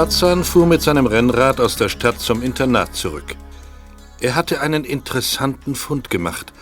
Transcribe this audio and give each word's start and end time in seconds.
Tarzan 0.00 0.44
fuhr 0.44 0.64
mit 0.64 0.80
seinem 0.80 1.04
Rennrad 1.04 1.60
aus 1.60 1.76
der 1.76 1.90
Stadt 1.90 2.18
zum 2.20 2.42
Internat 2.42 2.96
zurück. 2.96 3.36
Er 4.18 4.34
hatte 4.34 4.62
einen 4.62 4.84
interessanten 4.84 5.74
Fund 5.74 6.08
gemacht 6.08 6.54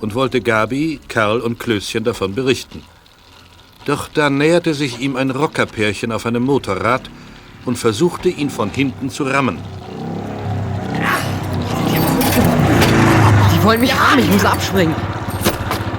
und 0.00 0.14
wollte 0.14 0.40
Gabi, 0.40 1.00
Karl 1.06 1.40
und 1.40 1.58
Klößchen 1.58 2.04
davon 2.04 2.34
berichten. 2.34 2.82
Doch 3.84 4.08
da 4.08 4.30
näherte 4.30 4.72
sich 4.72 4.98
ihm 4.98 5.16
ein 5.16 5.30
Rockerpärchen 5.30 6.10
auf 6.10 6.24
einem 6.24 6.44
Motorrad 6.44 7.10
und 7.66 7.76
versuchte, 7.76 8.30
ihn 8.30 8.48
von 8.48 8.70
hinten 8.70 9.10
zu 9.10 9.24
rammen. 9.24 9.58
Die 13.54 13.62
wollen 13.62 13.80
mich 13.82 13.92
haben, 13.92 14.20
ich 14.20 14.30
muss 14.30 14.44
abspringen. 14.46 14.94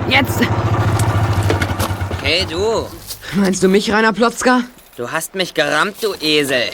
Jetzt! 0.09 0.41
Hey 2.23 2.43
du, 2.49 2.87
Meinst 3.35 3.61
du 3.61 3.67
mich, 3.67 3.91
Rainer 3.91 4.13
Plotzka? 4.13 4.63
Du 4.97 5.11
hast 5.11 5.35
mich 5.35 5.53
gerammt, 5.53 5.97
du 6.01 6.13
Esel. 6.19 6.71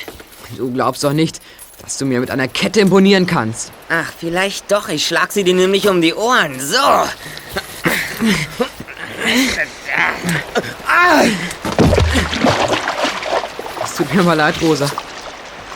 Du 0.57 0.71
glaubst 0.71 1.03
doch 1.03 1.13
nicht, 1.13 1.41
dass 1.81 1.97
du 1.97 2.05
mir 2.05 2.19
mit 2.19 2.31
einer 2.31 2.47
Kette 2.47 2.79
imponieren 2.79 3.27
kannst. 3.27 3.71
Ach, 3.89 4.11
vielleicht 4.17 4.71
doch. 4.71 4.89
Ich 4.89 5.05
schlag 5.05 5.31
sie 5.31 5.43
dir 5.43 5.53
nämlich 5.53 5.87
um 5.87 6.01
die 6.01 6.13
Ohren. 6.13 6.59
So. 6.59 6.77
Es 13.83 13.95
tut 13.95 14.13
mir 14.13 14.23
mal 14.23 14.33
leid, 14.33 14.55
Rosa. 14.61 14.89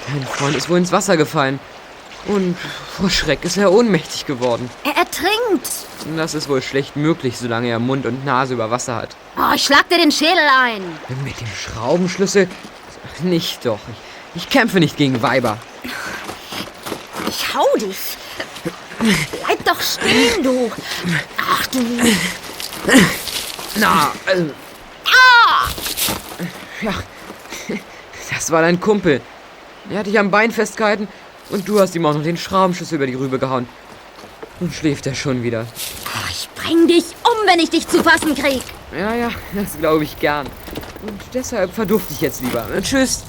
Dein 0.07 0.25
Freund 0.25 0.55
ist 0.55 0.69
wohl 0.69 0.77
ins 0.77 0.91
Wasser 0.91 1.17
gefallen. 1.17 1.59
Und 2.27 2.57
vor 2.97 3.09
Schreck 3.09 3.45
ist 3.45 3.57
er 3.57 3.71
ohnmächtig 3.71 4.25
geworden. 4.25 4.69
Er 4.83 4.97
ertrinkt. 4.97 5.69
Das 6.17 6.33
ist 6.33 6.49
wohl 6.49 6.61
schlecht 6.61 6.95
möglich, 6.95 7.37
solange 7.37 7.69
er 7.69 7.79
Mund 7.79 8.05
und 8.05 8.25
Nase 8.25 8.53
über 8.53 8.69
Wasser 8.69 8.95
hat. 8.95 9.15
Oh, 9.37 9.53
ich 9.55 9.63
schlag 9.63 9.87
dir 9.89 9.97
den 9.97 10.11
Schädel 10.11 10.43
ein. 10.61 10.81
Mit 11.23 11.39
dem 11.39 11.47
Schraubenschlüssel? 11.47 12.49
Nicht 13.23 13.65
doch. 13.65 13.79
Ich, 14.35 14.43
ich 14.43 14.49
kämpfe 14.49 14.79
nicht 14.79 14.97
gegen 14.97 15.21
Weiber. 15.21 15.57
Ich 17.29 17.53
hau 17.53 17.65
dich. 17.77 18.17
Bleib 18.99 19.63
doch 19.63 19.81
stehen, 19.81 20.43
du. 20.43 20.71
Ach 21.37 21.67
du. 21.67 21.79
Na, 23.75 24.11
also. 24.25 24.51
Ja, 26.81 26.93
das 28.29 28.51
war 28.51 28.61
dein 28.61 28.79
Kumpel. 28.79 29.21
Er 29.89 29.99
hat 29.99 30.07
dich 30.07 30.19
am 30.19 30.29
Bein 30.29 30.51
festgehalten 30.51 31.07
und 31.49 31.67
du 31.67 31.79
hast 31.79 31.95
ihm 31.95 32.05
auch 32.05 32.13
noch 32.13 32.23
den 32.23 32.37
Schraubenschlüssel 32.37 32.95
über 32.95 33.07
die 33.07 33.15
Rübe 33.15 33.39
gehauen. 33.39 33.67
Nun 34.59 34.71
schläft 34.71 35.05
er 35.07 35.15
schon 35.15 35.43
wieder. 35.43 35.65
Ach, 36.13 36.29
ich 36.31 36.49
bring 36.55 36.87
dich 36.87 37.05
um, 37.23 37.47
wenn 37.47 37.59
ich 37.59 37.69
dich 37.69 37.87
zu 37.87 38.03
fassen 38.03 38.33
krieg. 38.33 38.61
Ja, 38.97 39.13
ja, 39.15 39.29
das 39.53 39.77
glaube 39.77 40.03
ich 40.03 40.19
gern. 40.19 40.47
Und 41.05 41.21
deshalb 41.33 41.73
verdufte 41.73 42.13
ich 42.13 42.21
jetzt 42.21 42.41
lieber. 42.41 42.67
Tschüss. 42.81 43.23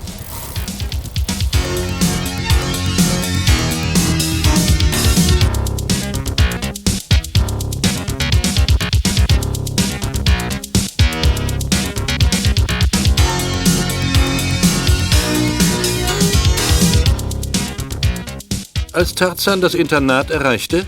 Als 18.98 19.14
Tarzan 19.14 19.60
das 19.60 19.75
Internat 19.75 20.32
erreichte, 20.32 20.84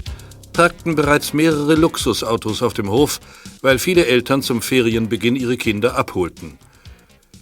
parkten 0.53 0.97
bereits 0.97 1.33
mehrere 1.33 1.77
Luxusautos 1.77 2.61
auf 2.61 2.75
dem 2.75 2.91
Hof, 2.91 3.21
weil 3.63 3.79
viele 3.79 4.05
Eltern 4.05 4.43
zum 4.43 4.63
Ferienbeginn 4.63 5.37
ihre 5.37 5.57
Kinder 5.57 5.95
abholten. 5.95 6.59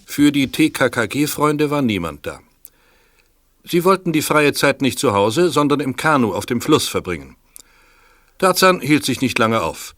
Für 0.05 0.31
die 0.31 0.51
TKKG-Freunde 0.51 1.71
war 1.71 1.81
niemand 1.81 2.27
da. 2.27 2.39
Sie 3.63 3.83
wollten 3.83 4.13
die 4.13 4.21
freie 4.21 4.53
Zeit 4.53 4.83
nicht 4.83 4.99
zu 4.99 5.11
Hause, 5.13 5.49
sondern 5.49 5.79
im 5.79 5.95
Kanu 5.95 6.35
auf 6.35 6.45
dem 6.45 6.61
Fluss 6.61 6.87
verbringen. 6.87 7.35
Tarzan 8.37 8.79
hielt 8.79 9.05
sich 9.05 9.21
nicht 9.21 9.39
lange 9.39 9.63
auf. 9.63 9.95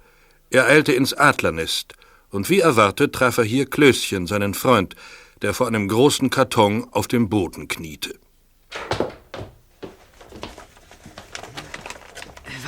Er 0.51 0.67
eilte 0.67 0.93
ins 0.93 1.13
Adlernest, 1.13 1.95
und 2.29 2.49
wie 2.49 2.61
erwartet 2.61 3.11
traf 3.11 3.39
er 3.39 3.43
hier 3.43 3.65
Klößchen, 3.65 4.25
seinen 4.25 4.53
Freund, 4.53 4.95
der 5.41 5.53
vor 5.53 5.67
einem 5.67 5.89
großen 5.89 6.29
Karton 6.29 6.87
auf 6.91 7.09
dem 7.09 7.27
Boden 7.27 7.67
kniete. 7.67 8.17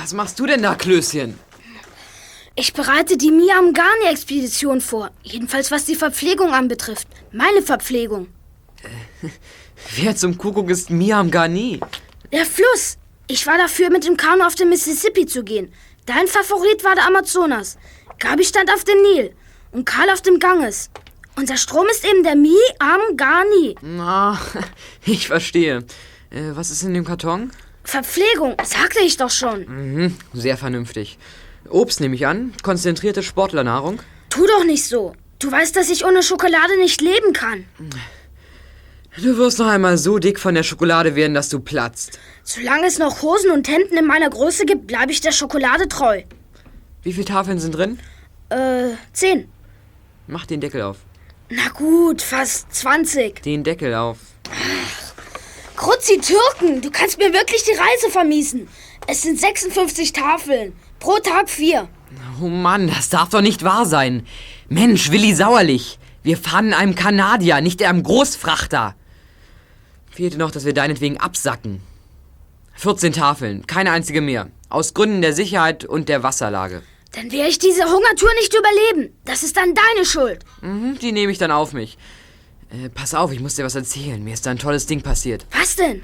Was 0.04 0.12
machst 0.12 0.38
du 0.38 0.44
denn 0.44 0.60
da, 0.60 0.74
Klößchen? 0.74 1.38
Ich 2.56 2.74
bereite 2.74 3.16
die 3.16 3.30
Miam-Ghani-Expedition 3.30 4.82
vor. 4.82 5.10
Jedenfalls 5.22 5.70
was 5.70 5.86
die 5.86 5.94
Verpflegung 5.94 6.52
anbetrifft. 6.52 7.08
Meine 7.32 7.62
Verpflegung. 7.62 8.26
Wer 9.96 10.14
zum 10.14 10.36
Kuckuck 10.36 10.68
ist 10.68 10.90
Miam 10.90 11.30
Ghani? 11.30 11.80
Der 12.30 12.44
Fluss. 12.44 12.98
Ich 13.28 13.46
war 13.46 13.56
dafür, 13.56 13.88
mit 13.88 14.04
dem 14.04 14.18
Kanu 14.18 14.44
auf 14.44 14.54
den 14.54 14.68
Mississippi 14.68 15.24
zu 15.24 15.42
gehen. 15.42 15.72
Dein 16.04 16.26
Favorit 16.26 16.84
war 16.84 16.94
der 16.94 17.06
Amazonas. 17.06 17.78
Gabi 18.18 18.44
stand 18.44 18.70
auf 18.70 18.84
dem 18.84 19.00
Nil 19.00 19.34
und 19.72 19.86
Karl 19.86 20.10
auf 20.10 20.20
dem 20.20 20.38
Ganges. 20.38 20.90
Unser 21.34 21.56
Strom 21.56 21.86
ist 21.90 22.04
eben 22.04 22.22
der 22.22 22.36
Miam-Ghani. 22.36 23.76
Na, 23.80 24.38
ich 25.06 25.28
verstehe. 25.28 25.78
Äh, 26.28 26.50
was 26.52 26.70
ist 26.70 26.82
in 26.82 26.92
dem 26.92 27.06
Karton? 27.06 27.52
Verpflegung, 27.84 28.56
sagte 28.64 29.00
ich 29.00 29.16
doch 29.16 29.30
schon. 29.30 29.66
Mhm, 29.66 30.16
sehr 30.32 30.56
vernünftig. 30.56 31.18
Obst 31.68 32.00
nehme 32.00 32.14
ich 32.14 32.26
an, 32.26 32.52
konzentrierte 32.62 33.22
Sportlernahrung. 33.22 34.00
Tu 34.30 34.46
doch 34.46 34.64
nicht 34.64 34.86
so. 34.86 35.14
Du 35.38 35.52
weißt, 35.52 35.76
dass 35.76 35.90
ich 35.90 36.04
ohne 36.04 36.22
Schokolade 36.22 36.78
nicht 36.78 37.00
leben 37.00 37.32
kann. 37.32 37.66
Du 39.16 39.36
wirst 39.36 39.58
noch 39.58 39.66
einmal 39.66 39.96
so 39.96 40.18
dick 40.18 40.40
von 40.40 40.54
der 40.54 40.62
Schokolade 40.62 41.14
werden, 41.14 41.34
dass 41.34 41.48
du 41.48 41.60
platzt. 41.60 42.18
Solange 42.42 42.86
es 42.86 42.98
noch 42.98 43.22
Hosen 43.22 43.50
und 43.50 43.68
Hemden 43.68 43.96
in 43.96 44.06
meiner 44.06 44.28
Größe 44.28 44.66
gibt, 44.66 44.86
bleibe 44.86 45.12
ich 45.12 45.20
der 45.20 45.32
Schokolade 45.32 45.86
treu. 45.88 46.22
Wie 47.02 47.12
viele 47.12 47.26
Tafeln 47.26 47.58
sind 47.58 47.72
drin? 47.76 47.98
Äh, 48.48 48.94
zehn. 49.12 49.48
Mach 50.26 50.46
den 50.46 50.60
Deckel 50.60 50.82
auf. 50.82 50.98
Na 51.50 51.68
gut, 51.74 52.22
fast 52.22 52.74
20. 52.74 53.42
Den 53.42 53.62
Deckel 53.62 53.94
auf. 53.94 54.18
Kruzzi 55.76 56.20
Türken, 56.20 56.80
du 56.80 56.90
kannst 56.90 57.18
mir 57.18 57.32
wirklich 57.32 57.64
die 57.64 57.72
Reise 57.72 58.10
vermiesen. 58.10 58.68
Es 59.06 59.22
sind 59.22 59.38
56 59.40 60.12
Tafeln. 60.12 60.72
Pro 61.00 61.18
Tag 61.18 61.50
vier. 61.50 61.88
Oh 62.40 62.46
Mann, 62.48 62.88
das 62.88 63.10
darf 63.10 63.30
doch 63.30 63.40
nicht 63.40 63.64
wahr 63.64 63.84
sein. 63.84 64.26
Mensch, 64.68 65.10
Willi 65.10 65.34
Sauerlich. 65.34 65.98
Wir 66.22 66.38
fahren 66.38 66.68
in 66.68 66.74
einem 66.74 66.94
Kanadier, 66.94 67.60
nicht 67.60 67.80
in 67.80 67.86
einem 67.88 68.02
Großfrachter. 68.02 68.94
Fehlte 70.10 70.38
noch, 70.38 70.50
dass 70.50 70.64
wir 70.64 70.72
deinetwegen 70.72 71.18
absacken. 71.18 71.80
14 72.76 73.12
Tafeln, 73.12 73.66
keine 73.66 73.90
einzige 73.90 74.20
mehr. 74.20 74.48
Aus 74.68 74.94
Gründen 74.94 75.22
der 75.22 75.32
Sicherheit 75.32 75.84
und 75.84 76.08
der 76.08 76.22
Wasserlage. 76.22 76.82
Dann 77.12 77.30
werde 77.30 77.48
ich 77.48 77.58
diese 77.58 77.84
Hungertour 77.84 78.30
nicht 78.40 78.54
überleben. 78.54 79.14
Das 79.24 79.42
ist 79.42 79.56
dann 79.56 79.74
deine 79.74 80.06
Schuld. 80.06 80.44
Mhm, 80.62 80.98
die 80.98 81.12
nehme 81.12 81.30
ich 81.30 81.38
dann 81.38 81.50
auf 81.50 81.72
mich. 81.72 81.98
Äh, 82.74 82.88
pass 82.88 83.14
auf, 83.14 83.32
ich 83.32 83.40
muss 83.40 83.54
dir 83.54 83.64
was 83.64 83.74
erzählen. 83.74 84.22
Mir 84.22 84.34
ist 84.34 84.46
da 84.46 84.50
ein 84.50 84.58
tolles 84.58 84.86
Ding 84.86 85.02
passiert. 85.02 85.46
Was 85.52 85.76
denn? 85.76 86.02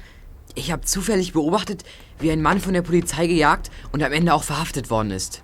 Ich 0.55 0.71
habe 0.71 0.85
zufällig 0.85 1.33
beobachtet, 1.33 1.83
wie 2.19 2.31
ein 2.31 2.41
Mann 2.41 2.59
von 2.59 2.73
der 2.73 2.81
Polizei 2.81 3.27
gejagt 3.27 3.71
und 3.91 4.03
am 4.03 4.11
Ende 4.11 4.33
auch 4.33 4.43
verhaftet 4.43 4.89
worden 4.89 5.11
ist. 5.11 5.43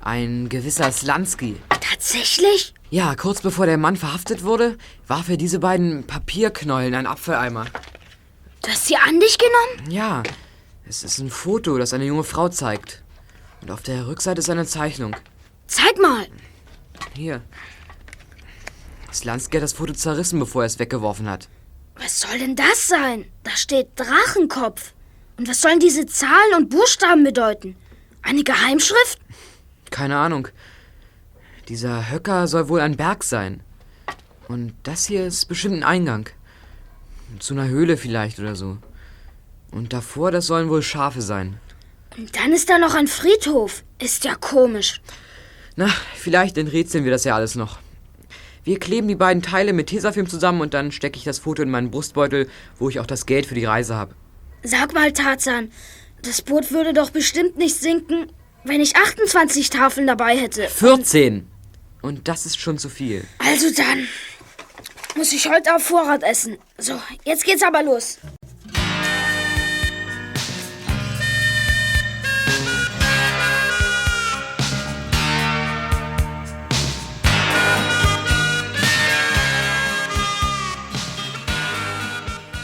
Ein 0.00 0.48
gewisser 0.48 0.90
Slansky. 0.92 1.56
Tatsächlich? 1.68 2.74
Ja, 2.90 3.14
kurz 3.14 3.40
bevor 3.40 3.66
der 3.66 3.78
Mann 3.78 3.96
verhaftet 3.96 4.44
wurde, 4.44 4.78
warf 5.06 5.28
er 5.28 5.36
diese 5.36 5.58
beiden 5.58 6.04
Papierknollen 6.06 6.88
in 6.88 6.94
einen 6.94 7.06
Apfeleimer. 7.06 7.66
Du 8.62 8.70
hast 8.70 8.86
sie 8.86 8.96
an 8.96 9.18
dich 9.20 9.38
genommen? 9.38 9.90
Ja, 9.90 10.22
es 10.88 11.02
ist 11.02 11.18
ein 11.18 11.30
Foto, 11.30 11.78
das 11.78 11.92
eine 11.92 12.04
junge 12.04 12.24
Frau 12.24 12.48
zeigt. 12.48 13.02
Und 13.60 13.70
auf 13.70 13.82
der 13.82 14.06
Rückseite 14.06 14.40
ist 14.40 14.50
eine 14.50 14.66
Zeichnung. 14.66 15.16
Zeig 15.66 16.00
mal. 16.00 16.26
Hier. 17.14 17.42
Slansky 19.16 19.56
hat 19.56 19.62
das 19.62 19.72
Foto 19.74 19.92
zerrissen, 19.92 20.38
bevor 20.38 20.62
er 20.62 20.66
es 20.66 20.78
weggeworfen 20.78 21.28
hat. 21.28 21.48
Was 21.96 22.20
soll 22.20 22.38
denn 22.38 22.56
das 22.56 22.88
sein? 22.88 23.24
Da 23.42 23.50
steht 23.52 23.88
Drachenkopf. 23.96 24.92
Und 25.38 25.48
was 25.48 25.60
sollen 25.60 25.80
diese 25.80 26.06
Zahlen 26.06 26.54
und 26.56 26.70
Buchstaben 26.70 27.24
bedeuten? 27.24 27.76
Eine 28.22 28.42
Geheimschrift? 28.42 29.18
Keine 29.90 30.16
Ahnung. 30.16 30.48
Dieser 31.68 32.10
Höcker 32.10 32.46
soll 32.48 32.68
wohl 32.68 32.80
ein 32.80 32.96
Berg 32.96 33.24
sein. 33.24 33.62
Und 34.48 34.74
das 34.82 35.06
hier 35.06 35.26
ist 35.26 35.46
bestimmt 35.46 35.76
ein 35.76 35.84
Eingang. 35.84 36.28
Zu 37.38 37.54
einer 37.54 37.68
Höhle 37.68 37.96
vielleicht 37.96 38.38
oder 38.38 38.54
so. 38.54 38.78
Und 39.72 39.92
davor, 39.92 40.30
das 40.30 40.46
sollen 40.46 40.68
wohl 40.68 40.82
Schafe 40.82 41.22
sein. 41.22 41.60
Und 42.16 42.36
dann 42.36 42.52
ist 42.52 42.68
da 42.68 42.78
noch 42.78 42.94
ein 42.94 43.08
Friedhof. 43.08 43.82
Ist 43.98 44.24
ja 44.24 44.34
komisch. 44.34 45.00
Na, 45.74 45.88
vielleicht 46.14 46.56
enträtseln 46.56 47.04
wir 47.04 47.10
das 47.10 47.24
ja 47.24 47.34
alles 47.34 47.54
noch. 47.56 47.78
Wir 48.66 48.80
kleben 48.80 49.06
die 49.06 49.14
beiden 49.14 49.44
Teile 49.44 49.72
mit 49.72 49.86
Tesafilm 49.86 50.28
zusammen 50.28 50.60
und 50.60 50.74
dann 50.74 50.90
stecke 50.90 51.16
ich 51.16 51.22
das 51.22 51.38
Foto 51.38 51.62
in 51.62 51.70
meinen 51.70 51.92
Brustbeutel, 51.92 52.48
wo 52.80 52.88
ich 52.88 52.98
auch 52.98 53.06
das 53.06 53.24
Geld 53.24 53.46
für 53.46 53.54
die 53.54 53.64
Reise 53.64 53.94
habe. 53.94 54.16
Sag 54.64 54.92
mal, 54.92 55.12
Tarzan, 55.12 55.70
das 56.22 56.42
Boot 56.42 56.72
würde 56.72 56.92
doch 56.92 57.10
bestimmt 57.10 57.56
nicht 57.56 57.76
sinken, 57.76 58.26
wenn 58.64 58.80
ich 58.80 58.96
28 58.96 59.70
Tafeln 59.70 60.08
dabei 60.08 60.36
hätte. 60.36 60.66
14! 60.68 61.46
Und 62.02 62.26
das 62.26 62.44
ist 62.44 62.58
schon 62.58 62.76
zu 62.76 62.88
viel. 62.88 63.24
Also 63.38 63.68
dann. 63.72 64.08
muss 65.14 65.32
ich 65.32 65.48
heute 65.48 65.72
auf 65.76 65.84
Vorrat 65.84 66.24
essen. 66.24 66.58
So, 66.76 67.00
jetzt 67.24 67.44
geht's 67.44 67.62
aber 67.62 67.84
los. 67.84 68.18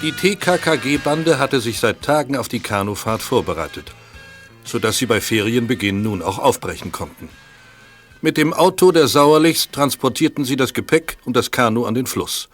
Die 0.03 0.11
TKKG-Bande 0.11 1.39
hatte 1.39 1.61
sich 1.61 1.79
seit 1.79 2.03
Tagen 2.03 2.37
auf 2.37 2.49
die 2.49 2.59
Kanufahrt 2.59 3.23
vorbereitet, 3.23 3.95
sodass 4.65 4.99
sie 4.99 5.07
bei 5.07 5.21
Ferienbeginn 5.21 6.03
nun 6.03 6.23
auch 6.23 6.41
aufbrechen 6.41 6.91
konnten. 6.91 7.29
Mit 8.21 8.37
dem 8.37 8.53
Auto 8.53 8.91
der 8.91 9.07
Sauerlichs 9.07 9.71
transportierten 9.71 10.45
sie 10.45 10.57
das 10.57 10.75
Gepäck 10.75 11.19
und 11.25 11.37
das 11.37 11.53
Kanu 11.53 11.85
an 11.85 11.95
den 11.95 12.07
Fluss. 12.07 12.49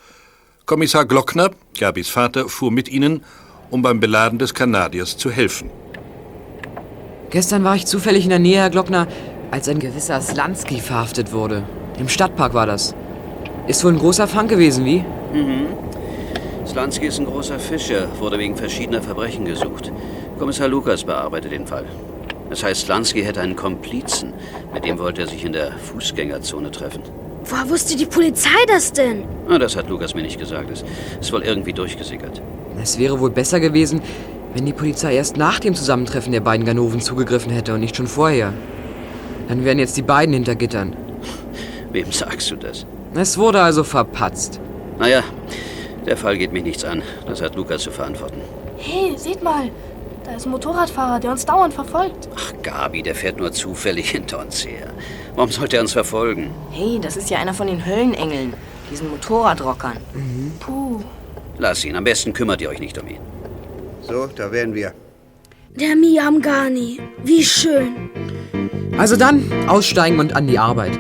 Kommissar 0.66 1.06
Glockner, 1.06 1.50
Gabis 1.78 2.10
Vater, 2.10 2.50
fuhr 2.50 2.70
mit 2.70 2.90
ihnen, 2.90 3.24
um 3.70 3.80
beim 3.80 3.98
Beladen 3.98 4.38
des 4.38 4.52
Kanadiers 4.52 5.16
zu 5.16 5.30
helfen. 5.30 5.70
Gestern 7.30 7.64
war 7.64 7.76
ich 7.76 7.86
zufällig 7.86 8.24
in 8.24 8.30
der 8.30 8.38
Nähe, 8.40 8.60
Herr 8.60 8.70
Glockner, 8.70 9.08
als 9.50 9.68
ein 9.68 9.78
gewisser 9.78 10.20
Slansky 10.20 10.80
verhaftet 10.80 11.32
wurde. 11.32 11.62
Im 11.98 12.10
Stadtpark 12.10 12.52
war 12.52 12.66
das. 12.66 12.94
Ist 13.66 13.84
wohl 13.84 13.92
ein 13.92 13.98
großer 13.98 14.28
Fang 14.28 14.48
gewesen, 14.48 14.84
wie? 14.84 15.02
Slansky 16.68 17.06
ist 17.06 17.18
ein 17.18 17.24
großer 17.24 17.58
Fischer, 17.58 18.08
wurde 18.18 18.38
wegen 18.38 18.54
verschiedener 18.54 19.00
Verbrechen 19.00 19.46
gesucht. 19.46 19.90
Kommissar 20.38 20.68
Lukas 20.68 21.02
bearbeitet 21.02 21.52
den 21.52 21.66
Fall. 21.66 21.86
Das 22.50 22.62
heißt, 22.62 22.82
Slansky 22.82 23.22
hätte 23.22 23.40
einen 23.40 23.56
Komplizen. 23.56 24.34
Mit 24.74 24.84
dem 24.84 24.98
wollte 24.98 25.22
er 25.22 25.28
sich 25.28 25.46
in 25.46 25.54
der 25.54 25.72
Fußgängerzone 25.72 26.70
treffen. 26.70 27.02
Woher 27.44 27.70
wusste 27.70 27.96
die 27.96 28.04
Polizei 28.04 28.50
das 28.66 28.92
denn? 28.92 29.24
Ah, 29.48 29.58
das 29.58 29.76
hat 29.76 29.88
Lukas 29.88 30.14
mir 30.14 30.20
nicht 30.20 30.38
gesagt. 30.38 30.70
Es 30.70 30.84
ist 31.18 31.32
wohl 31.32 31.42
irgendwie 31.42 31.72
durchgesickert. 31.72 32.42
Es 32.82 32.98
wäre 32.98 33.18
wohl 33.18 33.30
besser 33.30 33.60
gewesen, 33.60 34.02
wenn 34.52 34.66
die 34.66 34.74
Polizei 34.74 35.16
erst 35.16 35.38
nach 35.38 35.60
dem 35.60 35.74
Zusammentreffen 35.74 36.32
der 36.32 36.40
beiden 36.40 36.66
Ganoven 36.66 37.00
zugegriffen 37.00 37.50
hätte 37.50 37.72
und 37.72 37.80
nicht 37.80 37.96
schon 37.96 38.06
vorher. 38.06 38.52
Dann 39.48 39.64
wären 39.64 39.78
jetzt 39.78 39.96
die 39.96 40.02
beiden 40.02 40.34
hinter 40.34 40.54
Gittern. 40.54 40.94
Wem 41.92 42.12
sagst 42.12 42.50
du 42.50 42.56
das? 42.56 42.84
Es 43.14 43.38
wurde 43.38 43.62
also 43.62 43.84
verpatzt. 43.84 44.60
Naja, 44.98 45.22
der 46.08 46.16
Fall 46.16 46.38
geht 46.38 46.52
mich 46.52 46.62
nichts 46.64 46.84
an. 46.84 47.02
Das 47.26 47.42
hat 47.42 47.54
Lukas 47.54 47.82
zu 47.82 47.90
verantworten. 47.90 48.40
Hey, 48.78 49.12
seht 49.16 49.42
mal. 49.42 49.70
Da 50.24 50.34
ist 50.34 50.46
ein 50.46 50.50
Motorradfahrer, 50.50 51.20
der 51.20 51.30
uns 51.30 51.44
dauernd 51.44 51.74
verfolgt. 51.74 52.28
Ach, 52.34 52.52
Gabi, 52.62 53.02
der 53.02 53.14
fährt 53.14 53.38
nur 53.38 53.52
zufällig 53.52 54.10
hinter 54.16 54.40
uns 54.40 54.64
her. 54.64 54.88
Warum 55.34 55.50
sollte 55.50 55.76
er 55.76 55.82
uns 55.82 55.92
verfolgen? 55.92 56.50
Hey, 56.70 56.98
das 57.00 57.16
ist 57.16 57.30
ja 57.30 57.38
einer 57.38 57.54
von 57.54 57.66
den 57.66 57.84
Höllenengeln, 57.84 58.54
diesen 58.90 59.10
Motorradrockern. 59.10 59.98
Puh. 60.60 61.00
Lass 61.58 61.84
ihn. 61.84 61.94
Am 61.94 62.04
besten 62.04 62.32
kümmert 62.32 62.60
ihr 62.60 62.70
euch 62.70 62.80
nicht 62.80 62.98
um 62.98 63.06
ihn. 63.06 63.20
So, 64.02 64.26
da 64.28 64.50
wären 64.50 64.74
wir. 64.74 64.94
Der 65.74 65.94
Miamgani. 65.94 67.00
Wie 67.22 67.44
schön. 67.44 68.10
Also 68.96 69.16
dann, 69.16 69.68
aussteigen 69.68 70.18
und 70.18 70.34
an 70.34 70.46
die 70.46 70.58
Arbeit. 70.58 70.98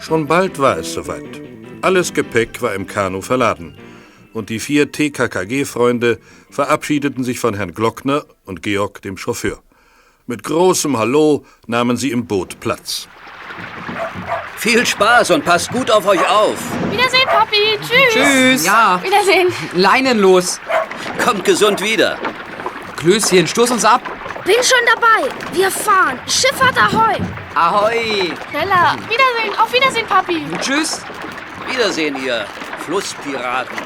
Schon 0.00 0.26
bald 0.26 0.58
war 0.58 0.78
es 0.78 0.92
soweit. 0.92 1.42
Alles 1.80 2.12
Gepäck 2.12 2.60
war 2.60 2.74
im 2.74 2.86
Kanu 2.86 3.20
verladen. 3.22 3.76
Und 4.32 4.50
die 4.50 4.58
vier 4.58 4.92
TKKG-Freunde 4.92 6.18
verabschiedeten 6.50 7.24
sich 7.24 7.38
von 7.38 7.54
Herrn 7.54 7.72
Glockner 7.72 8.24
und 8.44 8.62
Georg, 8.62 9.00
dem 9.02 9.16
Chauffeur. 9.16 9.62
Mit 10.26 10.42
großem 10.42 10.98
Hallo 10.98 11.46
nahmen 11.66 11.96
sie 11.96 12.10
im 12.10 12.26
Boot 12.26 12.60
Platz. 12.60 13.08
Viel 14.58 14.84
Spaß 14.84 15.30
und 15.30 15.44
passt 15.44 15.70
gut 15.70 15.88
auf 15.88 16.04
euch 16.04 16.28
auf. 16.28 16.56
Wiedersehen, 16.90 17.28
Papi. 17.28 17.78
Tschüss. 17.80 18.12
Tschüss. 18.12 18.66
Ja, 18.66 19.00
Wiedersehen. 19.00 19.54
Leinen 19.74 20.18
los. 20.18 20.60
Kommt 21.24 21.44
gesund 21.44 21.80
wieder. 21.80 22.18
Klößchen, 22.96 23.46
stoß 23.46 23.70
uns 23.70 23.84
ab. 23.84 24.02
Bin 24.44 24.56
schon 24.56 24.84
dabei. 24.92 25.32
Wir 25.52 25.70
fahren. 25.70 26.18
Schifffahrt 26.26 26.76
Ahoi. 26.76 27.18
Ahoi. 27.54 28.32
Schneller. 28.50 28.96
Wiedersehen. 29.08 29.60
Auf 29.60 29.72
Wiedersehen, 29.72 30.06
Papi. 30.08 30.44
Tschüss. 30.60 31.02
Wiedersehen, 31.70 32.16
ihr 32.24 32.44
Flusspiraten. 32.80 33.76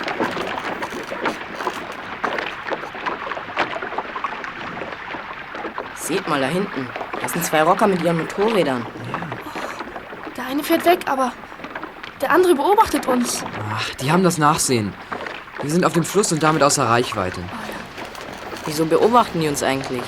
Seht 5.97 6.27
mal 6.27 6.41
da 6.41 6.47
hinten. 6.47 6.89
Das 7.21 7.33
sind 7.33 7.45
zwei 7.45 7.63
Rocker 7.63 7.87
mit 7.87 8.01
ihren 8.01 8.17
Motorrädern. 8.17 8.87
Eine 10.53 10.63
fährt 10.63 10.85
weg, 10.85 10.99
aber 11.07 11.33
der 12.21 12.31
andere 12.31 12.55
beobachtet 12.55 13.07
uns. 13.07 13.43
Ach, 13.73 13.89
die 13.95 14.13
haben 14.13 14.23
das 14.23 14.37
Nachsehen. 14.37 14.93
Wir 15.63 15.71
sind 15.71 15.83
auf 15.83 15.95
dem 15.95 16.05
Fluss 16.05 16.31
und 16.31 16.43
damit 16.43 16.63
außer 16.63 16.87
Reichweite. 16.87 17.41
Wieso 18.67 18.85
beobachten 18.85 19.41
die 19.41 19.49
uns 19.49 19.63
eigentlich? 19.63 20.03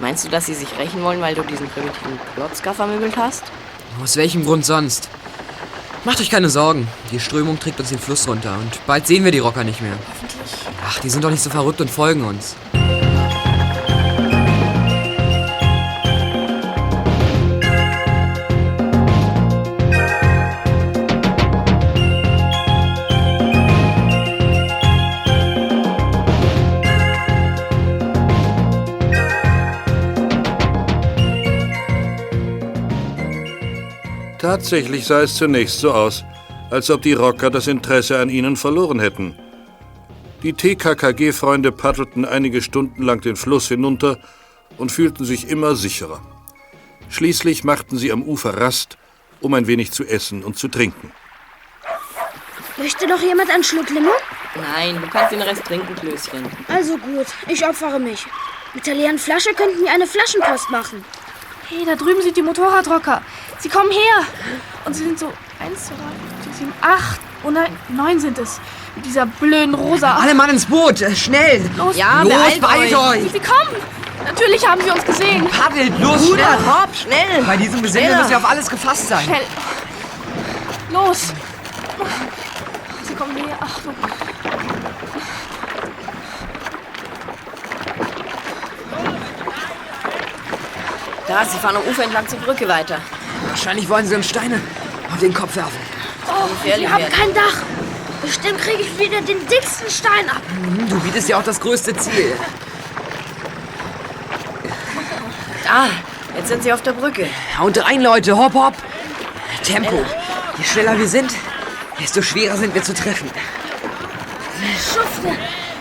Meinst 0.00 0.24
du, 0.24 0.30
dass 0.30 0.46
sie 0.46 0.54
sich 0.54 0.78
rächen 0.78 1.02
wollen, 1.02 1.20
weil 1.20 1.34
du 1.34 1.42
diesen 1.42 1.68
primitiven 1.68 2.18
Klotzka 2.34 2.72
vermöbelt 2.72 3.18
hast? 3.18 3.44
Aus 4.02 4.16
welchem 4.16 4.46
Grund 4.46 4.64
sonst? 4.64 5.10
Macht 6.06 6.22
euch 6.22 6.30
keine 6.30 6.48
Sorgen. 6.48 6.88
Die 7.10 7.20
Strömung 7.20 7.60
trägt 7.60 7.78
uns 7.78 7.90
den 7.90 7.98
Fluss 7.98 8.26
runter 8.26 8.54
und 8.54 8.86
bald 8.86 9.06
sehen 9.06 9.24
wir 9.24 9.30
die 9.30 9.40
Rocker 9.40 9.62
nicht 9.62 9.82
mehr. 9.82 9.98
Hoffentlich. 10.08 10.54
Ach, 10.88 11.00
die 11.00 11.10
sind 11.10 11.22
doch 11.22 11.30
nicht 11.30 11.42
so 11.42 11.50
verrückt 11.50 11.82
und 11.82 11.90
folgen 11.90 12.24
uns. 12.24 12.56
Tatsächlich 34.52 35.06
sah 35.06 35.22
es 35.22 35.36
zunächst 35.36 35.80
so 35.80 35.92
aus, 35.92 36.24
als 36.70 36.90
ob 36.90 37.00
die 37.00 37.14
Rocker 37.14 37.48
das 37.48 37.68
Interesse 37.68 38.18
an 38.18 38.28
ihnen 38.28 38.56
verloren 38.56 39.00
hätten. 39.00 39.34
Die 40.42 40.52
TKKG-Freunde 40.52 41.72
paddelten 41.72 42.26
einige 42.26 42.60
Stunden 42.60 43.02
lang 43.02 43.22
den 43.22 43.36
Fluss 43.36 43.68
hinunter 43.68 44.18
und 44.76 44.92
fühlten 44.92 45.24
sich 45.24 45.48
immer 45.48 45.74
sicherer. 45.74 46.20
Schließlich 47.08 47.64
machten 47.64 47.96
sie 47.96 48.12
am 48.12 48.22
Ufer 48.22 48.60
Rast, 48.60 48.98
um 49.40 49.54
ein 49.54 49.66
wenig 49.66 49.90
zu 49.90 50.04
essen 50.04 50.44
und 50.44 50.58
zu 50.58 50.68
trinken. 50.68 51.12
Möchte 52.76 53.06
doch 53.06 53.22
jemand 53.22 53.48
einen 53.48 53.64
Schluck 53.64 53.88
Limo? 53.88 54.12
Nein, 54.54 55.00
du 55.00 55.08
kannst 55.08 55.32
den 55.32 55.40
Rest 55.40 55.64
trinken, 55.64 55.94
Klößchen. 55.94 56.44
Also 56.68 56.98
gut, 56.98 57.28
ich 57.48 57.66
opfere 57.66 57.98
mich. 57.98 58.26
Mit 58.74 58.86
der 58.86 58.96
leeren 58.96 59.18
Flasche 59.18 59.54
könnten 59.54 59.80
wir 59.82 59.90
eine 59.90 60.06
Flaschenpost 60.06 60.68
machen. 60.68 61.02
Hey, 61.74 61.86
da 61.86 61.94
drüben 61.96 62.20
sind 62.22 62.36
die 62.36 62.42
Motorradrocker. 62.42 63.22
Sie 63.58 63.68
kommen 63.70 63.90
her. 63.90 64.26
Und 64.84 64.92
sie 64.94 65.04
sind 65.04 65.18
so 65.18 65.32
eins, 65.58 65.86
zwei, 65.86 65.94
drei, 65.94 66.44
vier, 66.44 66.52
sieben, 66.52 66.72
acht. 66.82 67.18
Oh 67.44 67.50
nein, 67.50 67.74
neun 67.88 68.20
sind 68.20 68.38
es. 68.38 68.60
Mit 68.94 69.06
dieser 69.06 69.24
blöden 69.24 69.74
Rosa. 69.74 70.16
Alle 70.16 70.34
Mann 70.34 70.50
ins 70.50 70.66
Boot, 70.66 71.00
äh, 71.00 71.16
schnell! 71.16 71.68
Los, 71.78 71.96
Ja, 71.96 72.22
Los, 72.22 72.60
beeilt 72.60 72.94
euch. 72.94 73.24
euch! 73.24 73.32
Sie 73.32 73.40
kommen. 73.40 73.76
Natürlich 74.26 74.68
haben 74.68 74.82
sie 74.82 74.90
uns 74.90 75.04
gesehen. 75.04 75.48
Paddelt, 75.48 75.98
los, 75.98 76.26
schnell! 76.26 76.44
hopp, 76.66 76.94
schnell! 76.94 77.42
Bei 77.46 77.56
diesem 77.56 77.80
Gesinde 77.82 78.00
Schneller. 78.00 78.16
müssen 78.18 78.30
wir 78.30 78.36
auf 78.36 78.48
alles 78.50 78.68
gefasst 78.68 79.08
sein. 79.08 79.24
Schnell. 79.24 79.40
Los. 80.92 81.32
Sie 83.04 83.14
kommen 83.14 83.34
näher. 83.34 83.56
Achtung. 83.60 83.94
Da, 91.32 91.46
sie 91.46 91.56
fahren 91.56 91.76
am 91.76 91.82
Ufer 91.88 92.04
entlang 92.04 92.28
zur 92.28 92.38
Brücke 92.40 92.68
weiter. 92.68 92.98
Wahrscheinlich 93.48 93.88
wollen 93.88 94.06
sie 94.06 94.14
uns 94.14 94.28
Steine 94.28 94.60
auf 95.10 95.18
den 95.18 95.32
Kopf 95.32 95.56
werfen. 95.56 95.78
Oh, 96.28 96.46
gefährlich 96.46 96.86
wir 96.86 96.92
haben 96.92 97.08
kein 97.08 97.32
Dach. 97.32 97.56
Bestimmt 98.20 98.58
kriege 98.60 98.82
ich 98.82 98.98
wieder 98.98 99.22
den 99.22 99.38
dicksten 99.48 99.88
Stein 99.88 100.28
ab. 100.28 100.42
Hm, 100.62 100.90
Du 100.90 101.00
bietest 101.00 101.30
ja 101.30 101.38
auch 101.38 101.42
das 101.42 101.58
größte 101.58 101.96
Ziel. 101.96 102.34
Da, 105.64 105.86
jetzt 106.36 106.48
sind 106.48 106.62
sie 106.64 106.70
auf 106.70 106.82
der 106.82 106.92
Brücke. 106.92 107.26
Und 107.62 107.82
rein, 107.82 108.02
Leute, 108.02 108.36
hopp, 108.36 108.52
hopp! 108.52 108.74
Tempo. 109.64 110.04
Je 110.58 110.64
schneller 110.64 110.98
wir 110.98 111.08
sind, 111.08 111.32
desto 111.98 112.20
schwerer 112.20 112.58
sind 112.58 112.74
wir 112.74 112.82
zu 112.82 112.92
treffen. 112.92 113.30
Schufte. 114.76 115.34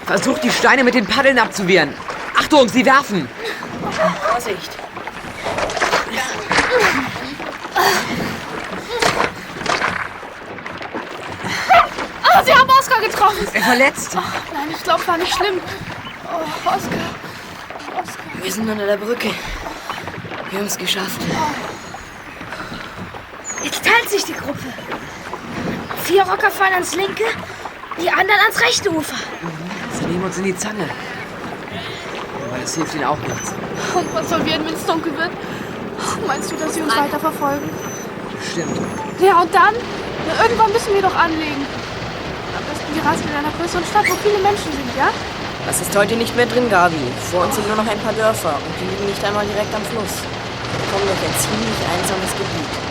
Versucht 0.06 0.46
die 0.46 0.52
Steine 0.52 0.86
mit 0.86 0.94
den 0.94 1.06
Paddeln 1.06 1.38
abzuwehren. 1.40 1.94
Achtung, 2.40 2.70
sie 2.70 2.86
werfen! 2.86 3.28
Vorsicht. 4.30 4.81
Sie 12.52 12.60
haben 12.60 12.70
Oskar 12.70 13.02
getroffen. 13.02 13.48
Er 13.54 13.62
verletzt. 13.62 14.12
Ach, 14.16 14.34
nein, 14.54 14.68
ich 14.72 14.84
glaube, 14.84 15.08
war 15.08 15.18
nicht 15.18 15.34
schlimm. 15.34 15.60
Oh, 16.26 16.68
Oskar. 16.68 18.02
Oskar. 18.02 18.26
Wir 18.42 18.52
sind 18.52 18.70
unter 18.70 18.86
der 18.86 18.98
Brücke. 18.98 19.30
Wir 20.50 20.60
haben 20.60 20.68
es 20.68 20.78
geschafft. 20.78 21.22
Jetzt 23.64 23.84
teilt 23.84 24.10
sich 24.10 24.26
die 24.26 24.34
Gruppe. 24.34 24.74
Vier 26.04 26.24
Rocker 26.24 26.52
fahren 26.52 26.74
ans 26.74 26.96
linke, 26.96 27.24
die 28.02 28.10
anderen 28.10 28.40
ans 28.42 28.60
rechte 28.60 28.90
Ufer. 28.90 29.16
Sie 29.94 30.06
nehmen 30.06 30.24
uns 30.24 30.38
in 30.38 30.46
die 30.46 30.58
Zange. 30.58 30.90
Aber 32.50 32.58
das 32.60 32.76
hilft 32.76 32.96
ihnen 32.96 33.06
auch 33.06 33.20
nichts. 33.20 33.54
Und 33.94 34.14
was 34.14 34.30
soll 34.30 34.46
werden, 34.46 34.66
wenn 34.66 34.74
es 34.74 34.86
dunkel 34.86 35.16
wird? 35.18 35.30
Meinst 36.28 36.52
du, 36.52 36.56
dass 36.56 36.74
sie 36.74 36.82
uns 36.82 36.96
weiter 36.98 37.20
verfolgen? 37.20 37.70
Stimmt. 38.52 38.78
Ja, 39.20 39.42
und 39.42 39.54
dann? 39.54 39.76
Na, 40.28 40.44
irgendwann 40.44 40.72
müssen 40.74 40.94
wir 40.94 41.02
doch 41.02 41.16
anlegen. 41.16 41.66
Reisen 43.06 43.28
in 43.28 43.36
einer 43.36 43.52
größeren 43.58 43.86
Stadt, 43.86 44.06
wo 44.10 44.16
viele 44.22 44.38
Menschen 44.40 44.72
sind, 44.72 44.92
ja? 44.98 45.10
Das 45.66 45.82
ist 45.82 45.96
heute 45.96 46.16
nicht 46.16 46.36
mehr 46.36 46.46
drin, 46.46 46.70
Gabi. 46.70 47.02
Vor 47.32 47.44
uns 47.46 47.56
sind 47.56 47.68
nur 47.68 47.78
noch 47.78 47.88
ein 47.88 48.00
paar 48.00 48.14
Dörfer 48.14 48.54
und 48.54 48.74
die 48.80 48.86
liegen 48.86 49.06
nicht 49.06 49.24
einmal 49.24 49.46
direkt 49.46 49.74
am 49.74 49.84
Fluss. 49.86 50.22
Wir 50.22 50.86
kommen 50.92 51.06
durch 51.06 51.22
ein 51.26 51.36
ziemlich 51.38 51.80
einsames 51.90 52.32
Gebiet. 52.38 52.91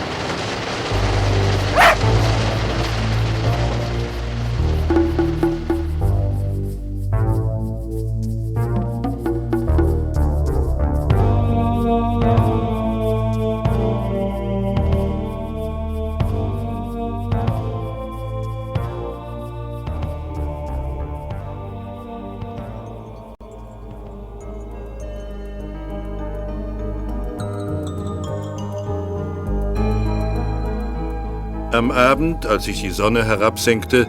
Am 31.91 31.97
Abend, 31.97 32.45
als 32.45 32.63
sich 32.63 32.79
die 32.79 32.89
Sonne 32.89 33.25
herabsenkte, 33.25 34.07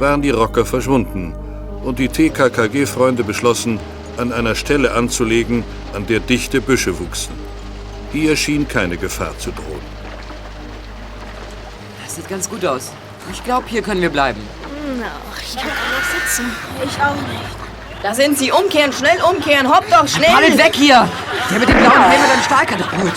waren 0.00 0.20
die 0.20 0.30
Rocker 0.30 0.66
verschwunden 0.66 1.32
und 1.84 2.00
die 2.00 2.08
TKKG-Freunde 2.08 3.22
beschlossen, 3.22 3.78
an 4.16 4.32
einer 4.32 4.56
Stelle 4.56 4.94
anzulegen, 4.94 5.62
an 5.94 6.08
der 6.08 6.18
dichte 6.18 6.60
Büsche 6.60 6.98
wuchsen. 6.98 7.32
Hier 8.10 8.34
schien 8.34 8.66
keine 8.66 8.96
Gefahr 8.96 9.38
zu 9.38 9.52
drohen. 9.52 9.86
Das 12.04 12.16
sieht 12.16 12.28
ganz 12.28 12.50
gut 12.50 12.64
aus. 12.66 12.90
Ich 13.30 13.44
glaube, 13.44 13.66
hier 13.68 13.82
können 13.82 14.02
wir 14.02 14.10
bleiben. 14.10 14.40
Ich 15.40 15.54
kann 15.54 15.66
noch 15.68 16.26
sitzen. 16.26 16.46
Ich 16.82 17.00
auch 17.00 17.14
nicht. 17.14 17.60
Da 18.02 18.12
sind 18.12 18.38
sie. 18.38 18.50
Umkehren, 18.50 18.92
schnell 18.92 19.22
umkehren. 19.22 19.72
Hopp 19.72 19.84
doch, 19.88 20.08
schnell. 20.08 20.30
Paddelt 20.30 20.58
weg 20.58 20.74
hier! 20.74 21.08
Der 21.48 21.58
mit 21.60 21.68
dem 21.68 21.78
blauen 21.78 22.10
Helm 22.10 22.22
hat 22.22 22.32
einen 22.32 22.42
Stahlkatapult. 22.42 23.12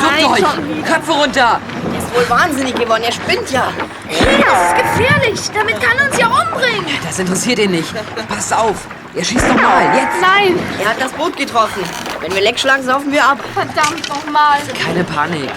Duckt 0.00 0.42
euch! 0.42 0.84
Köpfe 0.84 1.12
runter! 1.12 1.60
Ist 2.08 2.14
wohl 2.16 2.28
wahnsinnig 2.30 2.74
geworden. 2.74 3.02
Er 3.04 3.12
spinnt 3.12 3.50
ja. 3.50 3.72
Hey, 4.06 4.42
das 4.42 4.68
ist 4.68 4.76
gefährlich. 4.98 5.40
Damit 5.54 5.80
kann 5.82 5.98
er 5.98 6.06
uns 6.10 6.18
ja 6.18 6.26
umbringen. 6.26 6.84
Das 7.04 7.18
interessiert 7.18 7.58
ihn 7.58 7.70
nicht. 7.72 7.92
Passt 8.28 8.54
auf! 8.54 8.86
Er 9.14 9.24
schießt 9.24 9.48
nochmal, 9.48 9.84
jetzt! 9.96 10.20
Nein, 10.20 10.58
Er 10.82 10.90
hat 10.90 11.00
das 11.00 11.12
Boot 11.12 11.36
getroffen. 11.36 11.82
Wenn 12.20 12.32
wir 12.34 12.40
leck 12.40 12.58
schlagen, 12.58 12.82
saufen 12.84 13.10
wir 13.10 13.24
ab. 13.24 13.38
verdammt 13.54 14.08
nochmal. 14.08 14.58
Keine 14.84 15.02
Panik. 15.04 15.50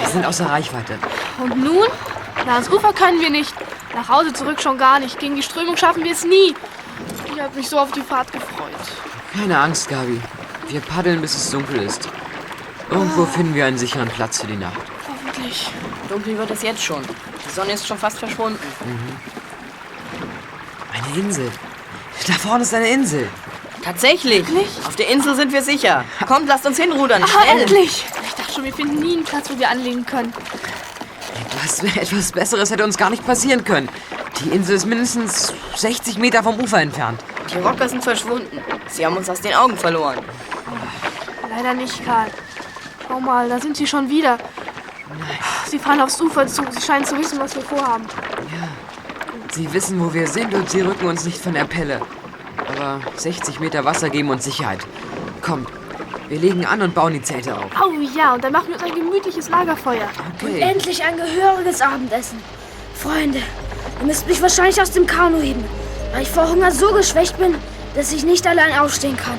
Wir 0.00 0.08
sind 0.08 0.24
außer 0.24 0.46
Reichweite. 0.48 0.98
Und 1.38 1.56
nun? 1.62 1.86
Na, 2.46 2.54
ans 2.54 2.68
Ufer 2.70 2.92
können 2.92 3.20
wir 3.20 3.30
nicht. 3.30 3.52
Nach 3.94 4.08
Hause 4.08 4.32
zurück 4.32 4.60
schon 4.60 4.78
gar 4.78 5.00
nicht. 5.00 5.18
Gegen 5.18 5.36
die 5.36 5.42
Strömung 5.42 5.76
schaffen 5.76 6.04
wir 6.04 6.12
es 6.12 6.24
nie. 6.24 6.54
Ich 7.34 7.40
habe 7.40 7.54
mich 7.56 7.68
so 7.68 7.78
auf 7.78 7.92
die 7.92 8.02
Fahrt 8.02 8.32
gefreut. 8.32 8.70
Keine 9.34 9.58
Angst, 9.58 9.88
Gabi. 9.88 10.20
Wir 10.68 10.80
paddeln, 10.80 11.20
bis 11.20 11.34
es 11.36 11.50
dunkel 11.50 11.82
ist. 11.82 12.08
Irgendwo 12.90 13.24
finden 13.26 13.54
wir 13.54 13.66
einen 13.66 13.78
sicheren 13.78 14.08
Platz 14.08 14.40
für 14.40 14.46
die 14.46 14.56
Nacht. 14.56 14.80
Hoffentlich. 15.36 15.70
Dunkel 16.08 16.38
wird 16.38 16.50
es 16.50 16.62
jetzt 16.62 16.82
schon. 16.82 17.02
Die 17.02 17.52
Sonne 17.54 17.72
ist 17.72 17.86
schon 17.86 17.98
fast 17.98 18.18
verschwunden. 18.18 18.58
Eine 20.92 21.20
Insel. 21.20 21.50
Da 22.26 22.32
vorne 22.34 22.62
ist 22.62 22.74
eine 22.74 22.88
Insel. 22.88 23.28
Tatsächlich. 23.82 24.44
Auf 24.86 24.96
der 24.96 25.08
Insel 25.08 25.36
sind 25.36 25.52
wir 25.52 25.62
sicher. 25.62 26.04
Kommt, 26.26 26.48
lasst 26.48 26.66
uns 26.66 26.78
hinrudern. 26.78 27.22
Ah, 27.22 27.26
Schnell. 27.26 27.60
endlich! 27.62 28.04
Ich 28.26 28.34
dachte 28.34 28.52
schon, 28.52 28.64
wir 28.64 28.72
finden 28.72 28.98
nie 28.98 29.12
einen 29.16 29.24
Platz, 29.24 29.50
wo 29.50 29.58
wir 29.58 29.70
anlegen 29.70 30.04
können. 30.06 30.32
Etwas, 31.40 31.82
etwas 31.96 32.32
Besseres 32.32 32.70
hätte 32.70 32.84
uns 32.84 32.96
gar 32.96 33.10
nicht 33.10 33.24
passieren 33.24 33.62
können. 33.62 33.88
Die 34.40 34.48
Insel 34.50 34.76
ist 34.76 34.86
mindestens 34.86 35.52
60 35.76 36.18
Meter 36.18 36.42
vom 36.42 36.58
Ufer 36.58 36.80
entfernt. 36.80 37.20
Die 37.52 37.58
Rocker 37.58 37.88
sind 37.88 38.02
verschwunden. 38.02 38.60
Sie 38.88 39.04
haben 39.04 39.16
uns 39.16 39.28
aus 39.28 39.40
den 39.40 39.54
Augen 39.54 39.76
verloren. 39.76 40.18
Leider 41.54 41.74
nicht, 41.74 42.04
Karl. 42.04 42.30
Schau 43.06 43.20
mal, 43.20 43.48
da 43.48 43.60
sind 43.60 43.76
sie 43.76 43.86
schon 43.86 44.08
wieder. 44.08 44.38
Sie 45.66 45.78
fahren 45.78 46.00
aufs 46.00 46.20
Ufer 46.20 46.46
zu. 46.46 46.62
Sie 46.70 46.80
scheinen 46.80 47.04
zu 47.04 47.18
wissen, 47.18 47.38
was 47.38 47.54
wir 47.54 47.62
vorhaben. 47.62 48.04
Sie 49.52 49.72
wissen, 49.72 50.00
wo 50.00 50.12
wir 50.12 50.26
sind 50.26 50.52
und 50.54 50.68
sie 50.70 50.82
rücken 50.82 51.06
uns 51.06 51.24
nicht 51.24 51.38
von 51.38 51.54
der 51.54 51.64
Pelle. 51.64 52.00
Aber 52.68 53.00
60 53.16 53.60
Meter 53.60 53.84
Wasser 53.84 54.10
geben 54.10 54.30
uns 54.30 54.44
Sicherheit. 54.44 54.80
Kommt, 55.40 55.68
wir 56.28 56.38
legen 56.38 56.66
an 56.66 56.82
und 56.82 56.94
bauen 56.94 57.12
die 57.12 57.22
Zelte 57.22 57.56
auf. 57.56 57.70
Oh 57.80 57.92
ja, 58.16 58.34
und 58.34 58.42
dann 58.42 58.52
machen 58.52 58.68
wir 58.68 58.74
uns 58.74 58.84
ein 58.84 58.94
gemütliches 58.94 59.48
Lagerfeuer. 59.48 60.08
Okay. 60.40 60.60
Endlich 60.60 61.02
ein 61.02 61.16
gehöriges 61.16 61.80
Abendessen. 61.80 62.38
Freunde, 62.94 63.38
ihr 64.00 64.06
müsst 64.06 64.26
mich 64.26 64.42
wahrscheinlich 64.42 64.80
aus 64.80 64.90
dem 64.90 65.06
Kanu 65.06 65.40
heben, 65.40 65.64
weil 66.12 66.22
ich 66.22 66.30
vor 66.30 66.48
Hunger 66.48 66.72
so 66.72 66.92
geschwächt 66.92 67.38
bin, 67.38 67.54
dass 67.94 68.12
ich 68.12 68.24
nicht 68.24 68.46
allein 68.46 68.78
aufstehen 68.78 69.16
kann. 69.16 69.38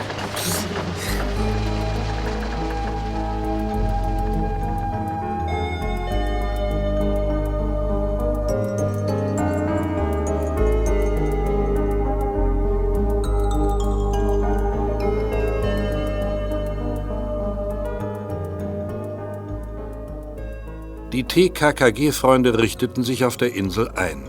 Die 21.38 21.52
TKKG-Freunde 21.52 22.58
richteten 22.58 23.04
sich 23.04 23.24
auf 23.24 23.38
der 23.38 23.54
Insel 23.54 23.90
ein. 23.90 24.28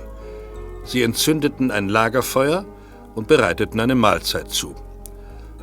Sie 0.85 1.01
entzündeten 1.03 1.71
ein 1.71 1.89
Lagerfeuer 1.89 2.67
und 3.15 3.29
bereiteten 3.29 3.81
eine 3.81 3.95
Mahlzeit 3.95 4.51
zu. 4.51 4.77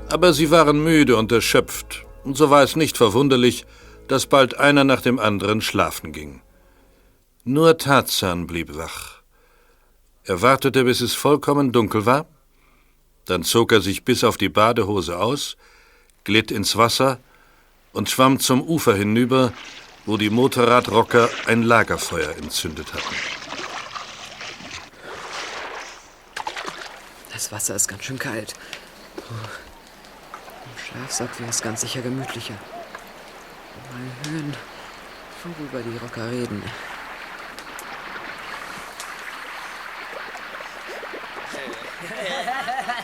Aber 0.09 0.33
sie 0.33 0.49
waren 0.49 0.83
müde 0.83 1.15
und 1.15 1.31
erschöpft, 1.31 2.03
und 2.23 2.35
so 2.35 2.49
war 2.49 2.63
es 2.63 2.75
nicht 2.75 2.97
verwunderlich, 2.97 3.67
dass 4.07 4.25
bald 4.25 4.57
einer 4.57 4.83
nach 4.83 5.01
dem 5.01 5.19
anderen 5.19 5.61
schlafen 5.61 6.13
ging. 6.13 6.41
Nur 7.43 7.77
Tarzan 7.77 8.47
blieb 8.47 8.75
wach. 8.75 9.21
Er 10.23 10.41
wartete, 10.41 10.83
bis 10.83 10.99
es 11.01 11.13
vollkommen 11.13 11.71
dunkel 11.71 12.07
war, 12.07 12.25
dann 13.25 13.43
zog 13.43 13.71
er 13.71 13.81
sich 13.81 14.03
bis 14.03 14.23
auf 14.23 14.37
die 14.37 14.49
Badehose 14.49 15.19
aus, 15.19 15.57
glitt 16.23 16.49
ins 16.49 16.75
Wasser 16.75 17.19
und 17.93 18.09
schwamm 18.09 18.39
zum 18.39 18.63
Ufer 18.63 18.95
hinüber, 18.95 19.53
wo 20.05 20.17
die 20.17 20.29
Motorradrocker 20.29 21.29
ein 21.47 21.63
Lagerfeuer 21.63 22.35
entzündet 22.37 22.93
hatten. 22.93 23.15
Das 27.33 27.51
Wasser 27.51 27.75
ist 27.75 27.87
ganz 27.87 28.03
schön 28.03 28.19
kalt. 28.19 28.53
Puh. 29.17 29.33
Im 29.33 30.83
Schlafsack 30.83 31.39
wäre 31.39 31.49
es 31.49 31.61
ganz 31.61 31.81
sicher 31.81 32.01
gemütlicher. 32.01 32.55
Mal 33.91 34.31
hören, 34.31 34.55
worüber 35.43 35.81
die 35.81 35.97
Rocker 35.97 36.31
reden. 36.31 36.63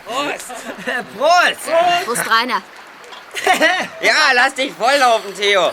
Prost! 0.05 0.51
Prost, 2.05 2.29
Rainer. 2.29 2.61
Ja, 4.01 4.13
lass 4.33 4.55
dich 4.55 4.73
volllaufen, 4.73 5.33
Theo. 5.35 5.67
Äh, 5.67 5.71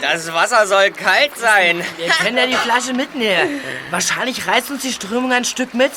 Das 0.00 0.32
Wasser 0.32 0.66
soll 0.66 0.90
kalt 0.92 1.36
sein. 1.36 1.84
Wir 1.96 2.08
können 2.10 2.36
ja 2.36 2.46
die 2.46 2.54
Flasche 2.54 2.92
mitnehmen. 2.92 3.60
Wahrscheinlich 3.90 4.46
reißt 4.46 4.70
uns 4.70 4.82
die 4.82 4.92
Strömung 4.92 5.32
ein 5.32 5.44
Stück 5.44 5.74
mit. 5.74 5.92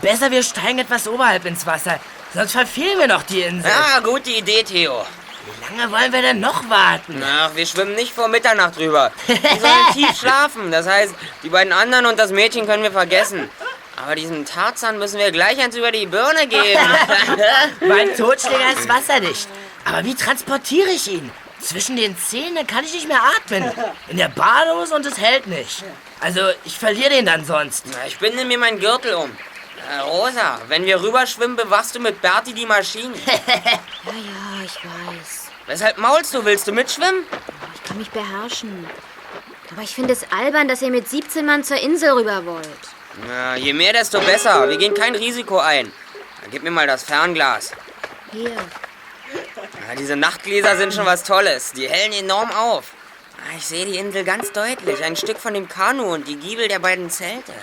Besser, 0.00 0.30
wir 0.30 0.42
steigen 0.42 0.78
etwas 0.78 1.06
oberhalb 1.08 1.44
ins 1.44 1.66
Wasser. 1.66 1.98
Sonst 2.32 2.52
verfehlen 2.52 2.98
wir 2.98 3.08
noch 3.08 3.22
die 3.24 3.40
Insel. 3.42 3.70
Ja, 3.70 4.00
gute 4.00 4.30
Idee, 4.30 4.62
Theo. 4.62 5.04
Wie 5.44 5.76
lange 5.76 5.90
wollen 5.92 6.12
wir 6.12 6.22
denn 6.22 6.40
noch 6.40 6.68
warten? 6.70 7.22
Ach, 7.26 7.50
wir 7.54 7.66
schwimmen 7.66 7.94
nicht 7.96 8.14
vor 8.14 8.28
Mitternacht 8.28 8.76
drüber. 8.78 9.10
Wir 9.26 9.36
sollen 9.36 9.72
tief 9.94 10.16
schlafen. 10.18 10.70
Das 10.70 10.86
heißt, 10.86 11.14
die 11.42 11.48
beiden 11.48 11.72
anderen 11.72 12.06
und 12.06 12.18
das 12.18 12.30
Mädchen 12.30 12.66
können 12.66 12.82
wir 12.82 12.92
vergessen. 12.92 13.50
Aber 14.02 14.14
diesem 14.14 14.46
Tarzan 14.46 14.98
müssen 14.98 15.18
wir 15.18 15.30
gleich 15.32 15.58
eins 15.60 15.76
über 15.76 15.92
die 15.92 16.06
Birne 16.06 16.46
geben. 16.46 16.80
mein 17.80 18.16
Totschläger 18.16 18.72
ist 18.78 18.88
wasserdicht. 18.88 19.48
Aber 19.84 20.04
wie 20.04 20.14
transportiere 20.14 20.90
ich 20.90 21.08
ihn? 21.08 21.30
Zwischen 21.60 21.96
den 21.96 22.16
Zähnen 22.16 22.66
kann 22.66 22.84
ich 22.84 22.94
nicht 22.94 23.08
mehr 23.08 23.20
atmen. 23.36 23.70
In 24.08 24.16
der 24.16 24.28
Badehose 24.28 24.94
und 24.94 25.04
es 25.04 25.18
hält 25.18 25.46
nicht. 25.46 25.84
Also, 26.20 26.40
ich 26.64 26.78
verliere 26.78 27.10
den 27.10 27.26
dann 27.26 27.44
sonst. 27.44 27.84
Na, 27.90 28.06
ich 28.06 28.18
binde 28.18 28.44
mir 28.44 28.58
meinen 28.58 28.78
Gürtel 28.78 29.14
um. 29.14 29.30
Äh, 29.90 29.98
Rosa, 30.00 30.58
wenn 30.68 30.84
wir 30.84 31.02
rüberschwimmen, 31.02 31.56
bewachst 31.56 31.94
du 31.94 32.00
mit 32.00 32.20
Berti 32.22 32.54
die 32.54 32.66
Maschine. 32.66 33.14
Ja, 34.04 34.12
ja, 34.12 34.64
ich 34.64 34.76
weiß. 34.76 35.48
Weshalb 35.66 35.98
maulst 35.98 36.32
du? 36.32 36.42
Willst 36.44 36.66
du 36.66 36.72
mitschwimmen? 36.72 37.22
Ich 37.74 37.82
kann 37.84 37.98
mich 37.98 38.10
beherrschen. 38.10 38.86
Aber 39.70 39.82
ich 39.82 39.94
finde 39.94 40.14
es 40.14 40.24
albern, 40.32 40.68
dass 40.68 40.80
ihr 40.80 40.90
mit 40.90 41.08
17 41.08 41.44
Mann 41.44 41.62
zur 41.64 41.76
Insel 41.76 42.12
rüber 42.12 42.46
wollt. 42.46 42.66
Na, 43.28 43.56
je 43.56 43.74
mehr, 43.74 43.92
desto 43.92 44.20
besser. 44.20 44.68
Wir 44.68 44.78
gehen 44.78 44.94
kein 44.94 45.14
Risiko 45.14 45.58
ein. 45.58 45.92
Dann 46.40 46.50
gib 46.50 46.62
mir 46.62 46.70
mal 46.70 46.86
das 46.86 47.02
Fernglas. 47.04 47.72
Hier. 48.32 48.56
Ja, 49.88 49.94
diese 49.98 50.16
Nachtgläser 50.16 50.76
sind 50.76 50.94
schon 50.94 51.06
was 51.06 51.22
Tolles. 51.24 51.72
Die 51.72 51.88
hellen 51.88 52.12
enorm 52.12 52.50
auf. 52.52 52.84
Ah, 53.38 53.56
Ich 53.56 53.64
sehe 53.66 53.86
die 53.86 53.96
Insel 53.96 54.22
ganz 54.24 54.52
deutlich. 54.52 55.02
Ein 55.02 55.16
Stück 55.16 55.38
von 55.38 55.54
dem 55.54 55.66
Kanu 55.68 56.12
und 56.12 56.28
die 56.28 56.36
Giebel 56.36 56.68
der 56.68 56.78
beiden 56.78 57.08
Zelte. 57.08 57.54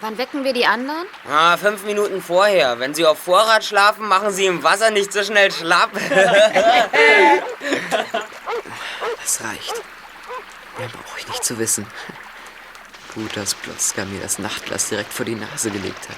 Wann 0.00 0.16
wecken 0.18 0.44
wir 0.44 0.52
die 0.52 0.66
anderen? 0.66 1.04
Ah, 1.28 1.56
fünf 1.56 1.82
Minuten 1.84 2.22
vorher. 2.22 2.78
Wenn 2.78 2.94
sie 2.94 3.04
auf 3.04 3.18
Vorrat 3.18 3.64
schlafen, 3.64 4.06
machen 4.06 4.30
sie 4.30 4.46
im 4.46 4.62
Wasser 4.62 4.90
nicht 4.90 5.12
so 5.12 5.24
schnell 5.24 5.50
schlapp. 5.50 5.90
Das 9.20 9.40
reicht. 9.42 9.74
Mehr 10.78 10.88
brauche 10.88 11.18
ich 11.18 11.26
nicht 11.28 11.44
zu 11.44 11.58
wissen. 11.58 11.86
Gut, 13.14 13.36
dass 13.36 13.54
Plotzka 13.54 14.04
mir 14.04 14.20
das 14.20 14.38
Nachtglas 14.38 14.88
direkt 14.88 15.12
vor 15.12 15.24
die 15.24 15.34
Nase 15.34 15.70
gelegt 15.70 16.08
hat. 16.08 16.16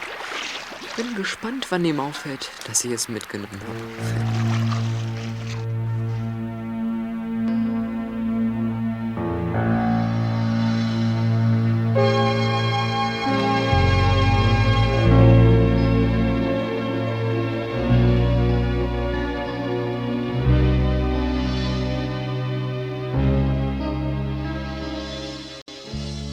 Ich 0.99 1.05
bin 1.05 1.15
gespannt, 1.15 1.65
wann 1.71 1.85
ihm 1.85 2.01
auffällt, 2.01 2.51
dass 2.67 2.85
ich 2.85 2.91
es 2.91 3.09
mitgenommen 3.09 3.49
habe. 3.53 4.49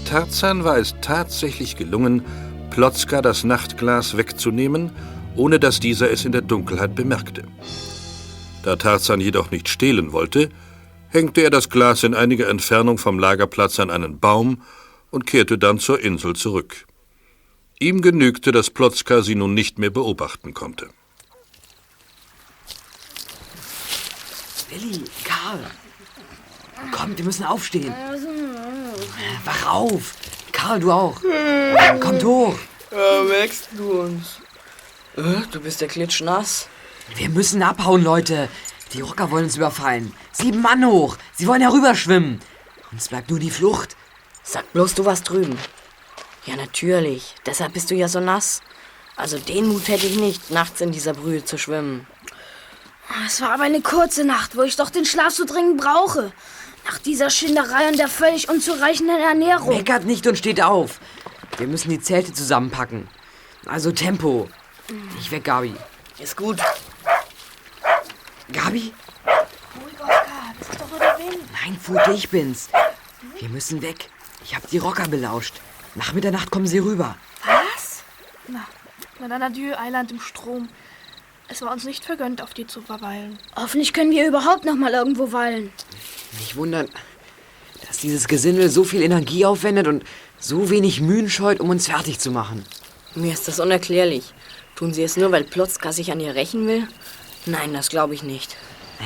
Tarzan 0.05 0.63
war 0.63 0.79
es 0.79 0.95
tatsächlich 1.01 1.75
gelungen, 1.75 2.25
Plotzka 2.75 3.21
das 3.21 3.45
Nachtglas 3.45 4.17
wegzunehmen, 4.17 4.91
ohne 5.37 5.61
dass 5.61 5.79
dieser 5.79 6.11
es 6.11 6.25
in 6.25 6.33
der 6.33 6.41
Dunkelheit 6.41 6.93
bemerkte. 6.93 7.47
Da 8.63 8.75
Tarzan 8.75 9.21
jedoch 9.21 9.49
nicht 9.49 9.69
stehlen 9.69 10.11
wollte, 10.11 10.49
hängte 11.07 11.39
er 11.39 11.49
das 11.49 11.69
Glas 11.69 12.03
in 12.03 12.13
einiger 12.13 12.49
Entfernung 12.49 12.97
vom 12.97 13.17
Lagerplatz 13.17 13.79
an 13.79 13.89
einen 13.89 14.19
Baum 14.19 14.61
und 15.09 15.25
kehrte 15.25 15.57
dann 15.57 15.79
zur 15.79 16.01
Insel 16.01 16.35
zurück. 16.35 16.85
Ihm 17.79 18.01
genügte, 18.01 18.51
dass 18.51 18.69
Plotzka 18.69 19.21
sie 19.21 19.35
nun 19.35 19.53
nicht 19.53 19.79
mehr 19.79 19.89
beobachten 19.89 20.53
konnte. 20.53 20.89
Willi, 24.69 24.99
Karl. 25.23 25.63
Komm, 26.91 27.17
wir 27.17 27.23
müssen 27.23 27.45
aufstehen. 27.45 27.93
Wach 29.45 29.65
auf. 29.65 30.13
Karl, 30.55 30.79
du 30.79 30.91
auch. 30.91 31.21
Kommt 31.99 32.23
hoch. 32.23 32.55
Ja, 32.91 33.29
wächst 33.29 33.67
du 33.73 34.01
uns? 34.01 34.39
Äh, 35.17 35.45
du 35.51 35.59
bist 35.59 35.81
ja 35.81 35.87
klitschnass. 35.87 36.67
Wir 37.15 37.29
müssen 37.29 37.61
abhauen, 37.61 38.03
Leute. 38.03 38.49
Die 38.93 39.01
Rocker 39.01 39.29
wollen 39.31 39.45
uns 39.45 39.57
überfallen. 39.57 40.13
Sieben 40.31 40.61
Mann 40.61 40.85
hoch. 40.85 41.17
Sie 41.33 41.45
wollen 41.47 41.61
herüberschwimmen. 41.61 42.39
Uns 42.91 43.09
bleibt 43.09 43.29
nur 43.29 43.39
die 43.39 43.51
Flucht. 43.51 43.97
Sag 44.43 44.71
bloß, 44.71 44.95
du 44.95 45.05
warst 45.05 45.29
drüben. 45.29 45.57
Ja, 46.45 46.55
natürlich. 46.55 47.35
Deshalb 47.45 47.73
bist 47.73 47.91
du 47.91 47.95
ja 47.95 48.07
so 48.07 48.19
nass. 48.19 48.61
Also 49.17 49.37
den 49.37 49.67
Mut 49.67 49.87
hätte 49.87 50.05
ich 50.05 50.17
nicht, 50.17 50.51
nachts 50.51 50.81
in 50.81 50.91
dieser 50.91 51.13
Brühe 51.13 51.43
zu 51.43 51.57
schwimmen. 51.57 52.07
Es 53.25 53.41
war 53.41 53.51
aber 53.51 53.63
eine 53.63 53.81
kurze 53.81 54.23
Nacht, 54.23 54.55
wo 54.55 54.61
ich 54.61 54.77
doch 54.77 54.89
den 54.89 55.05
Schlaf 55.05 55.33
so 55.33 55.45
dringend 55.45 55.81
brauche. 55.81 56.31
Nach 56.85 56.99
dieser 56.99 57.29
Schinderei 57.29 57.89
und 57.89 57.97
der 57.97 58.07
völlig 58.07 58.47
unzureichenden 58.47 59.19
Ernährung. 59.19 59.69
Meckert 59.69 60.05
nicht 60.05 60.27
und 60.27 60.37
steht 60.37 60.61
auf. 60.61 60.99
Wir 61.57 61.67
müssen 61.67 61.89
die 61.89 61.99
Zelte 61.99 62.31
zusammenpacken. 62.31 63.07
Also 63.65 63.91
Tempo. 63.91 64.47
Ich 65.19 65.31
weg, 65.31 65.45
Gabi. 65.45 65.73
Ist 66.19 66.37
gut. 66.37 66.59
Gabi? 68.51 68.93
Ruhig, 69.25 69.99
Oskar. 69.99 70.53
Das 70.59 70.69
ist 70.69 70.81
doch 70.81 70.89
nur 70.89 70.99
der 70.99 71.17
Wind. 71.17 71.39
Nein, 71.63 71.77
Fute, 71.81 72.11
ich 72.13 72.29
bin's. 72.29 72.69
Wir 73.39 73.49
müssen 73.49 73.81
weg. 73.81 74.09
Ich 74.43 74.55
hab 74.55 74.69
die 74.69 74.77
Rocker 74.77 75.07
belauscht. 75.07 75.55
Nach 75.95 76.13
Mitternacht 76.13 76.51
kommen 76.51 76.67
sie 76.67 76.79
rüber. 76.79 77.15
Was? 77.45 78.03
Na, 78.47 78.65
na 79.19 79.27
dann 79.27 79.41
adieu, 79.41 79.73
Eiland 79.75 80.11
im 80.11 80.19
Strom. 80.19 80.69
Es 81.47 81.61
war 81.61 81.71
uns 81.71 81.83
nicht 81.85 82.03
vergönnt, 82.03 82.41
auf 82.41 82.53
dir 82.53 82.67
zu 82.67 82.81
verweilen. 82.81 83.37
Hoffentlich 83.55 83.93
können 83.93 84.11
wir 84.11 84.27
überhaupt 84.27 84.65
noch 84.65 84.75
mal 84.75 84.93
irgendwo 84.93 85.31
weilen. 85.31 85.71
Mich 86.39 86.55
wundert, 86.55 86.89
dass 87.87 87.99
dieses 87.99 88.27
Gesindel 88.27 88.69
so 88.69 88.83
viel 88.83 89.01
Energie 89.03 89.45
aufwendet 89.45 89.87
und 89.87 90.03
so 90.39 90.69
wenig 90.69 91.01
Mühen 91.01 91.29
scheut, 91.29 91.59
um 91.59 91.69
uns 91.69 91.87
fertig 91.87 92.19
zu 92.19 92.31
machen. 92.31 92.65
Mir 93.13 93.33
ist 93.33 93.47
das 93.47 93.59
unerklärlich. 93.59 94.33
Tun 94.75 94.93
sie 94.93 95.03
es 95.03 95.17
nur, 95.17 95.31
weil 95.31 95.43
Plotzka 95.43 95.93
sich 95.93 96.11
an 96.11 96.19
ihr 96.19 96.35
rächen 96.35 96.67
will? 96.67 96.87
Nein, 97.45 97.73
das 97.73 97.89
glaube 97.89 98.15
ich 98.15 98.23
nicht. 98.23 98.57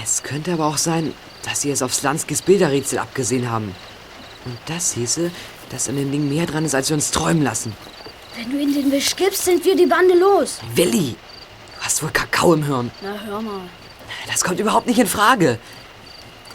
Es 0.04 0.24
könnte 0.24 0.54
aber 0.54 0.66
auch 0.66 0.78
sein, 0.78 1.14
dass 1.44 1.62
sie 1.62 1.72
es 1.72 1.82
auf 1.82 1.94
Slanskis 1.94 2.42
Bilderrätsel 2.42 3.00
abgesehen 3.00 3.52
haben. 3.52 3.76
Und 4.46 4.58
das 4.66 4.94
hieße, 4.94 5.30
dass 5.70 5.90
an 5.90 5.98
dem 5.98 6.12
Ding 6.12 6.30
mehr 6.30 6.46
dran 6.46 6.66
ist, 6.66 6.74
als 6.74 6.90
wir 6.90 6.96
uns 6.96 7.12
träumen 7.12 7.44
lassen. 7.44 7.74
Wenn 8.36 8.50
du 8.50 8.58
ihnen 8.58 8.74
den 8.74 8.92
Wisch 8.92 9.16
gibst, 9.16 9.46
sind 9.46 9.66
wir 9.66 9.76
die 9.76 9.86
Bande 9.86 10.18
los. 10.18 10.60
Willi, 10.74 11.16
hast 11.90 12.04
wohl 12.04 12.12
Kakao 12.12 12.54
im 12.54 12.64
Hirn. 12.66 12.92
Na, 13.02 13.16
hör 13.26 13.42
mal. 13.42 13.62
Das 14.28 14.44
kommt 14.44 14.60
überhaupt 14.60 14.86
nicht 14.86 15.00
in 15.00 15.08
Frage. 15.08 15.58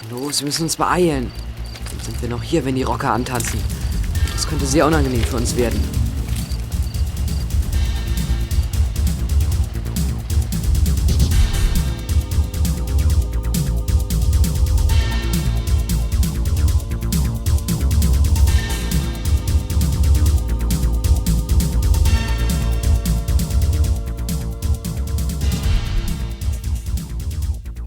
Los, 0.09 0.39
wir 0.39 0.47
müssen 0.47 0.63
uns 0.63 0.77
beeilen. 0.77 1.33
Dann 1.91 2.01
sind 2.05 2.23
wir 2.23 2.29
noch 2.29 2.43
hier, 2.45 2.65
wenn 2.65 2.77
die 2.77 2.85
Rocker 2.85 3.11
antanzen. 3.11 3.61
Das 4.33 4.47
könnte 4.47 4.65
sehr 4.65 4.87
unangenehm 4.87 5.25
für 5.25 5.39
uns 5.39 5.57
werden. 5.57 5.83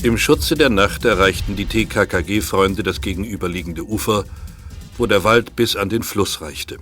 Im 0.08 0.18
Schutze 0.18 0.56
der 0.56 0.70
Nacht 0.70 1.04
erreichten 1.04 1.58
die 1.58 1.66
TKKG-Freunde 1.66 2.82
das 2.82 3.02
gegenüberliegende 3.02 3.84
Ufer, 3.84 4.24
wo 4.98 5.06
der 5.06 5.26
Wald 5.26 5.58
bis 5.58 5.76
an 5.76 5.90
den 5.90 6.02
Fluss 6.02 6.40
reichte. 6.40 6.78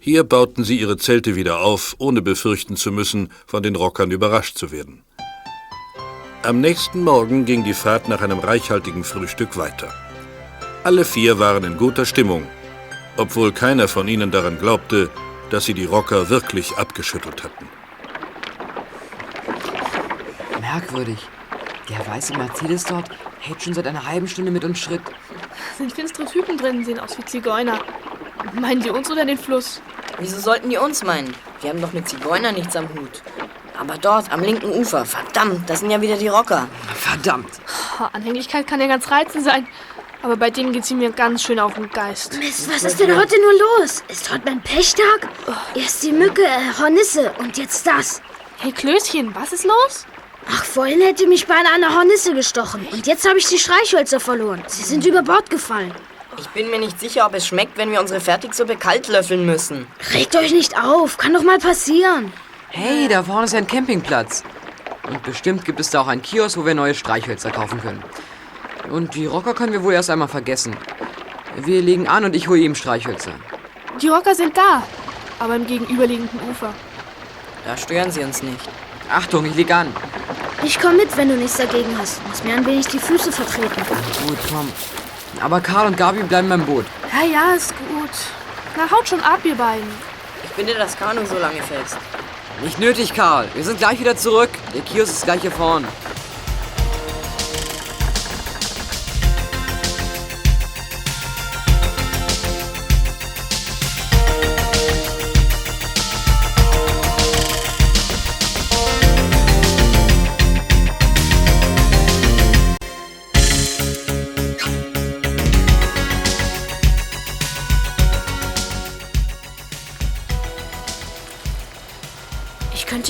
Hier 0.00 0.24
bauten 0.24 0.64
sie 0.64 0.80
ihre 0.80 0.96
Zelte 0.96 1.36
wieder 1.36 1.60
auf, 1.60 1.94
ohne 1.98 2.22
befürchten 2.22 2.74
zu 2.76 2.90
müssen, 2.90 3.28
von 3.46 3.62
den 3.62 3.76
Rockern 3.76 4.10
überrascht 4.12 4.56
zu 4.56 4.72
werden. 4.72 5.02
Am 6.42 6.62
nächsten 6.62 7.04
Morgen 7.04 7.44
ging 7.44 7.64
die 7.64 7.74
Fahrt 7.74 8.08
nach 8.08 8.22
einem 8.22 8.38
reichhaltigen 8.38 9.04
Frühstück 9.04 9.58
weiter. 9.58 9.92
Alle 10.84 11.04
vier 11.04 11.38
waren 11.38 11.64
in 11.64 11.76
guter 11.76 12.06
Stimmung, 12.06 12.44
obwohl 13.18 13.52
keiner 13.52 13.88
von 13.88 14.08
ihnen 14.08 14.30
daran 14.30 14.58
glaubte, 14.58 15.10
dass 15.50 15.66
sie 15.66 15.74
die 15.74 15.84
Rocker 15.84 16.30
wirklich 16.30 16.78
abgeschüttelt 16.78 17.44
hatten. 17.44 17.66
Merkwürdig. 20.62 21.18
Der 21.88 22.04
weiße 22.06 22.36
Mercedes 22.36 22.84
dort 22.84 23.08
hält 23.40 23.62
schon 23.62 23.74
seit 23.74 23.86
einer 23.86 24.06
halben 24.06 24.26
Stunde 24.26 24.50
mit 24.50 24.64
uns 24.64 24.78
Schritt. 24.78 25.02
Sind 25.78 25.92
finstere 25.92 26.26
Typen 26.26 26.58
drin, 26.58 26.84
sehen 26.84 26.98
aus 26.98 27.16
wie 27.16 27.24
Zigeuner. 27.24 27.78
Meinen 28.54 28.80
die 28.80 28.90
uns 28.90 29.10
oder 29.10 29.24
den 29.24 29.38
Fluss? 29.38 29.80
Wieso 30.18 30.40
sollten 30.40 30.70
die 30.70 30.78
uns 30.78 31.04
meinen? 31.04 31.34
Wir 31.60 31.70
haben 31.70 31.80
doch 31.80 31.92
mit 31.92 32.08
Zigeuner 32.08 32.52
nichts 32.52 32.74
am 32.74 32.88
Hut. 32.88 33.22
Aber 33.78 33.98
dort, 33.98 34.32
am 34.32 34.40
linken 34.40 34.70
Ufer, 34.70 35.04
verdammt, 35.04 35.68
das 35.68 35.80
sind 35.80 35.90
ja 35.90 36.00
wieder 36.00 36.16
die 36.16 36.28
Rocker. 36.28 36.66
Verdammt. 36.94 37.50
Anhänglichkeit 38.12 38.66
kann 38.66 38.80
ja 38.80 38.86
ganz 38.86 39.10
reizend 39.10 39.44
sein. 39.44 39.68
Aber 40.22 40.36
bei 40.36 40.50
denen 40.50 40.72
geht 40.72 40.84
sie 40.84 40.94
mir 40.94 41.12
ganz 41.12 41.42
schön 41.42 41.60
auf 41.60 41.74
den 41.74 41.90
Geist. 41.90 42.38
Mist, 42.38 42.68
was 42.68 42.82
ist 42.82 42.98
denn 42.98 43.16
heute 43.16 43.36
nur 43.40 43.52
los? 43.80 44.02
Ist 44.08 44.32
heute 44.32 44.42
mein 44.46 44.60
Pechtag? 44.62 45.28
Erst 45.74 46.02
die 46.02 46.12
Mücke, 46.12 46.42
äh, 46.42 46.80
Hornisse 46.80 47.32
und 47.38 47.56
jetzt 47.58 47.86
das. 47.86 48.22
Hey 48.58 48.72
Klößchen, 48.72 49.34
was 49.34 49.52
ist 49.52 49.64
los? 49.64 50.06
Ach, 50.48 50.64
vorhin 50.64 51.00
hätte 51.00 51.26
mich 51.26 51.46
beinahe 51.46 51.74
eine 51.74 51.94
Hornisse 51.94 52.34
gestochen. 52.34 52.86
Und 52.92 53.06
jetzt 53.06 53.28
habe 53.28 53.38
ich 53.38 53.46
die 53.46 53.58
Streichhölzer 53.58 54.20
verloren. 54.20 54.62
Sie 54.66 54.84
sind 54.84 55.04
über 55.04 55.22
Bord 55.22 55.50
gefallen. 55.50 55.92
Ich 56.38 56.48
bin 56.48 56.70
mir 56.70 56.78
nicht 56.78 57.00
sicher, 57.00 57.26
ob 57.26 57.34
es 57.34 57.46
schmeckt, 57.46 57.78
wenn 57.78 57.90
wir 57.90 58.00
unsere 58.00 58.20
Fertigsuppe 58.20 58.76
kalt 58.76 59.08
löffeln 59.08 59.46
müssen. 59.46 59.86
Regt 60.12 60.36
euch 60.36 60.52
nicht 60.52 60.78
auf. 60.78 61.16
Kann 61.16 61.32
doch 61.32 61.42
mal 61.42 61.58
passieren. 61.58 62.32
Hey, 62.68 63.08
da 63.08 63.22
vorne 63.22 63.46
ist 63.46 63.54
ein 63.54 63.66
Campingplatz. 63.66 64.42
Und 65.08 65.22
bestimmt 65.22 65.64
gibt 65.64 65.80
es 65.80 65.90
da 65.90 66.02
auch 66.02 66.08
einen 66.08 66.22
Kiosk, 66.22 66.58
wo 66.58 66.66
wir 66.66 66.74
neue 66.74 66.94
Streichhölzer 66.94 67.50
kaufen 67.50 67.80
können. 67.80 68.02
Und 68.90 69.14
die 69.14 69.26
Rocker 69.26 69.54
können 69.54 69.72
wir 69.72 69.82
wohl 69.82 69.94
erst 69.94 70.10
einmal 70.10 70.28
vergessen. 70.28 70.76
Wir 71.56 71.80
legen 71.80 72.06
an 72.06 72.24
und 72.24 72.36
ich 72.36 72.48
hole 72.48 72.60
ihm 72.60 72.74
Streichhölzer. 72.74 73.32
Die 74.00 74.08
Rocker 74.08 74.34
sind 74.34 74.56
da, 74.56 74.82
aber 75.38 75.56
im 75.56 75.66
gegenüberliegenden 75.66 76.38
Ufer. 76.50 76.74
Da 77.64 77.76
stören 77.76 78.10
sie 78.10 78.20
uns 78.20 78.42
nicht. 78.42 78.68
Achtung, 79.10 79.46
ich 79.46 79.54
leg 79.54 79.70
an. 79.70 79.94
Ich 80.62 80.80
komm 80.80 80.96
mit, 80.96 81.16
wenn 81.16 81.28
du 81.28 81.36
nichts 81.36 81.58
dagegen 81.58 81.96
hast. 81.98 82.26
Muss 82.26 82.42
mir 82.42 82.54
ein 82.54 82.66
wenig 82.66 82.86
die 82.88 82.98
Füße 82.98 83.30
vertreten. 83.30 83.82
Gut, 84.26 84.38
komm. 84.50 84.72
Aber 85.40 85.60
Karl 85.60 85.86
und 85.86 85.96
Gabi 85.96 86.22
bleiben 86.22 86.48
beim 86.48 86.64
Boot. 86.64 86.86
Ja, 87.12 87.24
ja, 87.24 87.54
ist 87.54 87.74
gut. 87.76 88.10
Na, 88.76 88.90
haut 88.90 89.08
schon 89.08 89.20
ab, 89.20 89.40
ihr 89.44 89.54
beiden. 89.54 89.88
Ich 90.44 90.50
binde 90.50 90.74
das 90.74 90.96
Kanu 90.96 91.24
so 91.26 91.38
lange 91.38 91.62
fest. 91.62 91.96
Nicht 92.62 92.78
nötig, 92.78 93.14
Karl. 93.14 93.48
Wir 93.54 93.64
sind 93.64 93.78
gleich 93.78 94.00
wieder 94.00 94.16
zurück. 94.16 94.50
Der 94.74 94.80
Kiosk 94.80 95.12
ist 95.12 95.24
gleich 95.24 95.42
hier 95.42 95.52
vorn. 95.52 95.86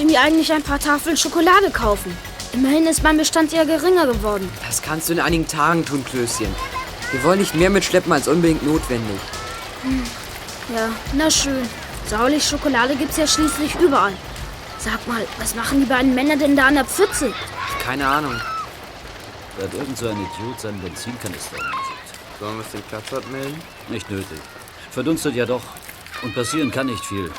Mir 0.04 0.20
eigentlich 0.20 0.52
ein 0.52 0.62
paar 0.62 0.78
Tafeln 0.78 1.16
Schokolade 1.16 1.70
kaufen. 1.70 2.16
Immerhin 2.52 2.86
ist 2.86 3.02
mein 3.02 3.16
Bestand 3.16 3.52
ja 3.52 3.64
geringer 3.64 4.06
geworden. 4.06 4.48
Das 4.66 4.82
kannst 4.82 5.08
du 5.08 5.14
in 5.14 5.20
einigen 5.20 5.48
Tagen 5.48 5.84
tun, 5.84 6.04
Klößchen. 6.04 6.54
Wir 7.12 7.24
wollen 7.24 7.40
nicht 7.40 7.54
mehr 7.54 7.70
mitschleppen 7.70 8.12
als 8.12 8.28
unbedingt 8.28 8.64
notwendig. 8.64 9.18
Ja, 10.74 10.88
na 11.14 11.30
schön. 11.30 11.68
Sauerlich 12.08 12.44
Schokolade 12.46 12.94
gibt's 12.94 13.16
ja 13.16 13.26
schließlich 13.26 13.74
überall. 13.76 14.12
Sag 14.78 15.06
mal, 15.08 15.26
was 15.38 15.54
machen 15.54 15.80
die 15.80 15.86
beiden 15.86 16.14
Männer 16.14 16.36
denn 16.36 16.54
da 16.56 16.66
an 16.66 16.74
der 16.74 16.84
Pfütze? 16.84 17.32
Keine 17.82 18.06
Ahnung. 18.06 18.40
Da 19.58 19.64
hat 19.64 19.74
irgend 19.74 19.98
so 19.98 20.08
ein 20.08 20.16
Idiot 20.16 20.60
seinen 20.60 20.80
Benzinkanister 20.80 21.56
umgesetzt. 21.56 22.20
Sollen 22.38 22.56
wir 22.56 22.64
es 22.64 22.70
den 22.72 22.82
Platzwart 22.82 23.30
melden? 23.32 23.60
Nicht 23.88 24.10
nötig. 24.10 24.38
Verdunstet 24.90 25.34
ja 25.34 25.46
doch. 25.46 25.62
Und 26.22 26.34
passieren 26.34 26.70
kann 26.70 26.86
nicht 26.86 27.04
viel. 27.04 27.30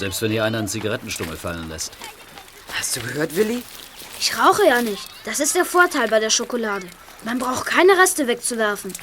Selbst 0.00 0.22
wenn 0.22 0.30
hier 0.30 0.44
einer 0.44 0.56
einen 0.56 0.66
Zigarettenstummel 0.66 1.36
fallen 1.36 1.68
lässt. 1.68 1.92
Hast 2.72 2.96
du 2.96 3.00
gehört, 3.02 3.36
Willi? 3.36 3.62
Ich 4.18 4.34
rauche 4.38 4.66
ja 4.66 4.80
nicht. 4.80 5.06
Das 5.24 5.40
ist 5.40 5.54
der 5.54 5.66
Vorteil 5.66 6.08
bei 6.08 6.18
der 6.18 6.30
Schokolade. 6.30 6.86
Man 7.22 7.38
braucht 7.38 7.66
keine 7.66 7.98
Reste 7.98 8.26
wegzuwerfen. 8.26 8.94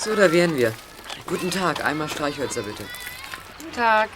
So, 0.00 0.16
da 0.16 0.32
wären 0.32 0.56
wir. 0.56 0.74
Guten 1.28 1.48
Tag, 1.52 1.84
einmal 1.84 2.08
Streichhölzer 2.08 2.62
bitte. 2.62 2.82
Guten 3.58 3.72
Tag. 3.72 4.08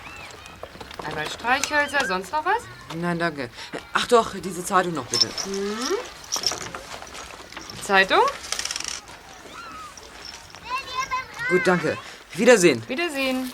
Einmal 1.07 1.31
Streichhölzer, 1.31 2.05
sonst 2.09 2.33
noch 2.33 2.45
was? 2.45 2.63
Nein, 2.97 3.21
danke. 3.21 3.51
Ach 3.93 4.09
doch, 4.09 4.35
diese 4.35 4.65
Zeitung 4.65 4.95
noch 4.95 5.07
bitte. 5.07 5.29
Zeitung? 7.87 8.23
Gut, 11.51 11.65
danke. 11.65 11.97
Wiedersehen. 12.35 12.83
Wiedersehen. 12.89 13.53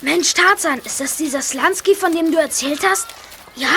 Mensch, 0.00 0.32
Tarzan, 0.32 0.78
ist 0.84 1.00
das 1.00 1.16
dieser 1.16 1.42
Slansky, 1.42 1.94
von 1.94 2.12
dem 2.12 2.30
du 2.30 2.38
erzählt 2.38 2.80
hast? 2.88 3.08
Ja? 3.56 3.74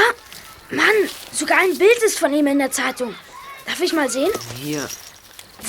Mann, 0.69 0.85
sogar 1.31 1.57
ein 1.59 1.77
Bild 1.77 1.97
ist 2.05 2.19
von 2.19 2.31
ihm 2.31 2.45
in 2.45 2.59
der 2.59 2.71
Zeitung. 2.71 3.15
Darf 3.65 3.79
ich 3.81 3.91
mal 3.93 4.09
sehen? 4.09 4.31
Hier. 4.55 4.87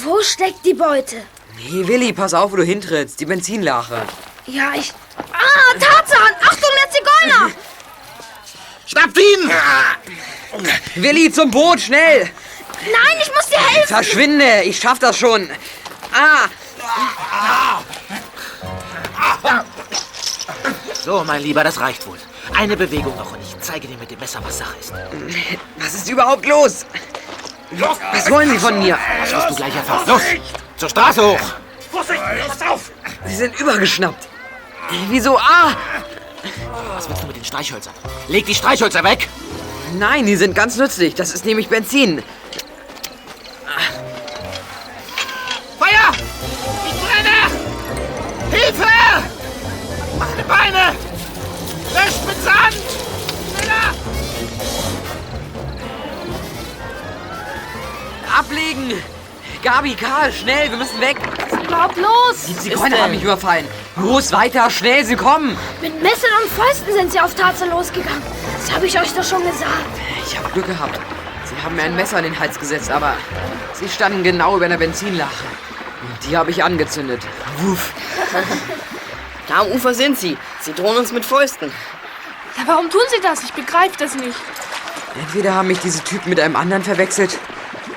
Wo 0.03 0.21
steckt 0.23 0.65
die 0.67 0.75
Beute? 0.75 1.23
Nee, 1.57 1.87
Willi, 1.87 2.13
pass 2.13 2.35
auf, 2.35 2.53
wo 2.53 2.57
du 2.57 2.65
hintrittst. 2.65 3.19
Die 3.21 3.25
Benzinlache. 3.25 4.03
Ja, 4.47 4.75
ich... 4.75 4.93
Ah, 5.17 5.79
Tarzan! 5.79 6.35
Achtung, 6.43 6.71
der 6.83 6.91
Zigeuner! 6.91 7.51
Schnappt 8.87 9.19
ihn! 9.19 9.51
Willi, 10.97 11.33
zum 11.33 11.51
Boot, 11.51 11.81
schnell! 11.81 12.31
Nein, 12.85 13.17
ich 13.23 13.33
muss 13.35 13.47
dir 13.49 13.59
helfen! 13.59 13.89
Verschwinde, 13.89 14.63
ich 14.65 14.79
schaff 14.79 14.99
das 14.99 15.17
schon. 15.17 15.51
Ah, 16.13 16.49
So, 21.05 21.25
mein 21.25 21.43
Lieber, 21.43 21.65
das 21.65 21.81
reicht 21.81 22.07
wohl. 22.07 22.17
Eine 22.57 22.77
Bewegung 22.77 23.17
noch 23.17 23.33
und 23.33 23.39
ich 23.43 23.59
zeige 23.61 23.89
dir 23.89 23.97
mit 23.97 24.09
dem 24.13 24.21
Messer, 24.21 24.39
was 24.45 24.59
Sache 24.59 24.77
ist. 24.79 24.93
was 25.77 25.95
ist 25.95 26.09
überhaupt 26.09 26.47
los? 26.47 26.87
Was 28.13 28.31
wollen 28.31 28.51
Sie 28.51 28.59
von 28.59 28.79
mir? 28.79 28.97
Das 29.21 29.33
wirst 29.33 29.51
du 29.51 29.55
gleich 29.57 29.75
erfahren. 29.75 30.07
Los, 30.07 30.23
zur 30.77 30.89
Straße 30.89 31.27
hoch! 31.27 31.41
Sie 33.27 33.35
sind 33.35 33.59
übergeschnappt. 33.59 34.29
Wieso? 35.09 35.39
Ah! 35.39 35.75
Was 36.95 37.09
willst 37.09 37.23
du 37.23 37.27
mit 37.27 37.37
den 37.37 37.45
Streichhölzern? 37.45 37.95
Leg 38.29 38.47
die 38.47 38.55
Streichhölzer 38.55 39.03
weg! 39.03 39.29
Nein, 39.95 40.25
die 40.27 40.37
sind 40.37 40.55
ganz 40.55 40.77
nützlich. 40.77 41.17
Das 41.17 41.35
ist 41.35 41.45
nämlich 41.45 41.69
Benzin. 41.69 42.23
Feuer! 45.81 46.13
Ich 46.87 46.95
brenne! 47.03 47.51
Hilfe! 48.53 49.02
Meine 50.23 50.45
Beine! 50.45 50.97
Löscht 51.95 52.25
mit 52.27 52.43
Sand! 52.45 52.77
Schneller! 53.57 53.93
Ablegen! 58.39 59.03
Gabi, 59.65 59.95
Karl, 59.95 60.33
schnell, 60.33 60.71
wir 60.71 60.77
müssen 60.77 61.01
weg. 61.01 61.17
Was 61.37 61.59
ist 61.59 61.67
überhaupt 61.67 61.97
los? 61.97 62.47
Die 62.49 62.57
Zigeuner 62.57 63.03
haben 63.03 63.11
mich 63.11 63.23
überfallen. 63.23 63.67
Los, 63.97 64.31
weiter, 64.31 64.71
schnell, 64.71 65.05
sie 65.05 65.17
kommen. 65.17 65.57
Mit 65.81 66.01
Messern 66.03 66.31
und 66.43 66.53
Fäusten 66.53 66.93
sind 66.95 67.13
sie 67.13 67.21
auf 67.21 67.35
Tarzan 67.35 67.71
losgegangen. 67.71 68.23
Das 68.59 68.73
habe 68.73 68.87
ich 68.87 69.01
euch 69.01 69.13
doch 69.15 69.25
schon 69.25 69.43
gesagt. 69.43 69.67
Ich 70.25 70.39
habe 70.39 70.49
Glück 70.51 70.67
gehabt. 70.67 71.01
Sie 71.45 71.65
haben 71.65 71.75
mir 71.75 71.83
ein 71.83 71.97
Messer 71.97 72.19
in 72.19 72.25
den 72.25 72.39
Hals 72.39 72.59
gesetzt, 72.59 72.91
aber 72.93 73.15
sie 73.75 73.89
standen 73.89 74.23
genau 74.23 74.57
über 74.57 74.67
einer 74.67 74.79
Benzinlache. 74.79 75.45
Und 76.03 76.31
die 76.31 76.37
habe 76.37 76.51
ich 76.53 76.63
angezündet. 76.63 77.23
Wuff. 77.59 77.93
Da 79.49 79.61
am 79.61 79.69
Ufer 79.73 79.95
sind 79.95 80.19
sie. 80.19 80.37
Sie 80.61 80.73
drohen 80.73 80.99
uns 80.99 81.13
mit 81.13 81.25
Fäusten. 81.25 81.73
Ja, 82.57 82.63
warum 82.67 82.91
tun 82.91 83.01
sie 83.15 83.21
das? 83.23 83.43
Ich 83.43 83.53
begreife 83.53 83.97
das 83.99 84.15
nicht. 84.15 84.37
Entweder 85.19 85.55
haben 85.55 85.69
mich 85.69 85.79
diese 85.81 86.03
Typen 86.05 86.31
mit 86.31 86.41
einem 86.41 86.57
anderen 86.57 86.83
verwechselt, 86.83 87.39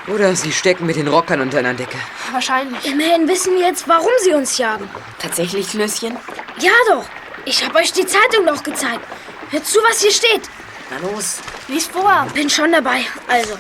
oder 0.08 0.36
sie 0.36 0.52
stecken 0.52 0.86
mit 0.86 0.98
den 0.98 1.08
Rockern 1.08 1.42
unter 1.42 1.60
einer 1.60 1.74
Decke. 1.74 1.98
Wahrscheinlich. 2.32 2.86
Immerhin 2.86 3.28
wissen 3.28 3.56
wir 3.56 3.68
jetzt, 3.68 3.88
warum 3.88 4.12
sie 4.22 4.34
uns 4.34 4.58
jagen. 4.58 4.90
Tatsächlich, 5.20 5.70
Klößchen? 5.70 6.16
Ja 6.60 6.72
doch. 6.90 7.06
Ich 7.46 7.66
habe 7.66 7.78
euch 7.80 7.92
die 7.92 8.06
Zeitung 8.06 8.46
noch 8.46 8.64
gezeigt. 8.64 9.06
Hört 9.50 9.66
zu, 9.66 9.80
was 9.88 10.02
hier 10.02 10.12
steht. 10.12 10.42
Na 10.90 10.98
los. 11.08 11.40
Lies 11.68 11.88
vor. 11.88 12.28
Bin 12.34 12.50
schon 12.50 12.72
dabei. 12.72 13.06
Also, 13.28 13.58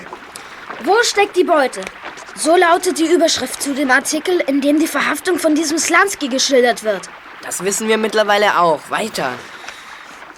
wo 0.83 1.01
steckt 1.03 1.35
die 1.35 1.43
Beute? 1.43 1.81
So 2.35 2.55
lautet 2.55 2.99
die 2.99 3.11
Überschrift 3.11 3.61
zu 3.61 3.73
dem 3.73 3.89
Artikel, 3.89 4.41
in 4.47 4.61
dem 4.61 4.79
die 4.79 4.87
Verhaftung 4.87 5.39
von 5.39 5.55
diesem 5.55 5.77
Slansky 5.77 6.27
geschildert 6.27 6.83
wird. 6.83 7.09
Das 7.45 7.63
wissen 7.63 7.87
wir 7.87 7.97
mittlerweile 7.97 8.59
auch. 8.59 8.89
Weiter. 8.89 9.33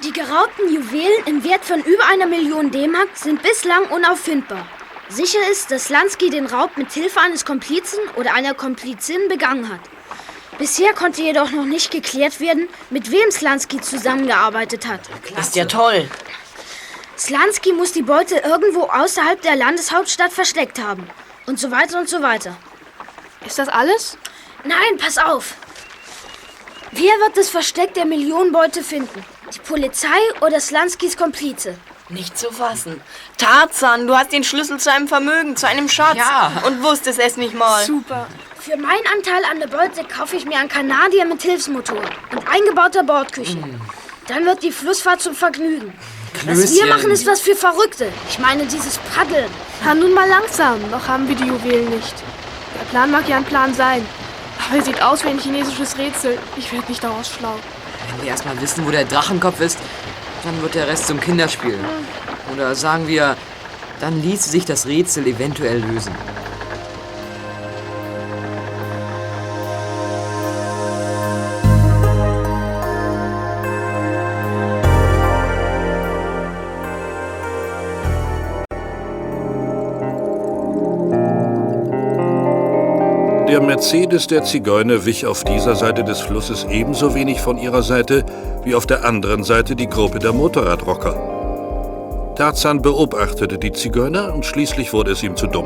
Die 0.04 0.12
geraubten 0.12 0.72
Juwelen 0.72 1.26
im 1.26 1.43
Wert 1.43 1.63
von 1.63 1.82
über 1.82 2.06
einer 2.06 2.28
Million 2.28 2.70
D-Mark 2.70 3.10
sind 3.15 3.41
bislang 3.41 3.86
unauffindbar. 3.86 4.67
Sicher 5.10 5.39
ist, 5.50 5.72
dass 5.72 5.86
Slansky 5.86 6.30
den 6.30 6.46
Raub 6.46 6.76
mit 6.76 6.91
Hilfe 6.91 7.22
eines 7.22 7.46
Komplizen 7.46 8.00
oder 8.15 8.34
einer 8.34 8.54
Komplizin 8.54 9.30
begangen 9.30 9.70
hat. 9.70 9.80
Bisher 10.58 10.93
konnte 10.93 11.22
jedoch 11.22 11.52
noch 11.52 11.65
nicht 11.65 11.91
geklärt 11.91 12.39
werden, 12.41 12.67
mit 12.89 13.10
wem 13.10 13.32
Slansky 13.32 13.80
zusammengearbeitet 13.80 14.86
hat. 14.86 15.02
Ist 15.39 15.56
ja 15.56 15.65
toll. 15.65 16.10
Slansky 17.17 17.72
muss 17.72 17.93
die 17.93 18.02
Beute 18.02 18.38
irgendwo 18.38 18.84
außerhalb 18.84 19.41
der 19.41 19.56
Landeshauptstadt 19.56 20.34
versteckt 20.34 20.80
haben. 20.80 21.08
Und 21.46 21.58
so 21.60 21.72
weiter 21.72 22.00
und 22.00 22.10
so 22.10 22.22
weiter. 22.22 22.58
Ist 23.46 23.60
das 23.60 23.70
alles? 23.70 24.17
Nein, 24.65 24.98
pass 24.98 25.17
auf. 25.17 25.56
Wer 26.98 27.14
wird 27.20 27.38
das 27.38 27.50
Versteck 27.50 27.94
der 27.94 28.06
Millionenbeute 28.06 28.82
finden? 28.82 29.24
Die 29.54 29.60
Polizei 29.60 30.18
oder 30.42 30.60
Slanskys 30.60 31.16
Komplize? 31.16 31.76
Nicht 32.10 32.36
zu 32.36 32.52
fassen. 32.52 33.00
Tarzan, 33.38 34.08
du 34.08 34.18
hast 34.18 34.32
den 34.32 34.44
Schlüssel 34.44 34.80
zu 34.80 34.92
einem 34.92 35.08
Vermögen, 35.08 35.56
zu 35.56 35.68
einem 35.68 35.90
Schatz. 35.90 36.18
Ja. 36.18 36.64
Und 36.66 36.82
wusstest 36.82 37.20
es 37.20 37.38
nicht 37.38 37.54
mal. 37.54 37.86
Super. 37.86 38.26
Für 38.60 38.78
meinen 38.78 39.06
Anteil 39.16 39.44
an 39.52 39.60
der 39.60 39.68
Beute 39.68 40.06
kaufe 40.06 40.38
ich 40.38 40.46
mir 40.46 40.58
einen 40.58 40.70
Kanadier 40.70 41.26
mit 41.26 41.44
Hilfsmotor 41.44 42.02
und 42.32 42.48
eingebauter 42.50 43.04
Bordküche. 43.04 43.60
Dann 44.28 44.46
wird 44.46 44.64
die 44.64 44.72
Flussfahrt 44.72 45.22
zum 45.22 45.36
Vergnügen. 45.36 45.94
Was 46.46 46.58
wir 46.58 46.66
Klößchen. 46.66 46.90
machen, 46.90 47.12
ist 47.12 47.28
was 47.28 47.42
für 47.42 47.56
Verrückte. 47.56 48.12
Ich 48.28 48.40
meine, 48.40 48.66
dieses 48.66 48.98
Paddeln. 49.14 49.52
Na, 49.86 49.94
nun 49.94 50.14
mal 50.14 50.28
langsam. 50.28 50.80
Noch 50.90 51.08
haben 51.08 51.28
wir 51.28 51.36
die 51.36 51.46
Juwelen 51.46 51.90
nicht. 51.92 52.16
Der 52.74 52.86
Plan 52.86 53.12
mag 53.12 53.30
ja 53.30 53.38
ein 53.38 53.46
Plan 53.46 53.72
sein. 53.76 54.04
Aber 54.67 54.77
er 54.77 54.84
sieht 54.84 55.01
aus 55.01 55.23
wie 55.23 55.30
ein 55.30 55.39
chinesisches 55.39 55.97
Rätsel. 55.97 56.38
Ich 56.58 56.71
werde 56.73 56.88
nicht 56.88 57.03
daraus 57.03 57.30
schlau. 57.30 57.56
Wenn 58.12 58.21
wir 58.23 58.30
erstmal 58.30 58.60
wissen, 58.62 58.86
wo 58.86 58.91
der 58.91 59.06
Drachenkopf 59.06 59.62
ist, 59.62 59.80
dann 60.43 60.62
wird 60.62 60.75
der 60.75 60.88
Rest 60.88 61.08
zum 61.08 61.19
Kinderspiel. 61.19 61.80
Oder 62.53 62.75
sagen 62.75 63.08
wir, 63.08 63.38
dann 64.01 64.21
ließe 64.21 64.49
sich 64.49 64.65
das 64.65 64.86
Rätsel 64.86 65.25
eventuell 65.25 65.80
lösen. 65.80 66.13
Der 83.58 83.65
Mercedes 83.65 84.28
der 84.28 84.43
Zigeuner 84.43 85.06
wich 85.06 85.26
auf 85.26 85.43
dieser 85.43 85.76
Seite 85.76 86.04
des 86.04 86.22
Flusses 86.22 86.67
ebenso 86.70 87.15
wenig 87.15 87.41
von 87.41 87.58
ihrer 87.58 87.82
Seite 87.82 88.24
wie 88.63 88.76
auf 88.76 88.86
der 88.86 89.04
anderen 89.04 89.43
Seite 89.43 89.76
die 89.76 89.89
Gruppe 89.89 90.20
der 90.20 90.32
Motorradrocker. 90.32 92.34
Tarzan 92.36 92.84
beobachtete 92.84 93.58
die 93.58 93.72
Zigeuner 93.72 94.32
und 94.32 94.46
schließlich 94.46 94.93
wurde 94.93 95.10
es 95.10 95.24
ihm 95.24 95.36
zu 95.36 95.48
dumm. 95.48 95.65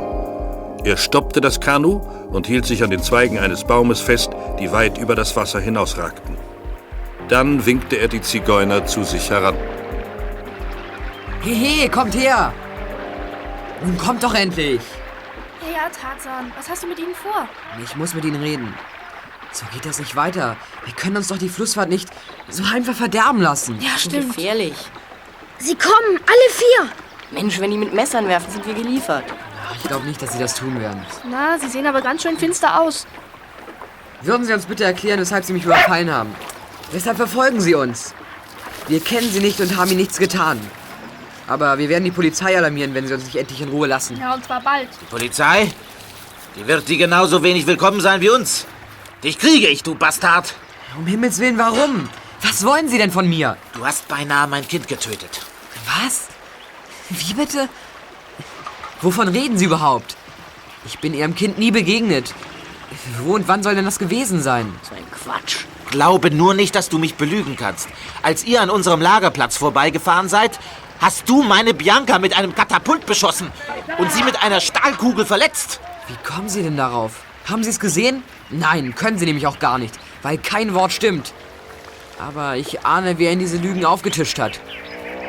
Er 0.86 0.95
stoppte 0.95 1.41
das 1.41 1.60
Kanu 1.60 1.99
und 2.32 2.47
hielt 2.47 2.65
sich 2.65 2.82
an 2.82 2.91
den 2.91 3.04
Zweigen 3.04 3.39
eines 3.39 3.65
Baumes 3.65 3.99
fest, 3.99 4.30
die 4.58 4.71
weit 4.71 4.97
über 4.97 5.15
das 5.15 5.36
Wasser 5.36 5.60
hinausragten. 5.60 6.38
Dann 7.27 7.65
winkte 7.65 7.97
er 7.97 8.08
die 8.08 8.21
Zigeuner 8.21 8.86
zu 8.86 9.04
sich 9.04 9.30
heran. 9.30 9.56
Hehe, 11.41 11.89
kommt 11.89 12.15
her! 12.15 12.54
Nun 13.84 13.97
kommt 13.97 14.23
doch 14.23 14.34
endlich! 14.34 14.80
Ja, 15.82 15.88
ja, 15.88 15.94
Tarzan, 15.94 16.52
was 16.56 16.70
hast 16.70 16.84
du 16.84 16.88
mit 16.88 17.00
ihnen 17.00 17.15
vor? 17.15 17.48
Ich 17.84 17.96
muss 17.96 18.13
mit 18.13 18.24
ihnen 18.24 18.39
reden. 18.39 18.72
So 19.52 19.65
geht 19.74 19.84
das 19.84 19.98
nicht 19.98 20.15
weiter. 20.15 20.56
Wir 20.86 20.94
können 20.94 21.17
uns 21.17 21.28
doch 21.30 21.39
die 21.39 21.50
Flussfahrt 21.50 21.89
nicht 21.89 22.08
so 22.50 22.63
einfach 22.63 22.94
verderben 22.94 23.41
lassen. 23.41 23.82
Ja, 23.82 23.98
stimmt. 23.98 24.36
Gefährlich. 24.36 24.76
Sie 25.58 25.76
kommen, 25.76 26.20
alle 26.20 26.52
vier. 26.52 26.91
Mensch, 27.32 27.60
wenn 27.60 27.72
die 27.72 27.78
mit 27.78 27.94
Messern 27.94 28.28
werfen, 28.28 28.52
sind 28.52 28.67
wir 28.67 28.76
geliefert. 28.76 29.24
Ich 29.78 29.84
glaube 29.88 30.06
nicht, 30.06 30.22
dass 30.22 30.34
sie 30.34 30.39
das 30.39 30.54
tun 30.54 30.80
werden. 30.80 31.04
Na, 31.28 31.58
sie 31.58 31.67
sehen 31.67 31.88
aber 31.88 32.02
ganz 32.02 32.22
schön 32.22 32.38
finster 32.38 32.80
aus. 32.80 33.08
Würden 34.22 34.46
Sie 34.46 34.54
uns 34.54 34.67
bitte 34.67 34.84
erklären, 34.84 35.20
weshalb 35.20 35.46
Sie 35.46 35.54
mich 35.54 35.65
überfallen 35.65 36.12
haben? 36.12 36.36
Weshalb 36.91 37.17
verfolgen 37.17 37.60
Sie 37.60 37.74
uns? 37.74 38.13
Wir 38.88 39.00
kennen 39.00 39.32
Sie 39.32 39.39
nicht 39.39 39.60
und 39.60 39.76
haben 39.78 39.89
Ihnen 39.89 40.02
nichts 40.02 40.20
getan. 40.20 40.60
Aber 41.47 41.77
wir 41.77 41.89
werden 41.89 42.04
die 42.06 42.12
Polizei 42.12 42.58
alarmieren, 42.58 42.93
wenn 42.93 43.08
Sie 43.08 43.13
uns 43.13 43.25
nicht 43.25 43.36
endlich 43.36 43.62
in 43.62 43.69
Ruhe 43.69 43.88
lassen. 43.88 44.17
Ja, 44.17 44.34
und 44.34 44.45
zwar 44.45 44.62
bald. 44.62 44.88
Polizei? 45.10 45.71
Die 46.56 46.67
wird 46.67 46.88
die 46.88 46.97
genauso 46.97 47.43
wenig 47.43 47.67
willkommen 47.67 48.01
sein 48.01 48.21
wie 48.21 48.30
uns. 48.30 48.65
Dich 49.23 49.38
kriege 49.38 49.67
ich, 49.67 49.84
du 49.84 49.95
Bastard. 49.95 50.54
Um 50.97 51.06
Himmels 51.06 51.39
Willen, 51.39 51.58
warum? 51.58 52.10
Was 52.41 52.65
wollen 52.65 52.89
Sie 52.89 52.97
denn 52.97 53.12
von 53.12 53.27
mir? 53.27 53.58
Du 53.73 53.86
hast 53.86 54.08
beinahe 54.08 54.47
mein 54.47 54.67
Kind 54.67 54.88
getötet. 54.88 55.41
Was? 55.86 56.27
Wie 57.10 57.34
bitte? 57.34 57.69
Wovon 59.01 59.27
reden 59.27 59.58
Sie 59.58 59.65
überhaupt? 59.65 60.15
Ich 60.86 60.99
bin 60.99 61.13
Ihrem 61.13 61.36
Kind 61.36 61.58
nie 61.60 61.71
begegnet. 61.71 62.34
Wo 63.19 63.36
und 63.36 63.47
wann 63.47 63.63
soll 63.63 63.75
denn 63.75 63.86
das 63.86 63.99
gewesen 63.99 64.41
sein? 64.41 64.73
So 64.84 64.95
ein 64.95 65.10
Quatsch. 65.12 65.65
Glaube 65.89 66.32
nur 66.32 66.54
nicht, 66.54 66.75
dass 66.75 66.89
du 66.89 66.97
mich 66.97 67.15
belügen 67.15 67.56
kannst. 67.56 67.88
Als 68.21 68.43
ihr 68.43 68.62
an 68.62 68.69
unserem 68.69 69.01
Lagerplatz 69.01 69.58
vorbeigefahren 69.58 70.30
seid, 70.30 70.60
hast 71.01 71.27
du 71.27 71.41
meine 71.41 71.73
Bianca 71.73 72.19
mit 72.19 72.37
einem 72.37 72.55
Katapult 72.55 73.05
beschossen 73.05 73.51
und 73.97 74.11
sie 74.11 74.23
mit 74.23 74.41
einer 74.41 74.61
Stahlkugel 74.61 75.25
verletzt. 75.25 75.81
Wie 76.07 76.15
kommen 76.23 76.47
Sie 76.47 76.61
denn 76.61 76.77
darauf? 76.77 77.23
Haben 77.49 77.63
Sie 77.63 77.69
es 77.69 77.79
gesehen? 77.79 78.23
Nein, 78.49 78.95
können 78.95 79.17
Sie 79.17 79.25
nämlich 79.25 79.47
auch 79.47 79.59
gar 79.59 79.77
nicht, 79.77 79.95
weil 80.21 80.37
kein 80.37 80.73
Wort 80.73 80.93
stimmt. 80.93 81.33
Aber 82.19 82.55
ich 82.55 82.85
ahne, 82.85 83.17
wer 83.17 83.31
Ihnen 83.31 83.39
diese 83.39 83.57
Lügen 83.57 83.83
aufgetischt 83.83 84.37
hat. 84.39 84.59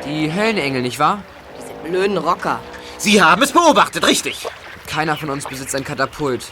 Die 0.04 0.32
Höllenengel, 0.32 0.82
nicht 0.82 0.98
wahr? 0.98 1.22
Diese 1.58 1.90
blöden 1.90 2.18
Rocker. 2.18 2.60
Sie 2.98 3.22
haben 3.22 3.42
es 3.42 3.52
beobachtet, 3.52 4.06
richtig. 4.06 4.46
Keiner 4.86 5.16
von 5.16 5.30
uns 5.30 5.46
besitzt 5.46 5.74
ein 5.74 5.84
Katapult. 5.84 6.44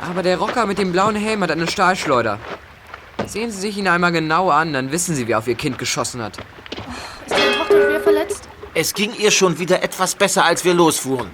Aber 0.00 0.22
der 0.22 0.38
Rocker 0.38 0.66
mit 0.66 0.78
dem 0.78 0.92
blauen 0.92 1.14
Helm 1.14 1.42
hat 1.42 1.50
eine 1.50 1.68
Stahlschleuder. 1.68 2.38
Sehen 3.26 3.50
Sie 3.50 3.60
sich 3.60 3.76
ihn 3.76 3.86
einmal 3.86 4.12
genau 4.12 4.50
an, 4.50 4.72
dann 4.72 4.90
wissen 4.90 5.14
Sie, 5.14 5.28
wer 5.28 5.38
auf 5.38 5.46
Ihr 5.46 5.54
Kind 5.54 5.78
geschossen 5.78 6.22
hat. 6.22 6.38
Ist 7.26 7.36
deine 7.36 7.56
Tochter? 7.58 7.89
Es 8.80 8.94
ging 8.94 9.12
ihr 9.18 9.30
schon 9.30 9.58
wieder 9.58 9.82
etwas 9.82 10.14
besser, 10.14 10.46
als 10.46 10.64
wir 10.64 10.72
losfuhren. 10.72 11.28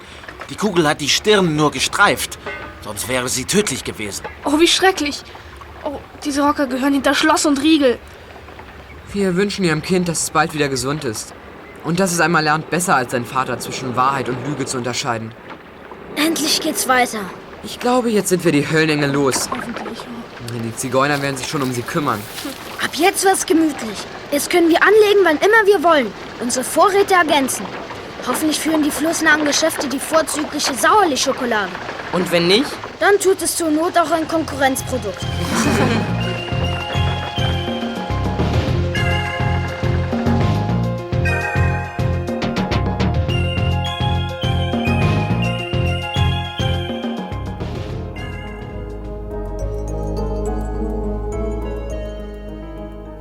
Die 0.49 0.57
Kugel 0.57 0.85
hat 0.85 0.99
die 0.99 1.07
Stirn 1.07 1.55
nur 1.55 1.71
gestreift. 1.71 2.37
Sonst 2.83 3.07
wäre 3.07 3.29
sie 3.29 3.45
tödlich 3.45 3.85
gewesen. 3.85 4.25
Oh, 4.43 4.59
wie 4.59 4.67
schrecklich. 4.67 5.23
Oh, 5.85 5.97
diese 6.25 6.41
Rocker 6.41 6.67
gehören 6.67 6.91
hinter 6.91 7.15
Schloss 7.15 7.45
und 7.45 7.61
Riegel. 7.61 7.99
Wir 9.13 9.37
wünschen 9.37 9.63
Ihrem 9.63 9.81
Kind, 9.81 10.09
dass 10.09 10.23
es 10.23 10.29
bald 10.31 10.53
wieder 10.53 10.67
gesund 10.67 11.05
ist. 11.05 11.33
Und 11.85 12.01
dass 12.01 12.11
es 12.11 12.19
einmal 12.19 12.43
lernt, 12.43 12.69
besser 12.69 12.97
als 12.97 13.13
sein 13.13 13.23
Vater 13.23 13.57
zwischen 13.59 13.95
Wahrheit 13.95 14.27
und 14.27 14.45
Lüge 14.45 14.65
zu 14.65 14.75
unterscheiden. 14.75 15.31
Endlich 16.17 16.59
geht's 16.59 16.89
weiter. 16.89 17.21
Ich 17.63 17.79
glaube, 17.79 18.09
jetzt 18.09 18.27
sind 18.27 18.43
wir 18.43 18.51
die 18.51 18.69
Höllenengel 18.69 19.09
los. 19.09 19.47
Hoffentlich. 19.49 19.99
Die 20.65 20.75
Zigeuner 20.75 21.21
werden 21.21 21.37
sich 21.37 21.47
schon 21.47 21.61
um 21.61 21.71
sie 21.71 21.81
kümmern. 21.81 22.19
Ab 22.83 22.91
jetzt 22.95 23.23
wird's 23.23 23.45
gemütlich. 23.45 23.99
Jetzt 24.31 24.49
können 24.49 24.67
wir 24.69 24.81
anlegen, 24.83 25.21
wann 25.23 25.37
immer 25.37 25.65
wir 25.65 25.83
wollen. 25.83 26.11
Unsere 26.41 26.65
Vorräte 26.65 27.13
ergänzen. 27.13 27.65
Hoffentlich 28.27 28.59
führen 28.59 28.83
die 28.83 28.91
flussnahen 28.91 29.45
Geschäfte 29.45 29.87
die 29.87 29.99
vorzügliche 29.99 30.73
Sauerlich-Schokolade. 30.73 31.71
Und 32.11 32.29
wenn 32.31 32.47
nicht? 32.47 32.69
Dann 32.99 33.17
tut 33.19 33.41
es 33.41 33.55
zur 33.55 33.71
Not 33.71 33.97
auch 33.97 34.11
ein 34.11 34.27
Konkurrenzprodukt. 34.27 35.19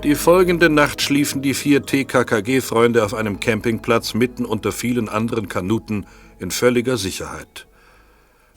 Die 0.07 0.15
folgende 0.15 0.71
Nacht 0.71 1.03
schliefen 1.03 1.43
die 1.43 1.53
vier 1.53 1.83
TKKG-Freunde 1.83 3.05
auf 3.05 3.13
einem 3.13 3.41
Campingplatz 3.41 4.15
mitten 4.15 4.45
unter 4.45 4.71
vielen 4.71 5.09
anderen 5.09 5.49
Kanuten 5.49 6.07
in 6.39 6.53
völliger 6.53 6.97
Sicherheit. 6.97 7.67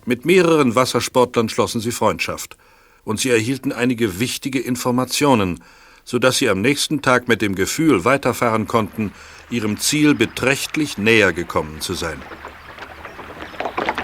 Mit 0.06 0.26
mehreren 0.26 0.76
Wassersportlern 0.76 1.50
schlossen 1.50 1.82
sie 1.82 1.92
Freundschaft 1.92 2.56
und 3.04 3.20
sie 3.20 3.32
erhielten 3.32 3.72
einige 3.72 4.20
wichtige 4.20 4.60
Informationen, 4.60 5.64
sodass 6.04 6.38
sie 6.38 6.50
am 6.50 6.62
nächsten 6.62 7.02
Tag 7.02 7.28
mit 7.28 7.42
dem 7.42 7.56
Gefühl 7.56 8.06
weiterfahren 8.06 8.68
konnten, 8.68 9.12
ihrem 9.50 9.80
Ziel 9.80 10.14
beträchtlich 10.14 11.00
näher 11.00 11.34
gekommen 11.34 11.82
zu 11.82 11.96
sein. 11.96 12.22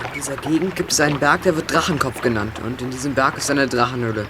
In 0.07 0.13
dieser 0.15 0.37
Gegend 0.37 0.75
gibt 0.75 0.93
es 0.93 0.99
einen 0.99 1.19
Berg, 1.19 1.43
der 1.43 1.55
wird 1.55 1.71
Drachenkopf 1.71 2.21
genannt. 2.21 2.59
Und 2.65 2.81
in 2.81 2.89
diesem 2.89 3.13
Berg 3.13 3.37
ist 3.37 3.51
eine 3.51 3.67
Drachenhöhle. 3.67 4.25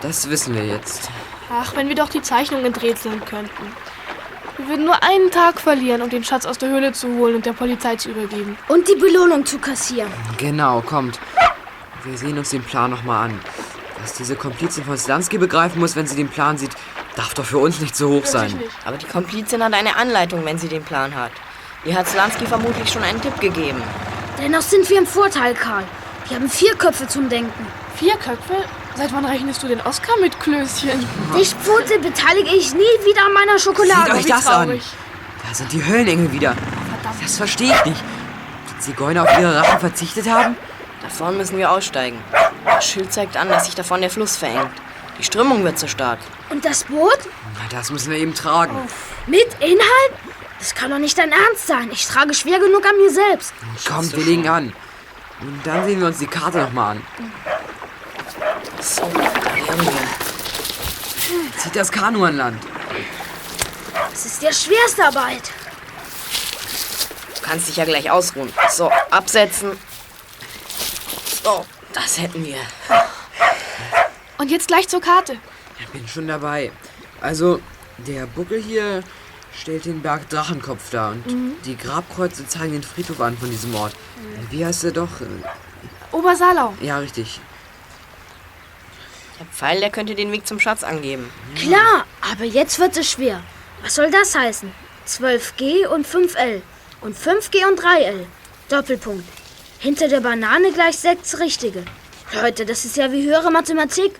Das 0.00 0.30
wissen 0.30 0.54
wir 0.54 0.64
jetzt. 0.64 1.10
Ach, 1.50 1.76
wenn 1.76 1.88
wir 1.88 1.94
doch 1.94 2.08
die 2.08 2.22
Zeichnung 2.22 2.64
enträtseln 2.64 3.24
könnten. 3.24 3.72
Wir 4.56 4.68
würden 4.68 4.84
nur 4.84 5.02
einen 5.02 5.30
Tag 5.30 5.60
verlieren, 5.60 6.02
um 6.02 6.10
den 6.10 6.24
Schatz 6.24 6.46
aus 6.46 6.58
der 6.58 6.70
Höhle 6.70 6.92
zu 6.92 7.08
holen 7.08 7.36
und 7.36 7.46
der 7.46 7.52
Polizei 7.52 7.96
zu 7.96 8.10
übergeben. 8.10 8.56
Und 8.68 8.88
die 8.88 8.94
Belohnung 8.94 9.44
zu 9.44 9.58
kassieren. 9.58 10.10
Genau, 10.38 10.80
kommt. 10.80 11.20
Wir 12.04 12.16
sehen 12.16 12.38
uns 12.38 12.50
den 12.50 12.62
Plan 12.62 12.90
nochmal 12.90 13.26
an. 13.26 13.40
Dass 14.00 14.14
diese 14.14 14.34
Komplizin 14.34 14.84
von 14.84 14.96
Slansky 14.96 15.38
begreifen 15.38 15.80
muss, 15.80 15.94
wenn 15.94 16.06
sie 16.06 16.16
den 16.16 16.28
Plan 16.28 16.56
sieht, 16.58 16.70
darf 17.16 17.34
doch 17.34 17.44
für 17.44 17.58
uns 17.58 17.80
nicht 17.80 17.96
so 17.96 18.08
hoch 18.10 18.26
sein. 18.26 18.58
Aber 18.84 18.96
die 18.96 19.06
Komplizin 19.06 19.62
hat 19.62 19.72
eine 19.74 19.96
Anleitung, 19.96 20.44
wenn 20.44 20.58
sie 20.58 20.68
den 20.68 20.84
Plan 20.84 21.14
hat. 21.14 21.32
Ihr 21.84 21.94
hat 21.94 22.08
Slansky 22.08 22.46
vermutlich 22.46 22.90
schon 22.90 23.02
einen 23.02 23.20
Tipp 23.20 23.38
gegeben. 23.40 23.82
Dennoch 24.40 24.62
sind 24.62 24.88
wir 24.90 24.98
im 24.98 25.06
Vorteil, 25.06 25.54
Karl. 25.54 25.84
Wir 26.28 26.36
haben 26.36 26.48
vier 26.48 26.74
Köpfe 26.74 27.06
zum 27.06 27.28
Denken. 27.28 27.66
Vier 27.96 28.16
Köpfe? 28.16 28.64
Seit 28.96 29.12
wann 29.12 29.26
rechnest 29.26 29.62
du 29.62 29.68
den 29.68 29.80
Oscar 29.82 30.16
mit 30.20 30.40
Klößchen? 30.40 31.06
Dich, 31.36 31.54
Pfote, 31.54 31.98
beteilige 31.98 32.48
ich 32.48 32.72
nie 32.72 32.80
wieder 33.04 33.26
an 33.26 33.32
meiner 33.34 33.58
Schokolade. 33.58 34.12
Seht 34.12 34.24
euch 34.24 34.26
das 34.26 34.46
an. 34.46 34.80
Da 35.46 35.54
sind 35.54 35.70
die 35.72 35.84
Höllenengel 35.84 36.32
wieder. 36.32 36.56
Das 37.20 37.36
verstehe 37.36 37.74
ich 37.74 37.84
nicht. 37.84 38.02
Die 38.70 38.78
Zigeuner 38.80 39.24
auf 39.24 39.38
ihre 39.38 39.56
Rache 39.56 39.78
verzichtet 39.80 40.28
haben? 40.30 40.56
Da 41.02 41.10
vorn 41.10 41.36
müssen 41.36 41.58
wir 41.58 41.70
aussteigen. 41.70 42.18
Das 42.64 42.86
Schild 42.86 43.12
zeigt 43.12 43.36
an, 43.36 43.48
dass 43.50 43.66
sich 43.66 43.74
davon 43.74 44.00
der 44.00 44.08
Fluss 44.10 44.36
verengt. 44.36 44.72
Die 45.18 45.24
Strömung 45.24 45.62
wird 45.62 45.78
zu 45.78 45.88
stark. 45.88 46.18
Und 46.48 46.64
das 46.64 46.84
Boot? 46.84 47.18
Na, 47.54 47.76
das 47.76 47.90
müssen 47.90 48.10
wir 48.10 48.18
eben 48.18 48.34
tragen. 48.34 48.76
Mit 49.26 49.46
Inhalt? 49.60 50.12
Das 50.58 50.74
kann 50.74 50.90
doch 50.90 50.98
nicht 50.98 51.18
dein 51.18 51.32
Ernst 51.32 51.66
sein. 51.66 51.90
Ich 51.92 52.06
trage 52.06 52.32
schwer 52.32 52.58
genug 52.58 52.84
an 52.86 52.96
mir 52.96 53.10
selbst. 53.10 53.52
Kommt, 53.86 54.16
wir 54.16 54.24
legen 54.24 54.48
an. 54.48 54.72
Und 55.42 55.66
dann 55.66 55.84
sehen 55.84 56.00
wir 56.00 56.06
uns 56.06 56.18
die 56.18 56.26
Karte 56.26 56.58
nochmal 56.58 56.92
an. 56.92 57.02
So. 58.86 59.02
Zieht 61.58 61.74
das 61.74 61.90
Kanu 61.90 62.24
an 62.24 62.36
Land. 62.36 62.62
Das 64.10 64.26
ist 64.26 64.40
der 64.42 64.52
Schwerstarbeit. 64.52 65.42
Du 67.34 67.42
kannst 67.42 67.68
dich 67.68 67.76
ja 67.76 67.84
gleich 67.84 68.08
ausruhen. 68.10 68.52
So, 68.70 68.90
absetzen. 69.10 69.76
So, 71.42 71.66
das 71.92 72.18
hätten 72.20 72.44
wir. 72.44 72.58
Und 74.38 74.50
jetzt 74.52 74.68
gleich 74.68 74.88
zur 74.88 75.00
Karte. 75.00 75.36
Ich 75.80 75.88
bin 75.88 76.06
schon 76.06 76.28
dabei. 76.28 76.70
Also, 77.20 77.60
der 77.98 78.26
Buckel 78.26 78.62
hier 78.62 79.02
stellt 79.58 79.84
den 79.86 80.00
Berg 80.02 80.28
Drachenkopf 80.28 80.90
dar 80.90 81.10
und 81.10 81.26
Mhm. 81.26 81.52
die 81.64 81.76
Grabkreuze 81.76 82.46
zeigen 82.46 82.72
den 82.74 82.82
Friedhof 82.84 83.20
an 83.20 83.36
von 83.36 83.50
diesem 83.50 83.74
Ort. 83.74 83.94
Wie 84.50 84.64
heißt 84.64 84.84
er 84.84 84.92
doch? 84.92 85.08
Obersalau. 86.12 86.74
Ja, 86.80 86.98
richtig. 86.98 87.40
Der 89.38 89.46
Pfeil, 89.46 89.80
der 89.80 89.90
könnte 89.90 90.14
den 90.14 90.32
Weg 90.32 90.46
zum 90.46 90.60
Schatz 90.60 90.82
angeben. 90.82 91.30
Klar, 91.56 92.06
aber 92.20 92.44
jetzt 92.44 92.78
wird 92.78 92.96
es 92.96 93.10
schwer. 93.10 93.42
Was 93.82 93.94
soll 93.94 94.10
das 94.10 94.34
heißen? 94.34 94.70
12G 95.06 95.86
und 95.86 96.06
5L. 96.06 96.62
Und 97.02 97.16
5G 97.16 97.68
und 97.68 97.78
3L. 97.78 98.24
Doppelpunkt. 98.68 99.24
Hinter 99.78 100.08
der 100.08 100.20
Banane 100.20 100.72
gleich 100.72 100.96
sechs 100.96 101.38
richtige. 101.38 101.84
Leute, 102.34 102.64
das 102.66 102.84
ist 102.84 102.96
ja 102.96 103.12
wie 103.12 103.24
höhere 103.24 103.50
Mathematik. 103.50 104.12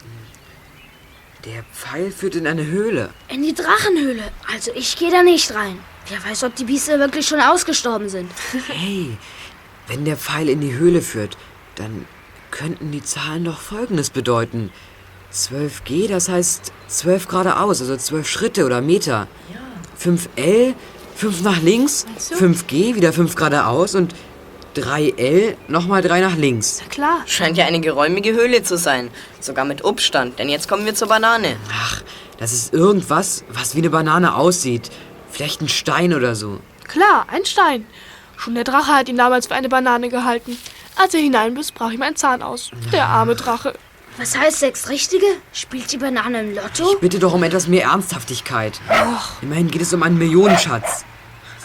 Der 1.44 1.64
Pfeil 1.72 2.10
führt 2.10 2.34
in 2.34 2.46
eine 2.46 2.66
Höhle. 2.66 3.10
In 3.28 3.42
die 3.42 3.54
Drachenhöhle. 3.54 4.22
Also 4.52 4.72
ich 4.74 4.96
gehe 4.96 5.10
da 5.10 5.22
nicht 5.22 5.54
rein. 5.54 5.78
Wer 6.08 6.22
weiß, 6.24 6.44
ob 6.44 6.54
die 6.54 6.64
Biester 6.64 6.98
wirklich 6.98 7.26
schon 7.26 7.40
ausgestorben 7.40 8.08
sind. 8.08 8.30
Hey, 8.68 9.16
wenn 9.88 10.04
der 10.04 10.16
Pfeil 10.16 10.48
in 10.48 10.60
die 10.60 10.74
Höhle 10.74 11.00
führt, 11.02 11.36
dann 11.76 12.06
könnten 12.50 12.90
die 12.90 13.02
Zahlen 13.02 13.44
doch 13.44 13.60
Folgendes 13.60 14.10
bedeuten. 14.10 14.72
12G, 15.36 16.08
das 16.08 16.28
heißt 16.28 16.72
12 16.88 17.28
geradeaus, 17.28 17.80
also 17.80 17.96
12 17.96 18.28
Schritte 18.28 18.64
oder 18.64 18.80
Meter. 18.80 19.28
5L, 20.00 20.74
5 21.16 21.42
nach 21.42 21.60
links, 21.62 22.06
5G, 22.18 22.94
wieder 22.94 23.12
5 23.12 23.34
geradeaus 23.34 23.94
und 23.94 24.14
3L, 24.76 25.56
nochmal 25.68 26.02
3 26.02 26.20
nach 26.20 26.36
links. 26.36 26.82
Klar. 26.90 27.22
Scheint 27.26 27.56
ja 27.56 27.64
eine 27.66 27.80
geräumige 27.80 28.32
Höhle 28.32 28.62
zu 28.62 28.76
sein. 28.76 29.10
Sogar 29.40 29.64
mit 29.64 29.84
Obststand, 29.84 30.38
denn 30.38 30.48
jetzt 30.48 30.68
kommen 30.68 30.84
wir 30.84 30.94
zur 30.94 31.08
Banane. 31.08 31.56
Ach, 31.72 32.02
das 32.38 32.52
ist 32.52 32.74
irgendwas, 32.74 33.44
was 33.48 33.74
wie 33.74 33.78
eine 33.78 33.90
Banane 33.90 34.34
aussieht. 34.34 34.90
Vielleicht 35.30 35.60
ein 35.60 35.68
Stein 35.68 36.12
oder 36.14 36.34
so. 36.34 36.60
Klar, 36.88 37.26
ein 37.30 37.44
Stein. 37.44 37.86
Schon 38.36 38.54
der 38.54 38.64
Drache 38.64 38.92
hat 38.92 39.08
ihn 39.08 39.16
damals 39.16 39.46
für 39.46 39.54
eine 39.54 39.68
Banane 39.68 40.10
gehalten. 40.10 40.58
Als 40.96 41.14
er 41.14 41.20
hineinbiss, 41.20 41.72
brach 41.72 41.90
ihm 41.90 42.02
ein 42.02 42.16
Zahn 42.16 42.42
aus. 42.42 42.70
Der 42.92 43.06
arme 43.06 43.34
Drache. 43.34 43.74
Was 44.18 44.36
heißt 44.36 44.60
sechs 44.60 44.88
richtige? 44.88 45.26
Spielt 45.52 45.92
die 45.92 45.98
Banane 45.98 46.40
im 46.40 46.54
Lotto? 46.54 46.92
Ich 46.94 47.00
bitte 47.00 47.18
doch 47.18 47.34
um 47.34 47.42
etwas 47.42 47.68
mehr 47.68 47.84
Ernsthaftigkeit. 47.84 48.80
Immerhin 49.42 49.70
geht 49.70 49.82
es 49.82 49.92
um 49.92 50.02
einen 50.02 50.16
Millionenschatz. 50.16 51.04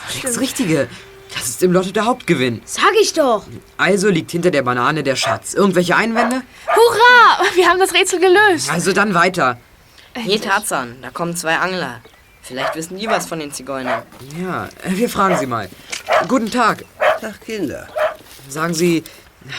Sechs 0.09 0.39
Richtige. 0.39 0.89
Das 1.33 1.47
ist 1.47 1.63
im 1.63 1.71
Lotto 1.71 1.91
der 1.91 2.05
Hauptgewinn. 2.05 2.61
Sag 2.65 2.91
ich 3.01 3.13
doch. 3.13 3.45
Also 3.77 4.09
liegt 4.09 4.31
hinter 4.31 4.51
der 4.51 4.63
Banane 4.63 5.01
der 5.01 5.15
Schatz. 5.15 5.53
Irgendwelche 5.53 5.95
Einwände? 5.95 6.41
Hurra! 6.67 7.45
Wir 7.55 7.69
haben 7.69 7.79
das 7.79 7.93
Rätsel 7.93 8.19
gelöst. 8.19 8.69
Also 8.69 8.91
dann 8.91 9.13
weiter. 9.13 9.57
Hier, 10.17 10.41
Tarzan, 10.41 10.97
da 11.01 11.09
kommen 11.09 11.37
zwei 11.37 11.55
Angler. 11.55 12.01
Vielleicht 12.41 12.75
wissen 12.75 12.97
die 12.97 13.07
was 13.07 13.27
von 13.27 13.39
den 13.39 13.53
Zigeunern. 13.53 14.03
Ja, 14.41 14.67
wir 14.83 15.09
fragen 15.09 15.37
Sie 15.37 15.45
mal. 15.45 15.69
Guten 16.27 16.51
Tag. 16.51 16.83
Tag, 17.21 17.39
Kinder. 17.45 17.87
Sagen 18.49 18.73
Sie, 18.73 19.05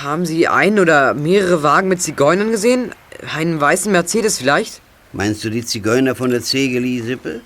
haben 0.02 0.26
Sie 0.26 0.48
ein 0.48 0.78
oder 0.78 1.14
mehrere 1.14 1.62
Wagen 1.62 1.88
mit 1.88 2.00
Zigeunern 2.00 2.50
gesehen? 2.50 2.92
Einen 3.34 3.60
weißen 3.60 3.90
Mercedes 3.90 4.38
vielleicht? 4.38 4.80
Meinst 5.12 5.44
du 5.44 5.50
die 5.50 5.64
Zigeuner 5.64 6.14
von 6.14 6.30
der 6.30 6.42
Zegeli-Sippe? 6.42 7.40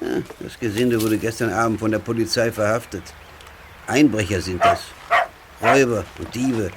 Ja, 0.00 0.08
das 0.40 0.58
Gesinde 0.60 1.00
wurde 1.00 1.16
gestern 1.18 1.52
Abend 1.52 1.80
von 1.80 1.90
der 1.90 1.98
Polizei 1.98 2.52
verhaftet. 2.52 3.02
Einbrecher 3.86 4.40
sind 4.40 4.62
das. 4.62 4.80
Räuber 5.62 6.04
und 6.18 6.34
Diebe. 6.34 6.70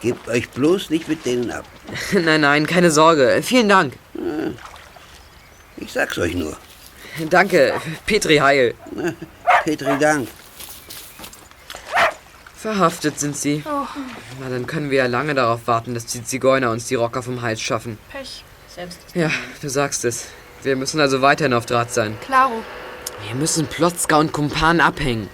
Gebt 0.00 0.28
euch 0.28 0.48
bloß 0.50 0.90
nicht 0.90 1.08
mit 1.08 1.24
denen 1.24 1.50
ab. 1.50 1.64
nein, 2.12 2.42
nein, 2.42 2.66
keine 2.66 2.90
Sorge. 2.90 3.40
Vielen 3.42 3.68
Dank. 3.68 3.94
Ich 5.78 5.92
sag's 5.92 6.18
euch 6.18 6.34
nur. 6.34 6.56
Danke, 7.30 7.74
Petri 8.06 8.36
Heil. 8.36 8.74
Petri 9.64 9.98
Dank. 9.98 10.28
Verhaftet 12.60 13.20
sind 13.20 13.36
Sie. 13.36 13.62
Oh, 13.64 13.86
Na, 14.40 14.48
dann 14.48 14.66
können 14.66 14.90
wir 14.90 14.98
ja 14.98 15.06
lange 15.06 15.32
darauf 15.34 15.68
warten, 15.68 15.94
dass 15.94 16.06
die 16.06 16.24
Zigeuner 16.24 16.72
uns 16.72 16.88
die 16.88 16.96
Rocker 16.96 17.22
vom 17.22 17.40
Hals 17.40 17.60
schaffen. 17.60 17.98
Pech. 18.10 18.42
Selbst. 18.66 18.98
Ja, 19.14 19.30
du 19.62 19.68
sagst 19.68 20.04
es. 20.04 20.26
Wir 20.64 20.74
müssen 20.74 21.00
also 21.00 21.22
weiterhin 21.22 21.52
auf 21.54 21.66
Draht 21.66 21.92
sein. 21.92 22.16
Klaro. 22.20 22.64
Wir 23.28 23.36
müssen 23.36 23.68
Plotzka 23.68 24.16
und 24.16 24.32
Kumpan 24.32 24.80
abhängen. 24.80 25.28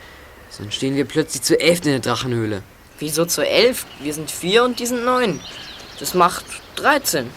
Sonst 0.50 0.74
stehen 0.74 0.96
wir 0.96 1.06
plötzlich 1.06 1.42
zu 1.42 1.58
elf 1.58 1.78
in 1.78 1.92
der 1.92 2.00
Drachenhöhle. 2.00 2.62
Wieso 2.98 3.24
zu 3.24 3.46
elf? 3.46 3.86
Wir 4.00 4.12
sind 4.12 4.30
vier 4.30 4.62
und 4.62 4.78
die 4.78 4.86
sind 4.86 5.06
neun. 5.06 5.40
Das 6.00 6.12
macht 6.12 6.44
13. 6.76 7.30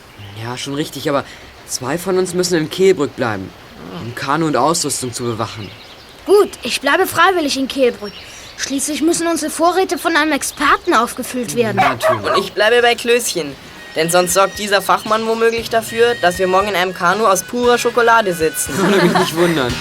Ja, 0.44 0.58
schon 0.58 0.74
richtig, 0.74 1.08
aber 1.10 1.24
zwei 1.66 1.98
von 1.98 2.18
uns 2.18 2.34
müssen 2.34 2.58
im 2.58 2.70
Kehlbrück 2.70 3.16
bleiben, 3.16 3.50
um 4.04 4.14
Kanu 4.16 4.48
und 4.48 4.58
Ausrüstung 4.58 5.14
zu 5.14 5.24
bewachen. 5.24 5.72
Gut, 6.26 6.52
ich 6.64 6.82
bleibe 6.82 7.08
freiwillig 7.08 7.58
in 7.58 7.70
Kehlbrück. 7.70 8.14
Schließlich 8.58 9.04
müssen 9.04 9.28
unsere 9.28 9.52
Vorräte 9.52 10.00
von 10.00 10.16
einem 10.16 10.32
Experten 10.32 10.96
aufgefüllt 10.96 11.56
werden. 11.56 11.78
Natürlich. 11.78 12.32
Und 12.32 12.44
ich 12.44 12.54
bleibe 12.54 12.82
bei 12.82 12.96
Klößchen. 12.96 13.56
Denn 13.96 14.10
sonst 14.10 14.34
sorgt 14.34 14.58
dieser 14.60 14.82
Fachmann 14.82 15.26
womöglich 15.28 15.70
dafür, 15.70 16.16
dass 16.22 16.40
wir 16.40 16.48
morgen 16.48 16.70
in 16.70 16.76
einem 16.76 16.94
Kanu 16.94 17.26
aus 17.26 17.44
purer 17.44 17.78
Schokolade 17.78 18.34
sitzen. 18.34 18.76
Würde 18.78 19.04
mich 19.04 19.18
nicht 19.18 19.36
wundern. 19.36 19.74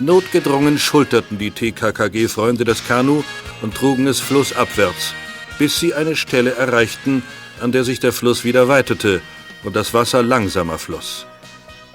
Notgedrungen 0.00 0.78
schulterten 0.78 1.38
die 1.38 1.52
TKKG-Freunde 1.52 2.64
das 2.64 2.86
Kanu 2.86 3.22
und 3.62 3.74
trugen 3.74 4.08
es 4.08 4.18
flussabwärts, 4.18 5.14
bis 5.58 5.78
sie 5.78 5.94
eine 5.94 6.16
Stelle 6.16 6.56
erreichten, 6.56 7.22
an 7.60 7.70
der 7.70 7.84
sich 7.84 8.00
der 8.00 8.12
Fluss 8.12 8.42
wieder 8.42 8.66
weitete 8.66 9.22
und 9.62 9.76
das 9.76 9.94
Wasser 9.94 10.22
langsamer 10.22 10.78
floss. 10.78 11.26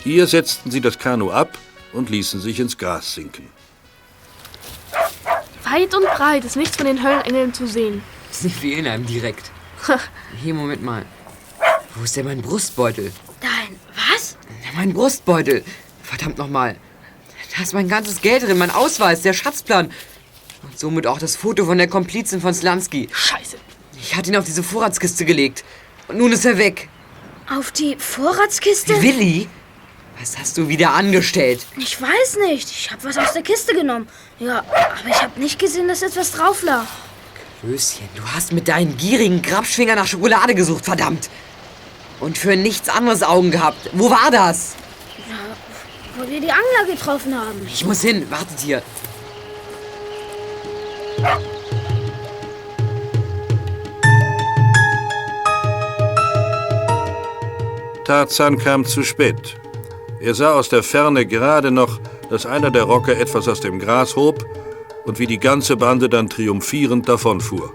Hier 0.03 0.27
setzten 0.27 0.71
sie 0.71 0.81
das 0.81 0.97
Kanu 0.97 1.31
ab 1.31 1.57
und 1.93 2.09
ließen 2.09 2.39
sich 2.39 2.59
ins 2.59 2.77
Gras 2.77 3.13
sinken. 3.13 3.49
Weit 5.63 5.93
und 5.93 6.05
breit 6.05 6.45
ist 6.45 6.55
nichts 6.55 6.77
von 6.77 6.85
den 6.85 7.03
Höllenengeln 7.03 7.53
zu 7.53 7.67
sehen. 7.67 8.01
Sie 8.31 8.49
fehlen 8.49 8.87
einem 8.87 9.05
direkt. 9.05 9.51
Hier, 10.41 10.53
Moment 10.53 10.83
mal. 10.83 11.05
Wo 11.95 12.03
ist 12.03 12.15
denn 12.15 12.25
mein 12.25 12.41
Brustbeutel? 12.41 13.11
Dein, 13.41 13.79
was? 14.13 14.37
Mein 14.75 14.93
Brustbeutel. 14.93 15.63
Verdammt 16.03 16.37
nochmal. 16.37 16.77
Da 17.55 17.63
ist 17.63 17.73
mein 17.73 17.87
ganzes 17.87 18.21
Geld 18.21 18.43
drin, 18.43 18.57
mein 18.57 18.71
Ausweis, 18.71 19.23
der 19.23 19.33
Schatzplan. 19.33 19.91
Und 20.63 20.77
somit 20.77 21.07
auch 21.07 21.19
das 21.19 21.35
Foto 21.35 21.65
von 21.65 21.77
der 21.77 21.87
Komplizin 21.87 22.39
von 22.39 22.53
Slansky. 22.53 23.09
Scheiße. 23.11 23.57
Ich 23.99 24.15
hatte 24.15 24.29
ihn 24.29 24.37
auf 24.37 24.45
diese 24.45 24.63
Vorratskiste 24.63 25.25
gelegt. 25.25 25.63
Und 26.07 26.17
nun 26.17 26.31
ist 26.31 26.45
er 26.45 26.57
weg. 26.57 26.89
Auf 27.49 27.71
die 27.71 27.95
Vorratskiste? 27.97 29.01
Willi? 29.01 29.47
Was 30.19 30.37
hast 30.37 30.57
du 30.57 30.67
wieder 30.67 30.91
angestellt? 30.91 31.65
Ich 31.77 32.01
weiß 32.01 32.37
nicht. 32.47 32.69
Ich 32.69 32.91
habe 32.91 33.03
was 33.03 33.17
aus 33.17 33.33
der 33.33 33.43
Kiste 33.43 33.73
genommen. 33.73 34.07
Ja, 34.39 34.59
aber 34.59 35.09
ich 35.09 35.21
habe 35.21 35.39
nicht 35.39 35.59
gesehen, 35.59 35.87
dass 35.87 36.01
etwas 36.01 36.31
drauf 36.31 36.63
lag. 36.63 36.85
Klößchen, 37.61 38.07
du 38.15 38.23
hast 38.35 38.51
mit 38.51 38.67
deinen 38.67 38.97
gierigen 38.97 39.41
Grabschwinger 39.41 39.95
nach 39.95 40.07
Schokolade 40.07 40.55
gesucht, 40.55 40.85
verdammt. 40.85 41.29
Und 42.19 42.37
für 42.37 42.55
nichts 42.55 42.89
anderes 42.89 43.23
Augen 43.23 43.51
gehabt. 43.51 43.89
Wo 43.93 44.09
war 44.09 44.31
das? 44.31 44.75
Wo 46.17 46.27
wir 46.29 46.41
die 46.41 46.51
Angler 46.51 46.91
getroffen 46.91 47.35
haben. 47.35 47.67
Ich 47.67 47.85
muss 47.85 48.01
hin, 48.01 48.29
wartet 48.29 48.59
hier. 48.59 48.81
Tarzan 58.07 58.57
kam 58.57 58.85
zu 58.85 59.03
spät. 59.03 59.57
Er 60.21 60.33
sah 60.33 60.53
aus 60.53 60.69
der 60.69 60.81
Ferne 60.81 61.25
gerade 61.25 61.71
noch, 61.71 61.99
dass 62.29 62.45
einer 62.45 62.71
der 62.71 62.83
Rocker 62.83 63.17
etwas 63.17 63.49
aus 63.49 63.59
dem 63.59 63.79
Gras 63.79 64.15
hob 64.15 64.45
und 65.03 65.19
wie 65.19 65.27
die 65.27 65.39
ganze 65.39 65.75
Bande 65.75 66.07
dann 66.07 66.29
triumphierend 66.29 67.09
davonfuhr. 67.09 67.73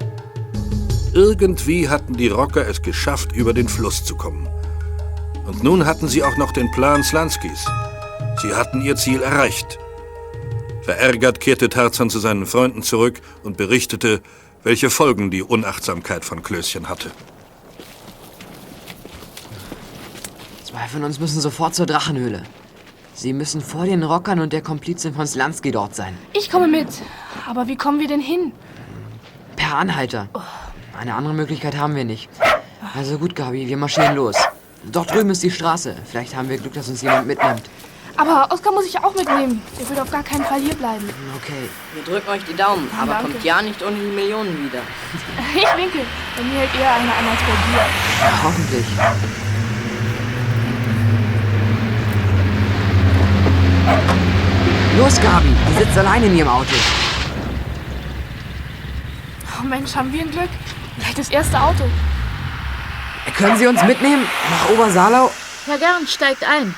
Irgendwie 1.12 1.91
hatten 1.91 2.14
die 2.14 2.28
Rocker 2.28 2.66
es 2.66 2.80
geschafft, 2.80 3.33
über 3.33 3.53
den 3.53 3.68
Fluss 3.68 4.07
zu 4.07 4.16
kommen. 4.16 4.49
Und 5.47 5.62
nun 5.62 5.85
hatten 5.85 6.09
sie 6.09 6.24
auch 6.24 6.39
noch 6.39 6.53
den 6.53 6.70
Plan 6.70 7.03
Slanskis. 7.05 7.66
Sie 8.41 8.55
hatten 8.55 8.80
ihr 8.80 8.97
Ziel 8.97 9.20
erreicht. 9.20 9.78
Verärgert 10.80 11.41
kehrte 11.41 11.68
Tarzan 11.68 12.09
zu 12.09 12.20
seinen 12.20 12.47
Freunden 12.47 12.83
zurück 12.83 13.20
und 13.43 13.59
berichtete, 13.59 14.22
welche 14.62 14.89
Folgen 14.89 15.30
die 15.30 15.43
Unachtsamkeit 15.43 16.24
von 16.24 16.43
Klößchen 16.43 16.89
hatte. 16.89 17.11
Zwei 20.72 20.88
von 20.88 21.04
uns 21.04 21.20
müssen 21.20 21.38
sofort 21.38 21.74
zur 21.74 21.84
Drachenhöhle. 21.84 22.44
Sie 23.12 23.34
müssen 23.34 23.60
vor 23.60 23.84
den 23.84 24.02
Rockern 24.02 24.40
und 24.40 24.54
der 24.54 24.62
Komplizin 24.62 25.12
von 25.12 25.26
Slansky 25.26 25.70
dort 25.70 25.94
sein. 25.94 26.16
Ich 26.32 26.50
komme 26.50 26.66
mit. 26.66 26.88
Aber 27.46 27.68
wie 27.68 27.76
kommen 27.76 28.00
wir 28.00 28.08
denn 28.08 28.22
hin? 28.22 28.52
Per 29.56 29.76
Anhalter. 29.76 30.28
Eine 30.98 31.14
andere 31.14 31.34
Möglichkeit 31.34 31.76
haben 31.76 31.94
wir 31.94 32.06
nicht. 32.06 32.30
Also 32.96 33.18
gut, 33.18 33.36
Gabi, 33.36 33.68
wir 33.68 33.76
marschieren 33.76 34.16
los. 34.16 34.36
Dort 34.90 35.12
drüben 35.12 35.28
ist 35.28 35.42
die 35.42 35.50
Straße. 35.50 35.94
Vielleicht 36.06 36.34
haben 36.34 36.48
wir 36.48 36.56
Glück, 36.56 36.72
dass 36.72 36.88
uns 36.88 37.02
jemand 37.02 37.26
mitnimmt. 37.26 37.64
Aber 38.16 38.48
Oskar 38.50 38.72
muss 38.72 38.86
ich 38.86 38.98
auch 38.98 39.14
mitnehmen. 39.14 39.60
Der 39.78 39.90
will 39.90 40.00
auf 40.00 40.10
gar 40.10 40.22
keinen 40.22 40.44
Fall 40.46 40.60
hier 40.60 40.74
bleiben. 40.74 41.06
Okay, 41.36 41.68
wir 41.94 42.02
drücken 42.02 42.30
euch 42.30 42.44
die 42.44 42.56
Daumen, 42.56 42.88
aber 42.98 43.12
Danke. 43.12 43.32
kommt 43.32 43.44
ja 43.44 43.60
nicht 43.60 43.82
ohne 43.82 43.96
die 43.96 44.16
Millionen 44.16 44.64
wieder. 44.64 44.80
Ich 45.54 45.76
winke. 45.76 45.98
Bei 46.34 46.42
mir 46.42 46.60
hält 46.60 46.74
eher 46.74 46.94
einer 46.94 47.12
an 47.12 47.28
als 47.28 47.40
bei 47.40 47.52
dir. 47.52 47.76
Ja, 48.22 48.42
hoffentlich. 48.42 48.86
Los, 54.99 55.20
Gabi, 55.20 55.49
die 55.68 55.84
sitzt 55.84 55.99
allein 55.99 56.22
in 56.22 56.36
ihrem 56.36 56.49
Auto. 56.49 56.74
Oh 59.59 59.66
Mensch, 59.66 59.95
haben 59.95 60.12
wir 60.12 60.20
ein 60.20 60.30
Glück. 60.30 60.51
Gleich 60.99 61.14
das 61.14 61.30
erste 61.30 61.61
Auto. 61.61 61.84
Können 63.36 63.57
Sie 63.57 63.66
uns 63.66 63.82
mitnehmen 63.84 64.26
nach 64.51 64.70
Obersalau? 64.70 65.30
Ja, 65.66 65.76
gern, 65.76 66.07
steigt 66.07 66.45
ein. 66.45 66.74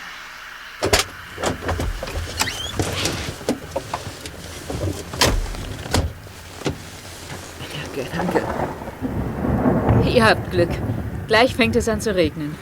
Danke, 7.94 8.10
danke. 8.14 8.42
Ihr 10.08 10.24
habt 10.24 10.50
Glück. 10.50 10.70
Gleich 11.26 11.54
fängt 11.54 11.76
es 11.76 11.88
an 11.88 12.00
zu 12.00 12.14
regnen. 12.14 12.54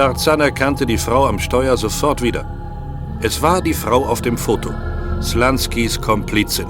Tarzan 0.00 0.40
erkannte 0.40 0.86
die 0.86 0.96
Frau 0.96 1.26
am 1.26 1.38
Steuer 1.38 1.76
sofort 1.76 2.22
wieder. 2.22 2.46
Es 3.20 3.42
war 3.42 3.60
die 3.60 3.74
Frau 3.74 4.06
auf 4.06 4.22
dem 4.22 4.38
Foto, 4.38 4.70
Slanskys 5.20 6.00
Komplizin. 6.00 6.68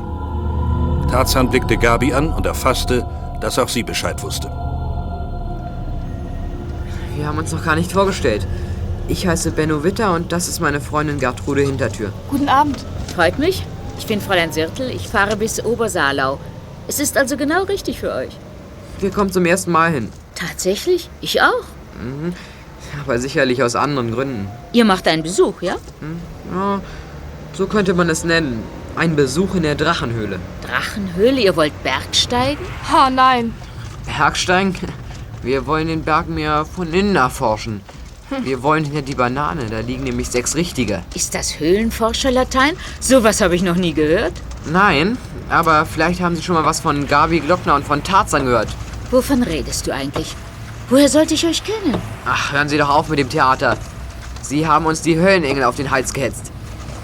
Tarzan 1.08 1.48
blickte 1.48 1.76
Gabi 1.76 2.12
an 2.12 2.30
und 2.30 2.44
erfasste, 2.44 3.06
dass 3.40 3.60
auch 3.60 3.68
sie 3.68 3.84
Bescheid 3.84 4.20
wusste. 4.24 4.48
Wir 7.14 7.24
haben 7.24 7.38
uns 7.38 7.52
noch 7.52 7.64
gar 7.64 7.76
nicht 7.76 7.92
vorgestellt. 7.92 8.48
Ich 9.06 9.28
heiße 9.28 9.52
Benno 9.52 9.84
Witter 9.84 10.12
und 10.12 10.32
das 10.32 10.48
ist 10.48 10.58
meine 10.58 10.80
Freundin 10.80 11.20
Gertrude 11.20 11.62
Hintertür. 11.62 12.12
Guten 12.30 12.48
Abend. 12.48 12.84
Freut 13.14 13.38
mich. 13.38 13.64
Ich 13.96 14.08
bin 14.08 14.20
Fräulein 14.20 14.52
Sirtel. 14.52 14.90
Ich 14.90 15.06
fahre 15.06 15.36
bis 15.36 15.64
Obersalau. 15.64 16.40
Es 16.88 16.98
ist 16.98 17.16
also 17.16 17.36
genau 17.36 17.62
richtig 17.62 18.00
für 18.00 18.12
euch. 18.12 18.36
Wir 18.98 19.12
kommen 19.12 19.30
zum 19.30 19.46
ersten 19.46 19.70
Mal 19.70 19.92
hin. 19.92 20.08
Tatsächlich? 20.34 21.08
Ich 21.20 21.40
auch. 21.40 21.62
Mhm. 22.02 22.34
Aber 23.02 23.18
sicherlich 23.18 23.62
aus 23.62 23.76
anderen 23.76 24.12
Gründen. 24.12 24.48
Ihr 24.72 24.84
macht 24.84 25.08
einen 25.08 25.22
Besuch, 25.22 25.62
ja? 25.62 25.76
Ja, 26.52 26.80
so 27.52 27.66
könnte 27.66 27.94
man 27.94 28.10
es 28.10 28.24
nennen. 28.24 28.62
Ein 28.96 29.16
Besuch 29.16 29.54
in 29.54 29.62
der 29.62 29.74
Drachenhöhle. 29.74 30.38
Drachenhöhle, 30.66 31.40
ihr 31.40 31.56
wollt 31.56 31.72
Bergsteigen? 31.82 32.64
Ha, 32.92 33.08
nein. 33.10 33.54
Bergsteigen? 34.04 34.74
Wir 35.42 35.66
wollen 35.66 35.88
den 35.88 36.02
Berg 36.02 36.28
mehr 36.28 36.64
von 36.64 36.92
innen 36.92 37.16
erforschen. 37.16 37.80
Wir 38.42 38.62
wollen 38.62 38.84
hinter 38.84 39.02
die 39.02 39.14
Banane, 39.14 39.66
da 39.70 39.80
liegen 39.80 40.04
nämlich 40.04 40.28
sechs 40.28 40.54
richtige. 40.54 41.02
Ist 41.14 41.34
das 41.34 41.58
Höhlenforscherlatein? 41.58 42.76
Sowas 43.00 43.40
habe 43.40 43.56
ich 43.56 43.62
noch 43.62 43.74
nie 43.74 43.92
gehört. 43.92 44.34
Nein, 44.70 45.18
aber 45.48 45.84
vielleicht 45.84 46.20
haben 46.20 46.36
Sie 46.36 46.42
schon 46.42 46.54
mal 46.54 46.64
was 46.64 46.80
von 46.80 47.08
Gabi 47.08 47.40
Glockner 47.40 47.74
und 47.74 47.84
von 47.84 48.04
Tarzan 48.04 48.44
gehört. 48.44 48.68
Wovon 49.10 49.42
redest 49.42 49.86
du 49.86 49.94
eigentlich? 49.94 50.36
Woher 50.90 51.08
sollte 51.08 51.34
ich 51.34 51.46
euch 51.46 51.62
kennen? 51.62 51.94
Ach, 52.26 52.52
hören 52.52 52.68
Sie 52.68 52.76
doch 52.76 52.88
auf 52.88 53.08
mit 53.08 53.20
dem 53.20 53.28
Theater. 53.28 53.78
Sie 54.42 54.66
haben 54.66 54.86
uns 54.86 55.02
die 55.02 55.16
Höllenengel 55.16 55.62
auf 55.62 55.76
den 55.76 55.92
Hals 55.92 56.12
gehetzt. 56.12 56.50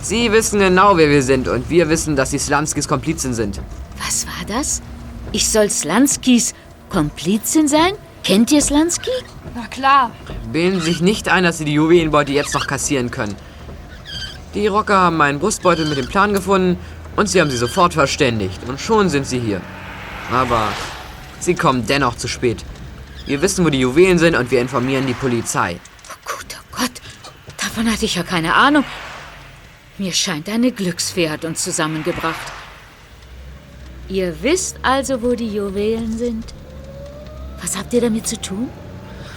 Sie 0.03 0.33
wissen 0.33 0.59
genau, 0.59 0.97
wer 0.97 1.09
wir 1.09 1.23
sind 1.23 1.47
und 1.47 1.71
wir 1.71 1.89
wissen, 1.89 2.17
dass 2.17 2.33
Sie 2.33 2.39
Slanskys 2.39 2.89
Komplizen 2.89 3.33
sind. 3.33 3.61
Was 4.05 4.27
war 4.27 4.45
das? 4.49 4.83
Ich 5.31 5.49
soll 5.49 5.71
Slanskys 5.71 6.53
Komplizin 6.91 7.69
sein? 7.69 7.93
Kennt 8.25 8.51
ihr 8.51 8.61
Slansky? 8.61 9.11
Na 9.55 9.67
klar. 9.69 10.11
Bilden 10.53 10.81
Sie 10.81 10.87
sich 10.87 11.01
nicht 11.01 11.29
ein, 11.29 11.45
dass 11.45 11.59
Sie 11.59 11.65
die 11.65 11.75
Juwelenbeute 11.75 12.33
jetzt 12.33 12.55
noch 12.55 12.67
kassieren 12.67 13.13
können. 13.13 13.37
Die 14.55 14.67
Rocker 14.67 14.99
haben 14.99 15.17
meinen 15.17 15.39
Brustbeutel 15.39 15.87
mit 15.87 15.99
dem 15.99 16.09
Plan 16.09 16.33
gefunden 16.33 16.77
und 17.15 17.29
Sie 17.29 17.41
haben 17.41 17.51
sie 17.51 17.57
sofort 17.57 17.95
verständigt. 17.95 18.61
Und 18.67 18.81
schon 18.81 19.11
sind 19.11 19.27
Sie 19.27 19.39
hier. 19.39 19.61
Aber 20.33 20.69
Sie 21.39 21.55
kommen 21.55 21.87
dennoch 21.87 22.17
zu 22.17 22.27
spät. 22.27 22.65
Wir 23.27 23.43
wissen, 23.43 23.65
wo 23.65 23.71
die 23.71 23.81
Juwelen 23.81 24.19
sind 24.19 24.37
und 24.37 24.51
wir 24.51 24.61
informieren 24.61 25.07
die 25.07 25.15
Polizei. 25.15 25.81
Gott, 26.71 26.91
davon 27.57 27.91
hatte 27.91 28.05
ich 28.05 28.15
ja 28.15 28.23
keine 28.23 28.55
Ahnung. 28.55 28.85
Mir 29.99 30.13
scheint, 30.13 30.49
eine 30.49 30.71
Glücksfee 30.71 31.29
hat 31.29 31.45
uns 31.45 31.65
zusammengebracht. 31.65 32.53
Ihr 34.09 34.43
wisst 34.43 34.79
also, 34.83 35.23
wo 35.23 35.35
die 35.35 35.53
Juwelen 35.53 36.17
sind? 36.17 36.45
Was 37.61 37.77
habt 37.77 37.93
ihr 37.95 38.01
damit 38.01 38.29
zu 38.29 38.41
tun? 38.41 38.69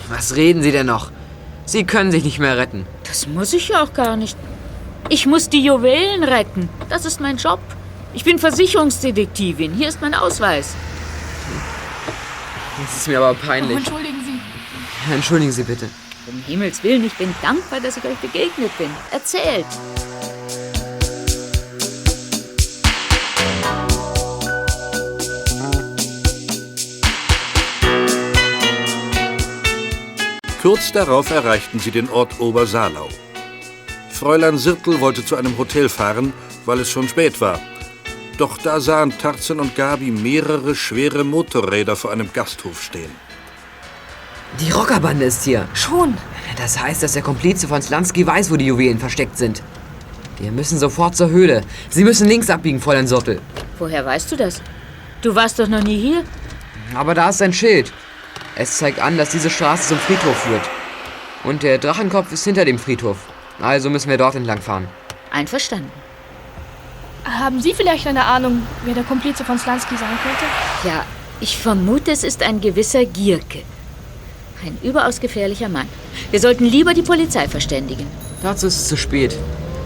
Was 0.10 0.36
reden 0.36 0.62
Sie 0.62 0.72
denn 0.72 0.86
noch? 0.86 1.12
Sie 1.66 1.84
können 1.84 2.12
sich 2.12 2.24
nicht 2.24 2.40
mehr 2.40 2.58
retten. 2.58 2.86
Das 3.06 3.28
muss 3.28 3.54
ich 3.54 3.70
ja 3.70 3.84
auch 3.84 3.94
gar 3.94 4.16
nicht. 4.18 4.38
Ich 5.10 5.26
muss 5.26 5.50
die 5.50 5.64
Juwelen 5.64 6.24
retten. 6.24 6.70
Das 6.90 7.06
ist 7.06 7.20
mein 7.20 7.38
Job. 7.38 7.60
Ich 8.14 8.24
bin 8.24 8.38
Versicherungsdetektivin. 8.38 9.74
Hier 9.74 9.88
ist 9.88 10.02
mein 10.02 10.14
Ausweis. 10.14 10.76
Das 12.82 12.98
ist 12.98 13.08
mir 13.08 13.18
aber 13.20 13.32
Oh, 13.32 13.46
peinlich. 13.46 13.78
entschuldigen 13.78 14.24
Sie. 14.26 15.14
Entschuldigen 15.14 15.52
Sie 15.52 15.64
bitte. 15.64 15.90
Um 16.28 16.42
Himmels 16.46 16.84
Willen, 16.84 17.04
ich 17.06 17.14
bin 17.14 17.34
dankbar, 17.42 17.80
dass 17.80 17.98
ich 17.98 18.04
euch 18.04 18.18
begegnet 18.18 18.78
bin. 18.78 18.90
Erzählt. 19.12 19.66
Kurz 30.62 30.92
darauf 30.92 31.32
erreichten 31.32 31.80
sie 31.80 31.92
den 31.92 32.10
Ort 32.10 32.40
Obersalau. 32.40 33.08
Fräulein 34.12 34.58
Sirtel 34.58 35.00
wollte 35.00 35.24
zu 35.26 35.36
einem 35.38 35.58
Hotel 35.58 35.88
fahren, 35.88 36.34
weil 36.66 36.80
es 36.80 36.90
schon 36.92 37.08
spät 37.08 37.40
war. 37.40 37.60
Doch 38.40 38.58
da 38.58 38.80
sahen 38.80 39.12
Tarzan 39.18 39.60
und 39.60 39.76
Gabi 39.76 40.12
mehrere 40.12 40.74
schwere 40.74 41.26
Motorräder 41.26 41.98
vor 41.98 42.12
einem 42.14 42.32
Gasthof 42.32 42.82
stehen. 42.82 43.12
Die 44.62 44.72
Rockerbande 44.72 45.26
ist 45.26 45.44
hier. 45.44 45.68
Schon. 45.74 46.18
Das 46.58 46.80
heißt, 46.80 47.04
dass 47.04 47.12
der 47.12 47.22
Komplize 47.22 47.68
von 47.68 47.82
Slansky 47.82 48.26
weiß, 48.26 48.50
wo 48.50 48.56
die 48.56 48.68
Juwelen 48.68 48.98
versteckt 48.98 49.38
sind. 49.38 49.62
Wir 50.40 50.54
müssen 50.54 50.80
sofort 50.80 51.18
zur 51.18 51.30
Höhle. 51.30 51.64
Sie 51.90 52.06
müssen 52.06 52.30
links 52.30 52.50
abbiegen, 52.50 52.80
Fräulein 52.80 53.08
Sirtel. 53.08 53.42
Woher 53.78 54.06
weißt 54.06 54.32
du 54.32 54.38
das? 54.38 54.62
Du 55.22 55.36
warst 55.36 55.60
doch 55.60 55.68
noch 55.68 55.84
nie 55.84 56.00
hier. 56.00 56.24
Aber 56.96 57.14
da 57.14 57.30
ist 57.30 57.42
ein 57.42 57.52
Schild. 57.52 57.92
Es 58.56 58.78
zeigt 58.78 59.00
an, 59.00 59.18
dass 59.18 59.32
diese 59.32 59.50
Straße 59.50 59.90
zum 59.90 59.98
Friedhof 59.98 60.38
führt. 60.38 60.70
Und 61.44 61.62
der 61.62 61.78
Drachenkopf 61.78 62.32
ist 62.32 62.46
hinter 62.46 62.64
dem 62.64 62.80
Friedhof. 62.80 63.18
Also 63.60 63.90
müssen 63.90 64.10
wir 64.10 64.18
dort 64.18 64.36
entlang 64.36 64.62
fahren. 64.62 64.88
Einverstanden. 65.30 65.92
Haben 67.38 67.62
Sie 67.62 67.74
vielleicht 67.74 68.08
eine 68.08 68.26
Ahnung, 68.26 68.64
wer 68.86 68.96
der 68.96 69.04
Komplize 69.04 69.44
von 69.46 69.60
Slansky 69.60 69.96
sein 69.96 70.18
könnte? 70.24 70.46
Ja, 70.88 71.06
ich 71.40 71.58
vermute, 71.58 72.12
es 72.12 72.24
ist 72.24 72.42
ein 72.42 72.60
gewisser 72.60 73.06
Gierke. 73.06 73.62
Ein 74.66 74.78
überaus 74.84 75.20
gefährlicher 75.20 75.70
Mann. 75.70 75.88
Wir 76.32 76.40
sollten 76.40 76.66
lieber 76.66 76.94
die 76.94 77.02
Polizei 77.02 77.48
verständigen. 77.48 78.08
Dazu 78.42 78.68
ist 78.68 78.78
es 78.78 78.88
zu 78.88 78.98
spät. 78.98 79.38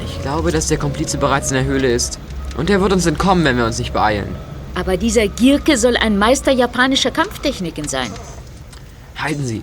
Ich 0.05 0.21
glaube, 0.21 0.51
dass 0.51 0.67
der 0.67 0.77
Komplize 0.77 1.17
bereits 1.17 1.51
in 1.51 1.55
der 1.55 1.65
Höhle 1.65 1.91
ist. 1.91 2.17
Und 2.57 2.69
er 2.69 2.81
wird 2.81 2.93
uns 2.93 3.05
entkommen, 3.05 3.43
wenn 3.43 3.57
wir 3.57 3.65
uns 3.65 3.77
nicht 3.77 3.93
beeilen. 3.93 4.35
Aber 4.75 4.97
dieser 4.97 5.27
Gierke 5.27 5.77
soll 5.77 5.97
ein 5.97 6.17
Meister 6.17 6.51
japanischer 6.51 7.11
Kampftechniken 7.11 7.87
sein. 7.87 8.11
Halten 9.15 9.45
Sie. 9.45 9.61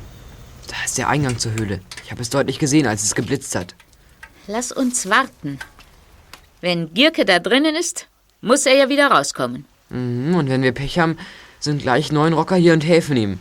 Da 0.69 0.77
ist 0.85 0.99
der 0.99 1.09
Eingang 1.09 1.39
zur 1.39 1.53
Höhle. 1.53 1.81
Ich 2.05 2.11
habe 2.13 2.23
es 2.23 2.31
deutlich 2.31 2.59
gesehen, 2.59 2.87
als 2.87 3.03
es 3.03 3.15
geblitzt 3.15 3.55
hat. 3.57 3.75
Lass 4.47 4.71
uns 4.71 5.09
warten. 5.09 5.59
Wenn 6.61 6.93
Gierke 6.93 7.25
da 7.25 7.39
drinnen 7.39 7.75
ist, 7.75 8.07
muss 8.43 8.67
er 8.67 8.75
ja 8.75 8.89
wieder 8.89 9.11
rauskommen. 9.11 9.65
Mhm, 9.89 10.35
und 10.35 10.51
wenn 10.51 10.63
wir 10.63 10.73
Pech 10.73 10.99
haben, 10.99 11.17
sind 11.59 11.83
gleich 11.83 12.13
neun 12.13 12.33
Rocker 12.33 12.57
hier 12.57 12.73
und 12.73 12.85
helfen 12.85 13.17
ihm. 13.17 13.39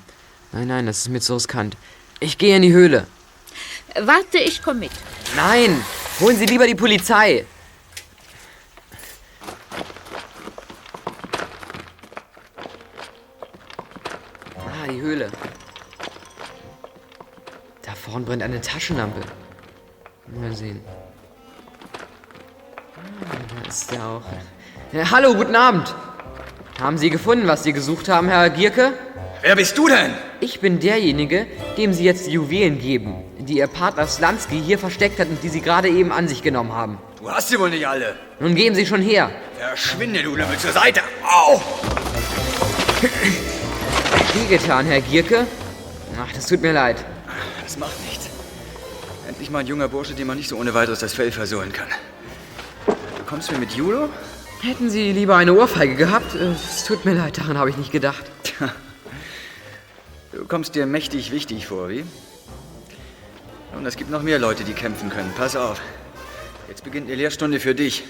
Nein, 0.52 0.68
nein, 0.68 0.86
das 0.86 1.00
ist 1.00 1.10
mir 1.10 1.20
zu 1.20 1.34
riskant. 1.34 1.76
Ich 2.20 2.38
gehe 2.38 2.56
in 2.56 2.62
die 2.62 2.74
Höhle. 2.74 3.08
Warte, 4.00 4.38
ich 4.38 4.62
komme 4.62 4.82
mit. 4.82 4.92
Nein, 5.36 5.84
holen 6.20 6.38
Sie 6.38 6.46
lieber 6.46 6.66
die 6.66 6.76
Polizei. 6.76 7.46
Ah, 14.58 14.88
die 14.90 15.02
Höhle. 15.02 15.30
Da 17.84 17.94
vorn 17.96 18.26
brennt 18.26 18.44
eine 18.44 18.62
Taschenlampe. 18.62 19.22
Mal 20.28 20.56
sehen. 20.56 20.82
Ist 23.68 23.91
er 23.93 24.05
auch. 24.05 24.24
Äh, 24.93 25.05
hallo, 25.12 25.34
guten 25.36 25.55
Abend. 25.55 25.93
Haben 26.80 26.97
Sie 26.97 27.10
gefunden, 27.10 27.47
was 27.47 27.64
Sie 27.64 27.74
gesucht 27.74 28.07
haben, 28.10 28.30
Herr 28.30 28.49
Gierke? 28.49 28.93
Wer 29.41 29.55
bist 29.55 29.78
du 29.78 29.88
denn? 29.88 30.14
Ich 30.39 30.60
bin 30.60 30.80
derjenige, 30.80 31.47
dem 31.78 31.93
Sie 31.93 32.03
jetzt 32.03 32.28
die 32.28 32.32
Juwelen 32.32 32.80
geben, 32.80 33.24
die 33.38 33.57
Ihr 33.57 33.68
Partner 33.68 34.07
Slansky 34.07 34.62
hier 34.62 34.80
versteckt 34.80 35.20
hat 35.20 35.28
und 35.30 35.43
die 35.43 35.49
Sie 35.49 35.62
gerade 35.62 35.89
eben 35.89 36.12
an 36.12 36.28
sich 36.28 36.41
genommen 36.41 36.74
haben. 36.74 36.97
Du 37.20 37.30
hast 37.30 37.49
sie 37.49 37.60
wohl 37.60 37.70
nicht 37.70 37.88
alle. 37.88 38.16
Nun 38.39 38.55
geben 38.55 38.76
Sie 38.76 38.86
schon 38.86 39.01
her. 39.01 39.30
Verschwinde, 39.57 40.24
du 40.24 40.36
Lümmel, 40.36 40.57
zur 40.57 40.72
Seite. 40.72 41.01
Au! 41.24 41.62
getan, 44.49 44.86
Herr 44.88 45.01
Gierke. 45.01 45.45
Ach, 46.20 46.32
das 46.34 46.47
tut 46.47 46.62
mir 46.62 46.74
leid. 46.74 46.97
Das 47.64 47.78
macht 47.78 47.99
nichts. 48.05 48.28
Endlich 49.28 49.51
mal 49.51 49.60
ein 49.60 49.68
junger 49.68 49.88
Bursche, 49.88 50.16
dem 50.16 50.28
man 50.28 50.38
nicht 50.38 50.49
so 50.49 50.57
ohne 50.57 50.74
weiteres 50.74 50.99
das 50.99 51.14
Fell 51.14 51.32
versohlen 51.32 51.72
kann. 51.72 51.88
Du 53.30 53.36
kommst 53.36 53.52
mir 53.52 53.60
mit 53.60 53.74
Judo? 53.74 54.10
Hätten 54.62 54.90
Sie 54.90 55.12
lieber 55.12 55.36
eine 55.36 55.54
Ohrfeige 55.54 55.94
gehabt? 55.94 56.34
Äh, 56.34 56.54
Es 56.54 56.84
tut 56.86 57.06
mir 57.06 57.14
leid, 57.14 57.38
daran 57.38 57.60
habe 57.60 57.70
ich 57.70 57.78
nicht 57.78 57.92
gedacht. 57.92 58.26
Du 60.32 60.46
kommst 60.46 60.74
dir 60.74 60.88
mächtig 60.88 61.30
wichtig 61.32 61.68
vor, 61.68 61.90
wie? 61.90 62.04
Und 63.78 63.86
es 63.86 63.98
gibt 63.98 64.10
noch 64.10 64.24
mehr 64.24 64.40
Leute, 64.40 64.64
die 64.64 64.74
kämpfen 64.74 65.12
können. 65.12 65.32
Pass 65.38 65.56
auf. 65.56 65.80
Jetzt 66.70 66.84
beginnt 66.84 67.06
eine 67.06 67.18
Lehrstunde 67.18 67.60
für 67.60 67.76
dich. 67.76 68.04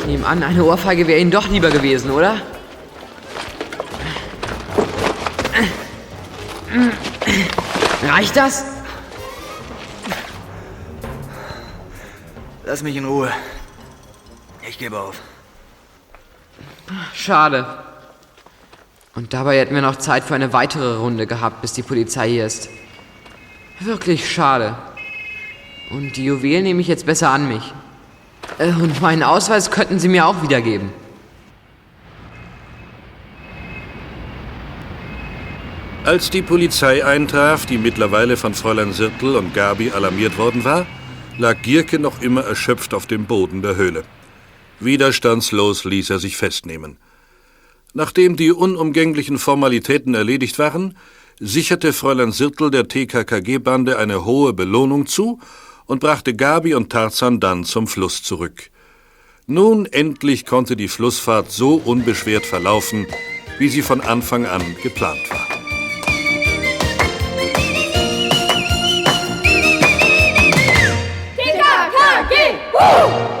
Ich 0.00 0.06
nehme 0.06 0.26
an, 0.26 0.42
eine 0.42 0.64
Ohrfeige 0.64 1.06
wäre 1.06 1.20
Ihnen 1.20 1.30
doch 1.30 1.48
lieber 1.48 1.70
gewesen, 1.70 2.10
oder? 2.10 2.40
Reicht 8.12 8.36
das? 8.36 8.62
Lass 12.66 12.82
mich 12.82 12.94
in 12.94 13.06
Ruhe. 13.06 13.32
Ich 14.68 14.78
gebe 14.78 15.00
auf. 15.00 15.18
Schade. 17.14 17.64
Und 19.14 19.32
dabei 19.32 19.56
hätten 19.58 19.74
wir 19.74 19.80
noch 19.80 19.96
Zeit 19.96 20.24
für 20.24 20.34
eine 20.34 20.52
weitere 20.52 20.96
Runde 20.96 21.26
gehabt, 21.26 21.62
bis 21.62 21.72
die 21.72 21.82
Polizei 21.82 22.28
hier 22.28 22.44
ist. 22.44 22.68
Wirklich 23.80 24.30
schade. 24.30 24.76
Und 25.90 26.12
die 26.18 26.26
Juwelen 26.26 26.64
nehme 26.64 26.82
ich 26.82 26.88
jetzt 26.88 27.06
besser 27.06 27.30
an 27.30 27.48
mich. 27.48 27.72
Äh, 28.58 28.72
Und 28.72 29.00
meinen 29.00 29.22
Ausweis 29.22 29.70
könnten 29.70 29.98
Sie 29.98 30.08
mir 30.08 30.26
auch 30.26 30.42
wiedergeben. 30.42 30.90
Als 36.04 36.30
die 36.30 36.42
Polizei 36.42 37.04
eintraf, 37.04 37.64
die 37.64 37.78
mittlerweile 37.78 38.36
von 38.36 38.54
Fräulein 38.54 38.92
Sirtl 38.92 39.36
und 39.36 39.54
Gabi 39.54 39.92
alarmiert 39.92 40.36
worden 40.36 40.64
war, 40.64 40.84
lag 41.38 41.62
Gierke 41.62 42.00
noch 42.00 42.20
immer 42.20 42.42
erschöpft 42.42 42.92
auf 42.92 43.06
dem 43.06 43.26
Boden 43.26 43.62
der 43.62 43.76
Höhle. 43.76 44.02
Widerstandslos 44.80 45.84
ließ 45.84 46.10
er 46.10 46.18
sich 46.18 46.36
festnehmen. 46.36 46.96
Nachdem 47.94 48.34
die 48.34 48.50
unumgänglichen 48.50 49.38
Formalitäten 49.38 50.14
erledigt 50.14 50.58
waren, 50.58 50.96
sicherte 51.38 51.92
Fräulein 51.92 52.32
Sirtl 52.32 52.72
der 52.72 52.88
TKKG-Bande 52.88 53.96
eine 53.96 54.24
hohe 54.24 54.52
Belohnung 54.54 55.06
zu 55.06 55.38
und 55.86 56.00
brachte 56.00 56.34
Gabi 56.34 56.74
und 56.74 56.90
Tarzan 56.90 57.38
dann 57.38 57.62
zum 57.62 57.86
Fluss 57.86 58.24
zurück. 58.24 58.70
Nun 59.46 59.86
endlich 59.86 60.46
konnte 60.46 60.74
die 60.74 60.88
Flussfahrt 60.88 61.52
so 61.52 61.74
unbeschwert 61.74 62.44
verlaufen, 62.44 63.06
wie 63.58 63.68
sie 63.68 63.82
von 63.82 64.00
Anfang 64.00 64.46
an 64.46 64.64
geplant 64.82 65.30
war. 65.30 65.51
Woo! 72.82 73.31